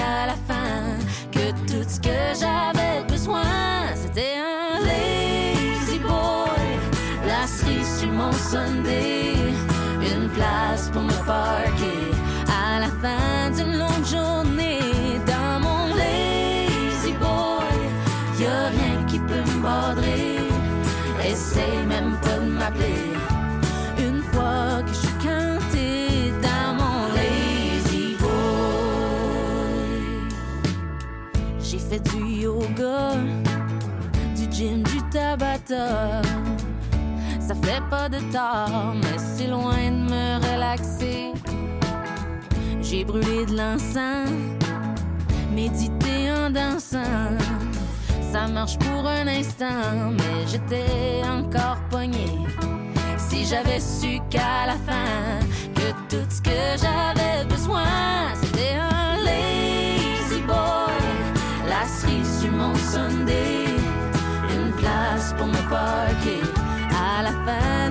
Su 0.00 0.06
qu'à 0.06 0.26
la 0.26 0.36
fin, 0.48 0.98
que 1.30 1.50
tout 1.66 1.88
ce 1.88 2.00
que 2.00 2.18
j'avais 2.40 3.04
besoin, 3.08 3.42
c'était 3.94 4.36
un 4.38 4.80
lazy 4.84 5.98
boy. 5.98 6.78
La 7.26 7.46
cerise 7.46 8.00
sur 8.00 8.12
mon 8.12 8.32
Sunday, 8.32 9.34
une 10.00 10.28
place 10.30 10.90
pour 10.92 11.02
me 11.02 11.26
parker. 11.26 11.69
Ça 37.50 37.54
fait 37.62 37.82
pas 37.90 38.08
de 38.08 38.18
tort, 38.32 38.94
mais 38.94 39.18
c'est 39.18 39.48
loin 39.48 39.90
de 39.90 40.10
me 40.10 40.36
relaxer. 40.52 41.32
J'ai 42.80 43.04
brûlé 43.04 43.44
de 43.46 43.56
l'encens, 43.56 44.30
médité 45.52 46.30
en 46.30 46.50
dansant. 46.50 47.36
Ça 48.32 48.46
marche 48.46 48.78
pour 48.78 49.04
un 49.06 49.26
instant, 49.26 50.12
mais 50.12 50.46
j'étais 50.46 51.22
encore 51.24 51.78
pogné. 51.90 52.30
Si 53.18 53.44
j'avais 53.44 53.80
su 53.80 54.20
qu'à 54.30 54.66
la 54.66 54.76
fin, 54.86 55.40
que 55.74 55.90
tout 56.08 56.26
ce 56.28 56.40
que 56.40 56.60
j'avais 56.80 57.44
besoin, 57.46 58.32
c'était 58.40 58.76
un 58.76 59.16
lazy 59.24 60.40
boy. 60.46 60.94
La 61.68 61.84
cerise 61.86 62.40
sur 62.40 62.52
mon 62.52 62.74
Sunday, 62.76 63.59
pour 65.40 65.48
me 65.48 65.62
parker. 65.70 66.42
À 66.92 67.22
la 67.22 67.32
fin 67.44 67.89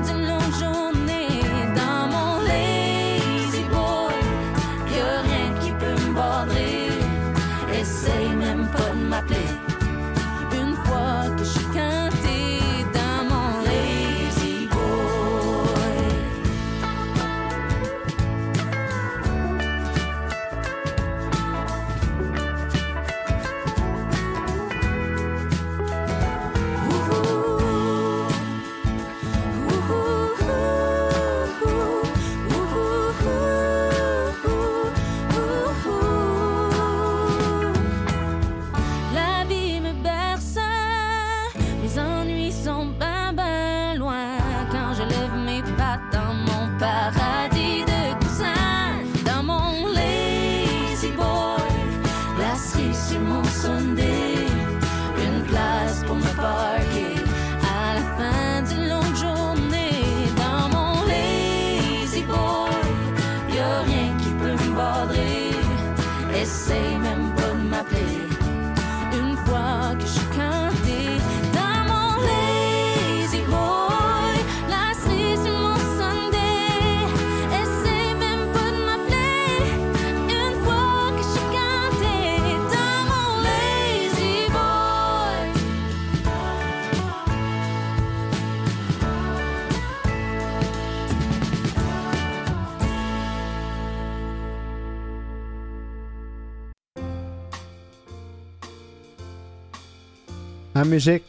En 100.79 100.85
musique, 100.85 101.23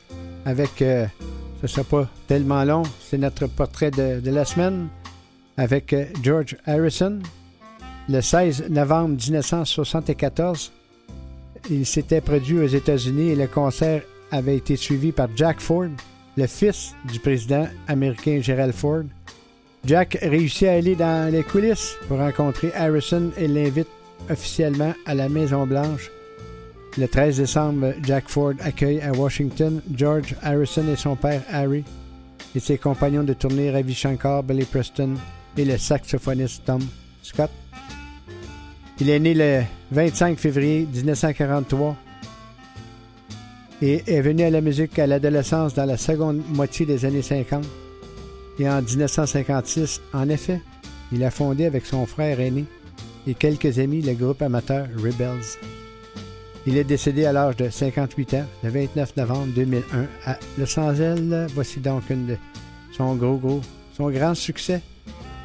avec, 0.44 0.80
euh, 0.80 1.06
ce 1.56 1.62
ne 1.62 1.66
sera 1.66 1.82
pas 1.82 2.08
tellement 2.28 2.62
long, 2.62 2.84
c'est 3.00 3.18
notre 3.18 3.48
portrait 3.48 3.90
de, 3.90 4.20
de 4.20 4.30
la 4.30 4.44
semaine 4.44 4.86
avec 5.56 5.92
euh, 5.92 6.04
George 6.22 6.56
Harrison. 6.66 7.18
Le 8.08 8.20
16 8.20 8.70
novembre 8.70 9.16
1974, 9.16 10.70
il 11.68 11.84
s'était 11.84 12.20
produit 12.20 12.60
aux 12.60 12.66
États-Unis 12.68 13.30
et 13.30 13.34
le 13.34 13.48
concert 13.48 14.02
avait 14.30 14.56
été 14.56 14.76
suivi 14.76 15.10
par 15.10 15.26
Jack 15.34 15.58
Ford, 15.58 15.88
le 16.36 16.46
fils 16.46 16.94
du 17.12 17.18
président 17.18 17.66
américain 17.88 18.38
Gerald 18.40 18.72
Ford. 18.72 19.02
Jack 19.84 20.16
réussit 20.22 20.68
à 20.68 20.74
aller 20.74 20.94
dans 20.94 21.32
les 21.32 21.42
coulisses 21.42 21.96
pour 22.06 22.18
rencontrer 22.18 22.72
Harrison 22.76 23.32
et 23.36 23.48
l'invite 23.48 23.88
officiellement 24.30 24.94
à 25.06 25.14
la 25.16 25.28
Maison-Blanche. 25.28 26.08
Le 26.98 27.06
13 27.06 27.36
décembre, 27.36 27.94
Jack 28.02 28.28
Ford 28.28 28.54
accueille 28.60 29.00
à 29.00 29.12
Washington 29.12 29.80
George 29.94 30.34
Harrison 30.42 30.84
et 30.92 30.96
son 30.96 31.14
père 31.14 31.42
Harry 31.48 31.84
et 32.54 32.58
ses 32.58 32.78
compagnons 32.78 33.22
de 33.22 33.32
tournée 33.32 33.70
Ravi 33.70 33.94
Shankar, 33.94 34.42
Billy 34.42 34.64
Preston 34.64 35.14
et 35.56 35.64
le 35.64 35.78
saxophoniste 35.78 36.64
Tom 36.64 36.80
Scott. 37.22 37.50
Il 39.00 39.08
est 39.08 39.20
né 39.20 39.34
le 39.34 39.62
25 39.92 40.36
février 40.36 40.86
1943 40.92 41.96
et 43.82 44.02
est 44.06 44.20
venu 44.20 44.42
à 44.42 44.50
la 44.50 44.60
musique 44.60 44.98
à 44.98 45.06
l'adolescence 45.06 45.74
dans 45.74 45.86
la 45.86 45.96
seconde 45.96 46.42
moitié 46.48 46.86
des 46.86 47.04
années 47.04 47.22
50. 47.22 47.64
Et 48.58 48.68
en 48.68 48.82
1956, 48.82 50.02
en 50.12 50.28
effet, 50.28 50.60
il 51.12 51.22
a 51.24 51.30
fondé 51.30 51.66
avec 51.66 51.86
son 51.86 52.04
frère 52.04 52.40
aîné 52.40 52.64
et 53.26 53.34
quelques 53.34 53.78
amis 53.78 54.02
le 54.02 54.12
groupe 54.14 54.42
amateur 54.42 54.86
Rebels. 54.96 55.56
Il 56.66 56.76
est 56.76 56.84
décédé 56.84 57.24
à 57.24 57.32
l'âge 57.32 57.56
de 57.56 57.70
58 57.70 58.34
ans, 58.34 58.44
le 58.62 58.70
29 58.70 59.16
novembre 59.16 59.52
2001 59.54 60.06
à 60.26 60.38
Los 60.58 60.78
Angeles. 60.78 61.46
Voici 61.54 61.80
donc 61.80 62.10
une 62.10 62.26
de 62.26 62.36
son 62.92 63.14
gros, 63.14 63.38
gros, 63.38 63.60
son 63.96 64.10
grand 64.10 64.34
succès, 64.34 64.82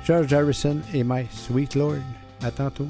George 0.06 0.34
Harrison 0.34 0.78
et 0.94 1.04
My 1.04 1.26
Sweet 1.32 1.76
Lord. 1.76 1.96
À 2.44 2.52
tantôt. 2.52 2.88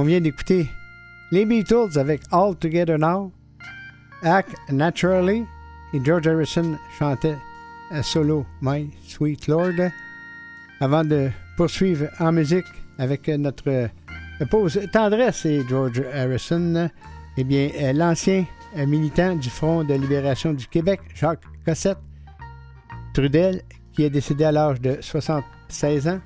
On 0.00 0.04
vient 0.04 0.22
d'écouter 0.22 0.66
les 1.30 1.44
Beatles 1.44 1.98
avec 1.98 2.22
All 2.32 2.56
Together 2.56 2.98
Now, 2.98 3.30
Act 4.22 4.56
Naturally, 4.70 5.44
et 5.92 6.02
George 6.02 6.26
Harrison 6.26 6.78
chantait 6.98 7.36
solo 8.02 8.46
My 8.62 8.88
Sweet 9.06 9.46
Lord. 9.46 9.90
Avant 10.80 11.04
de 11.04 11.28
poursuivre 11.58 12.06
en 12.18 12.32
musique 12.32 12.64
avec 12.96 13.28
notre 13.28 13.68
euh, 13.68 13.88
pause 14.50 14.80
tendresse 14.90 15.44
et 15.44 15.62
George 15.68 16.02
Harrison, 16.14 16.88
eh 17.36 17.44
bien, 17.44 17.68
euh, 17.78 17.92
l'ancien 17.92 18.46
euh, 18.78 18.86
militant 18.86 19.36
du 19.36 19.50
Front 19.50 19.84
de 19.84 19.92
libération 19.92 20.54
du 20.54 20.66
Québec, 20.66 21.00
Jacques 21.14 21.44
Cossette 21.62 21.98
Trudel, 23.12 23.60
qui 23.92 24.04
est 24.04 24.10
décédé 24.10 24.44
à 24.44 24.52
l'âge 24.52 24.80
de 24.80 24.96
76 25.02 26.08
ans. 26.08 26.20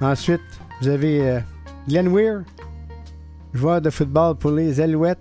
Ensuite, 0.00 0.40
vous 0.80 0.88
avez 0.88 1.42
Glenn 1.88 2.08
Weir, 2.08 2.42
joueur 3.54 3.80
de 3.80 3.90
football 3.90 4.36
pour 4.36 4.50
les 4.50 4.80
Alouettes, 4.80 5.18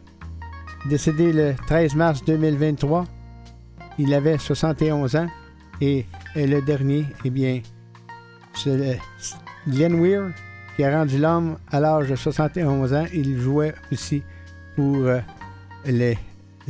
décédé 0.89 1.31
le 1.31 1.53
13 1.67 1.95
mars 1.95 2.23
2023. 2.25 3.05
Il 3.99 4.13
avait 4.13 4.37
71 4.37 5.15
ans 5.15 5.27
et, 5.79 6.05
le 6.35 6.61
dernier, 6.61 7.05
eh 7.23 7.29
bien, 7.29 7.61
c'est 8.53 8.99
Glenn 9.67 10.01
Weir 10.01 10.31
qui 10.75 10.83
a 10.83 10.97
rendu 10.97 11.17
l'homme 11.17 11.57
à 11.71 11.79
l'âge 11.79 12.09
de 12.09 12.15
71 12.15 12.93
ans. 12.93 13.05
Il 13.13 13.37
jouait 13.39 13.73
aussi 13.91 14.23
pour 14.75 14.97
euh, 15.05 15.19
les 15.85 16.17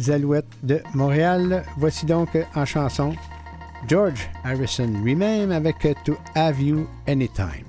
Alouettes 0.09 0.45
de 0.61 0.81
Montréal. 0.93 1.63
Voici 1.77 2.05
donc 2.05 2.35
euh, 2.35 2.43
en 2.53 2.65
chanson 2.65 3.15
George 3.87 4.29
Harrison 4.43 4.91
lui-même 5.03 5.51
avec 5.51 5.85
euh, 5.85 5.93
To 6.05 6.15
Have 6.35 6.61
You 6.61 6.87
Anytime. 7.07 7.64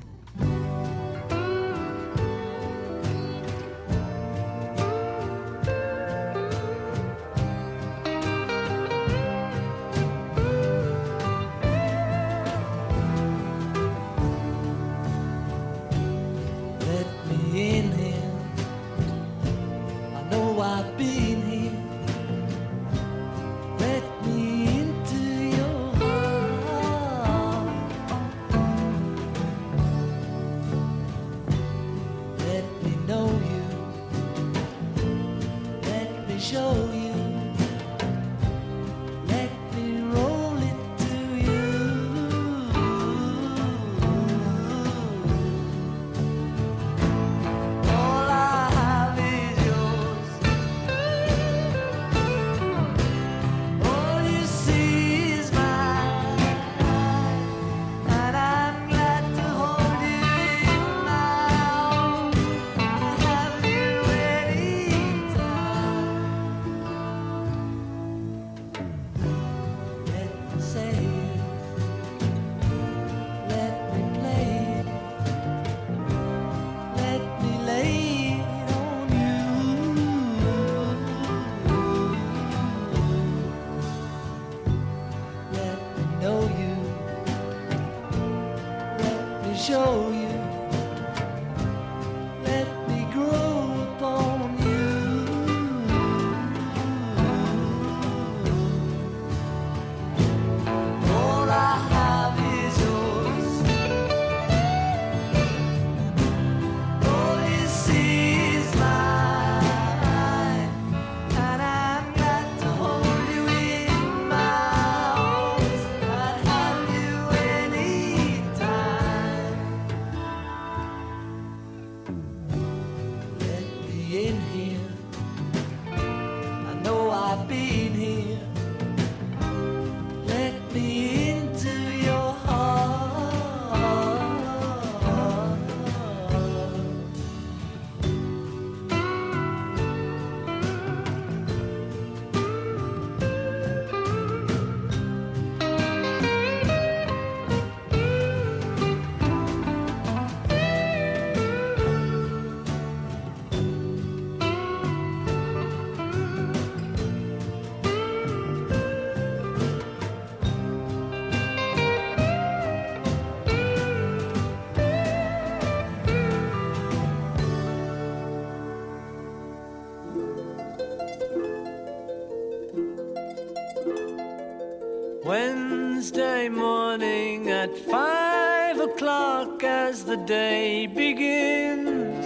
the 180.07 180.17
day 180.19 180.87
begins. 180.87 182.25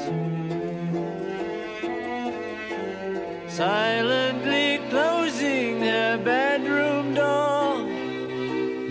Silently 3.50 4.78
closing 4.90 5.80
her 5.80 6.18
bedroom 6.22 7.14
door, 7.14 7.76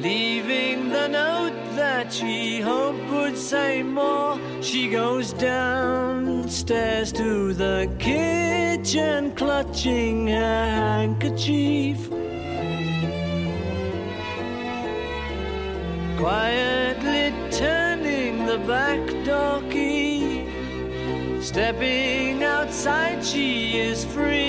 leaving 0.02 0.90
the 0.90 1.08
note 1.08 1.54
that 1.76 2.12
she 2.12 2.62
hoped 2.62 3.08
would 3.12 3.38
say 3.38 3.84
more. 3.84 4.40
She 4.60 4.90
goes 4.90 5.34
downstairs 5.34 7.12
to 7.12 7.54
the 7.54 7.88
kitchen, 8.00 9.36
clutching 9.36 10.28
her 10.30 10.66
handkerchief. 10.66 12.09
Stepping 21.50 22.44
outside, 22.44 23.26
she 23.26 23.80
is 23.80 24.06
free. 24.06 24.49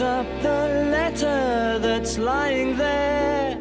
up 0.00 0.26
the 0.42 0.90
letter 0.90 1.78
that's 1.80 2.18
lying 2.18 2.76
there, 2.76 3.58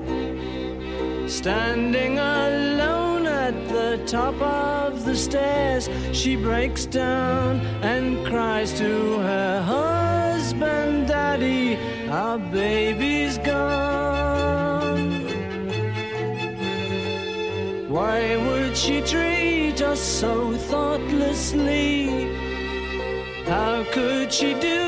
standing 1.28 2.20
alone 2.20 3.26
at 3.26 3.56
the 3.70 4.02
top 4.06 4.40
of 4.42 5.04
the 5.06 5.16
stairs. 5.16 5.90
She 6.12 6.36
breaks 6.36 6.86
down 6.86 7.62
and 7.82 8.26
cries 8.28 8.78
to 8.78 9.20
her 9.20 9.62
husband, 9.62 11.08
Daddy, 11.08 11.78
our 12.10 12.38
baby's 12.38 13.38
gone. 13.40 15.12
Why 17.90 18.38
would 18.38 18.78
she 18.78 19.02
treat 19.02 19.82
us 19.82 20.00
so 20.00 20.54
thoughtlessly? 20.54 22.30
How 23.46 23.84
could 23.92 24.32
she 24.32 24.54
do? 24.60 24.87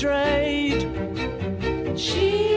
trade. 0.00 0.88
She 1.94 2.49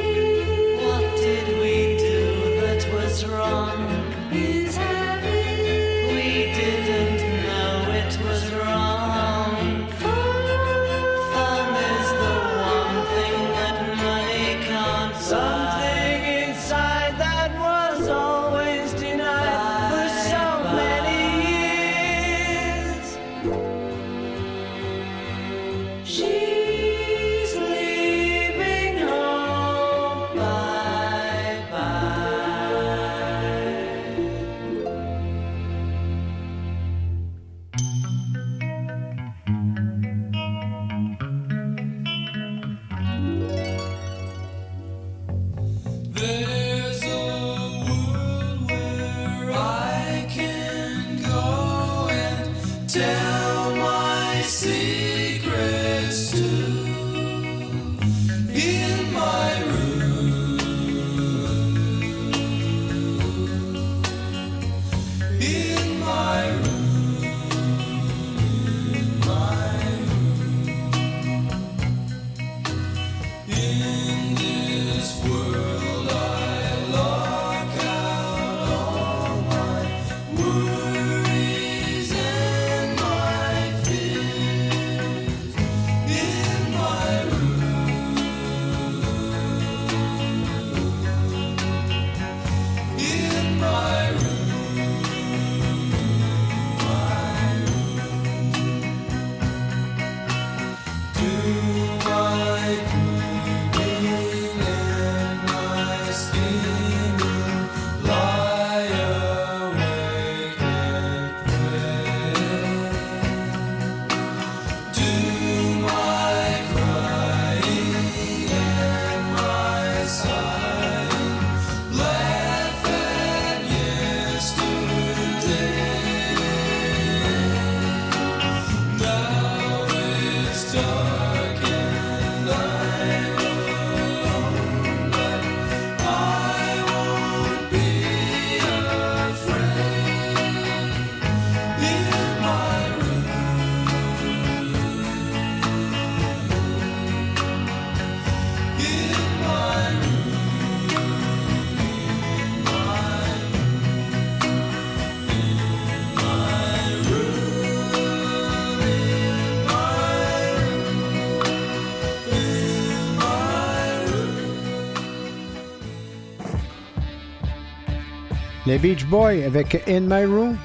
Les 168.66 168.78
Beach 168.78 169.06
Boys 169.08 169.44
avec 169.46 169.84
In 169.90 170.02
My 170.02 170.24
Room. 170.24 170.56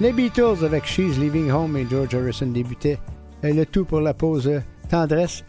Les 0.00 0.12
Beatles 0.12 0.64
avec 0.64 0.86
She's 0.86 1.18
Leaving 1.18 1.50
Home 1.50 1.76
et 1.76 1.84
George 1.90 2.14
Harrison 2.14 2.46
débutait 2.46 2.98
le 3.42 3.64
tout 3.64 3.84
pour 3.84 4.00
la 4.00 4.14
pause 4.14 4.46
euh, 4.46 4.60
tendresse. 4.88 5.42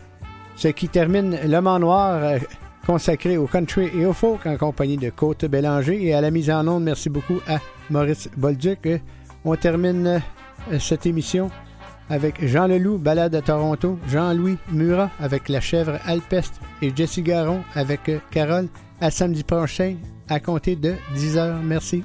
Ce 0.55 0.69
qui 0.69 0.89
termine 0.89 1.37
Le 1.45 1.61
Mans 1.61 1.77
Noir 1.77 2.23
euh, 2.23 2.39
consacré 2.87 3.37
au 3.37 3.45
country 3.45 3.91
et 3.95 4.07
au 4.07 4.13
folk 4.13 4.47
en 4.47 4.57
compagnie 4.57 4.97
de 4.97 5.11
Côte 5.11 5.45
Bélanger 5.45 6.03
et 6.03 6.15
à 6.15 6.21
la 6.21 6.31
mise 6.31 6.49
en 6.49 6.67
onde. 6.67 6.83
Merci 6.83 7.11
beaucoup 7.11 7.41
à 7.47 7.59
Maurice 7.91 8.27
Bolduc. 8.35 8.89
On 9.45 9.55
termine 9.55 10.07
euh, 10.71 10.79
cette 10.79 11.05
émission 11.05 11.51
avec 12.09 12.43
Jean 12.43 12.65
Leloup, 12.65 12.97
Balade 12.97 13.35
à 13.35 13.41
Toronto, 13.43 13.99
Jean-Louis 14.07 14.57
Murat 14.71 15.11
avec 15.19 15.47
La 15.47 15.61
Chèvre 15.61 15.99
Alpestre 16.05 16.59
et 16.81 16.91
Jessie 16.95 17.21
Garon 17.21 17.61
avec 17.75 18.09
Carole. 18.31 18.67
À 18.99 19.11
samedi 19.11 19.43
prochain 19.43 19.95
à 20.29 20.39
compter 20.39 20.75
de 20.75 20.93
10h. 21.15 21.61
Merci. 21.63 22.03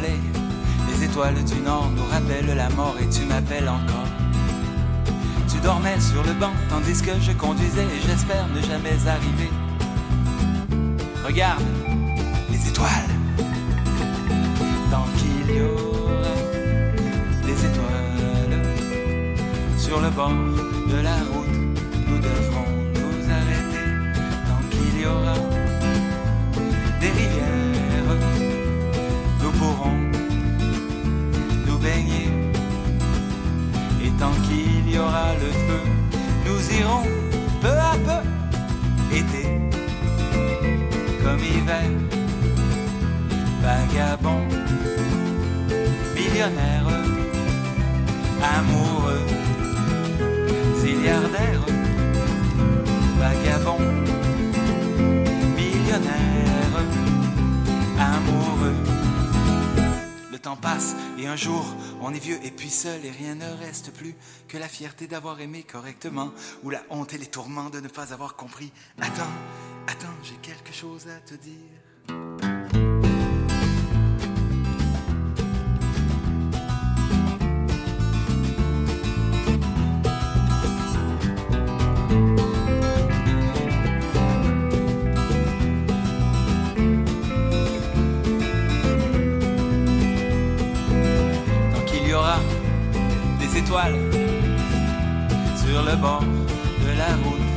Les 0.00 1.04
étoiles 1.04 1.44
du 1.44 1.60
nord 1.60 1.90
nous 1.94 2.04
rappellent 2.10 2.56
la 2.56 2.70
mort 2.70 2.96
et 2.98 3.08
tu 3.10 3.26
m'appelles 3.26 3.68
encore. 3.68 4.08
Tu 5.50 5.58
dormais 5.60 6.00
sur 6.00 6.22
le 6.22 6.32
banc 6.32 6.52
tandis 6.70 7.02
que 7.02 7.10
je 7.20 7.32
conduisais 7.32 7.84
et 7.84 8.06
j'espère 8.06 8.46
ne 8.48 8.60
jamais 8.62 8.96
arriver. 9.06 9.50
Regarde 11.24 11.62
les 12.50 12.68
étoiles. 12.68 12.88
Tant 14.90 15.04
qu'il 15.18 15.56
y 15.56 15.60
aura 15.60 16.34
des 17.46 17.66
étoiles 17.66 18.64
sur 19.78 20.00
le 20.00 20.08
bord 20.08 20.30
de 20.30 21.02
la 21.02 21.16
route, 21.16 21.56
nous 22.08 22.18
devrons 22.18 22.71
y 34.92 34.98
aura 34.98 35.32
le 35.40 35.50
feu, 35.66 35.82
nous 36.46 36.78
irons 36.80 37.04
peu 37.62 37.68
à 37.68 37.94
peu, 38.06 39.16
été 39.16 39.44
comme 41.22 41.38
hiver, 41.38 41.90
vagabond, 43.62 44.42
millionnaire, 46.14 46.88
amoureux, 48.42 49.26
zilliardaire, 50.80 51.64
vagabond, 53.18 53.78
millionnaire, 55.56 56.74
amoureux. 57.98 58.76
Le 60.30 60.38
temps 60.38 60.56
passe 60.56 60.96
et 61.18 61.26
un 61.26 61.36
jour 61.36 61.64
on 62.02 62.12
est 62.12 62.18
vieux 62.18 62.38
et 62.44 62.50
puis 62.50 62.70
seul 62.70 63.04
et 63.04 63.10
rien 63.10 63.34
ne 63.34 63.48
reste 63.64 63.92
plus 63.92 64.14
que 64.48 64.58
la 64.58 64.68
fierté 64.68 65.06
d'avoir 65.06 65.40
aimé 65.40 65.62
correctement 65.62 66.32
ou 66.62 66.70
la 66.70 66.82
honte 66.90 67.14
et 67.14 67.18
les 67.18 67.26
tourments 67.26 67.70
de 67.70 67.80
ne 67.80 67.88
pas 67.88 68.12
avoir 68.12 68.36
compris. 68.36 68.72
Attends, 69.00 69.22
attends, 69.86 70.14
j'ai 70.22 70.36
quelque 70.36 70.72
chose 70.72 71.06
à 71.08 71.20
te 71.20 71.34
dire. 71.34 71.81
Sur 95.56 95.82
le 95.82 95.96
bord 95.96 96.20
de 96.20 96.98
la 96.98 97.16
route, 97.22 97.48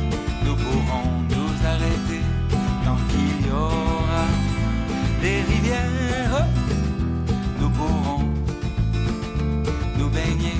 nous 0.46 0.56
pourrons 0.56 1.10
nous 1.28 1.66
arrêter. 1.66 2.22
Tant 2.84 2.96
qu'il 3.10 3.46
y 3.46 3.50
aura 3.50 4.24
des 5.20 5.42
rivières, 5.42 6.46
nous 7.60 7.68
pourrons 7.68 8.24
nous 9.98 10.08
baigner. 10.08 10.58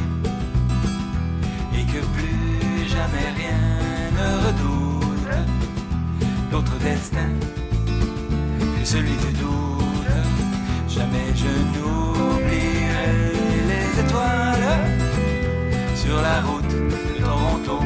Et 1.75 1.85
que 1.85 2.05
plus 2.17 2.87
jamais 2.87 3.29
rien 3.41 3.63
ne 4.19 4.29
redoute 4.47 5.37
d'autre 6.51 6.79
destin 6.81 7.31
que 8.79 8.85
celui 8.85 9.17
du 9.25 9.33
doute. 9.41 10.17
Jamais 10.87 11.33
je 11.35 11.53
n'oublierai 11.73 13.09
les 13.71 14.01
étoiles 14.01 14.96
sur 16.07 16.23
la 16.23 16.41
route 16.41 16.69
de 16.69 17.21
Toronto 17.21 17.81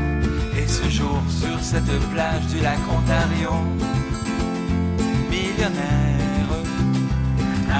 et 0.57 0.67
ce 0.67 0.89
jour 0.91 1.23
sur 1.29 1.59
cette 1.61 1.95
plage 2.13 2.47
du 2.53 2.61
lac 2.61 2.79
Ontario. 2.97 3.53
Millionnaire, 5.31 6.51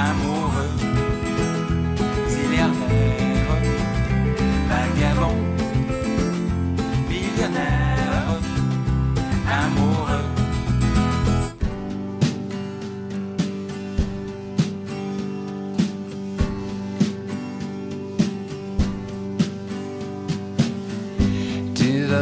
amoureux, 0.07 0.75
zilliardaire, 2.27 3.51
vagabond, 4.69 5.37
millionnaire, 7.09 8.39
amoureux. 9.61 10.30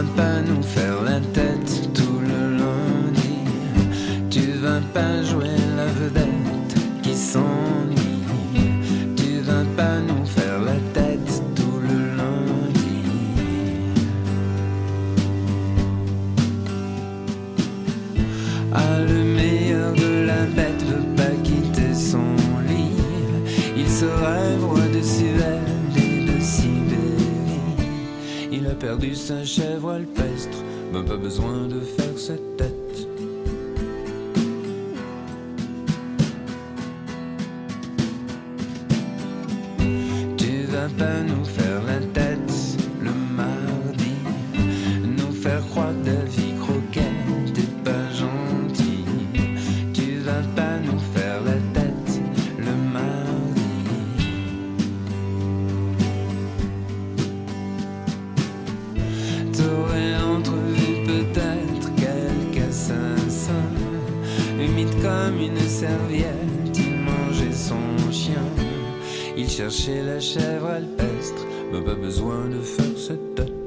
Vas 0.01 0.15
pas 0.15 0.41
nous 0.41 0.63
faire 0.63 1.01
la 1.03 1.19
tête 1.19 1.93
tout 1.93 2.19
le 2.21 2.57
lundi. 2.57 3.39
Tu 4.29 4.51
vas 4.61 4.81
pas 4.93 5.23
jouer 5.23 5.48
perdu 28.79 29.13
sa 29.13 29.43
chèvre 29.43 29.91
alpestre, 29.91 30.57
mais 30.93 31.03
pas 31.03 31.17
besoin 31.17 31.67
de 31.67 31.81
faire 31.81 32.17
sa 32.17 32.33
humide 64.61 64.89
comme 65.01 65.39
une 65.39 65.59
serviette, 65.59 66.77
il 66.77 66.97
mangeait 66.97 67.53
son 67.53 68.11
chien. 68.11 68.43
Il 69.37 69.49
cherchait 69.49 70.03
la 70.03 70.19
chèvre 70.19 70.67
alpestre, 70.67 71.45
mais 71.71 71.81
pas 71.81 71.95
besoin 71.95 72.47
de 72.49 72.59
faire 72.59 72.97
cette 72.97 73.35
tête. 73.35 73.58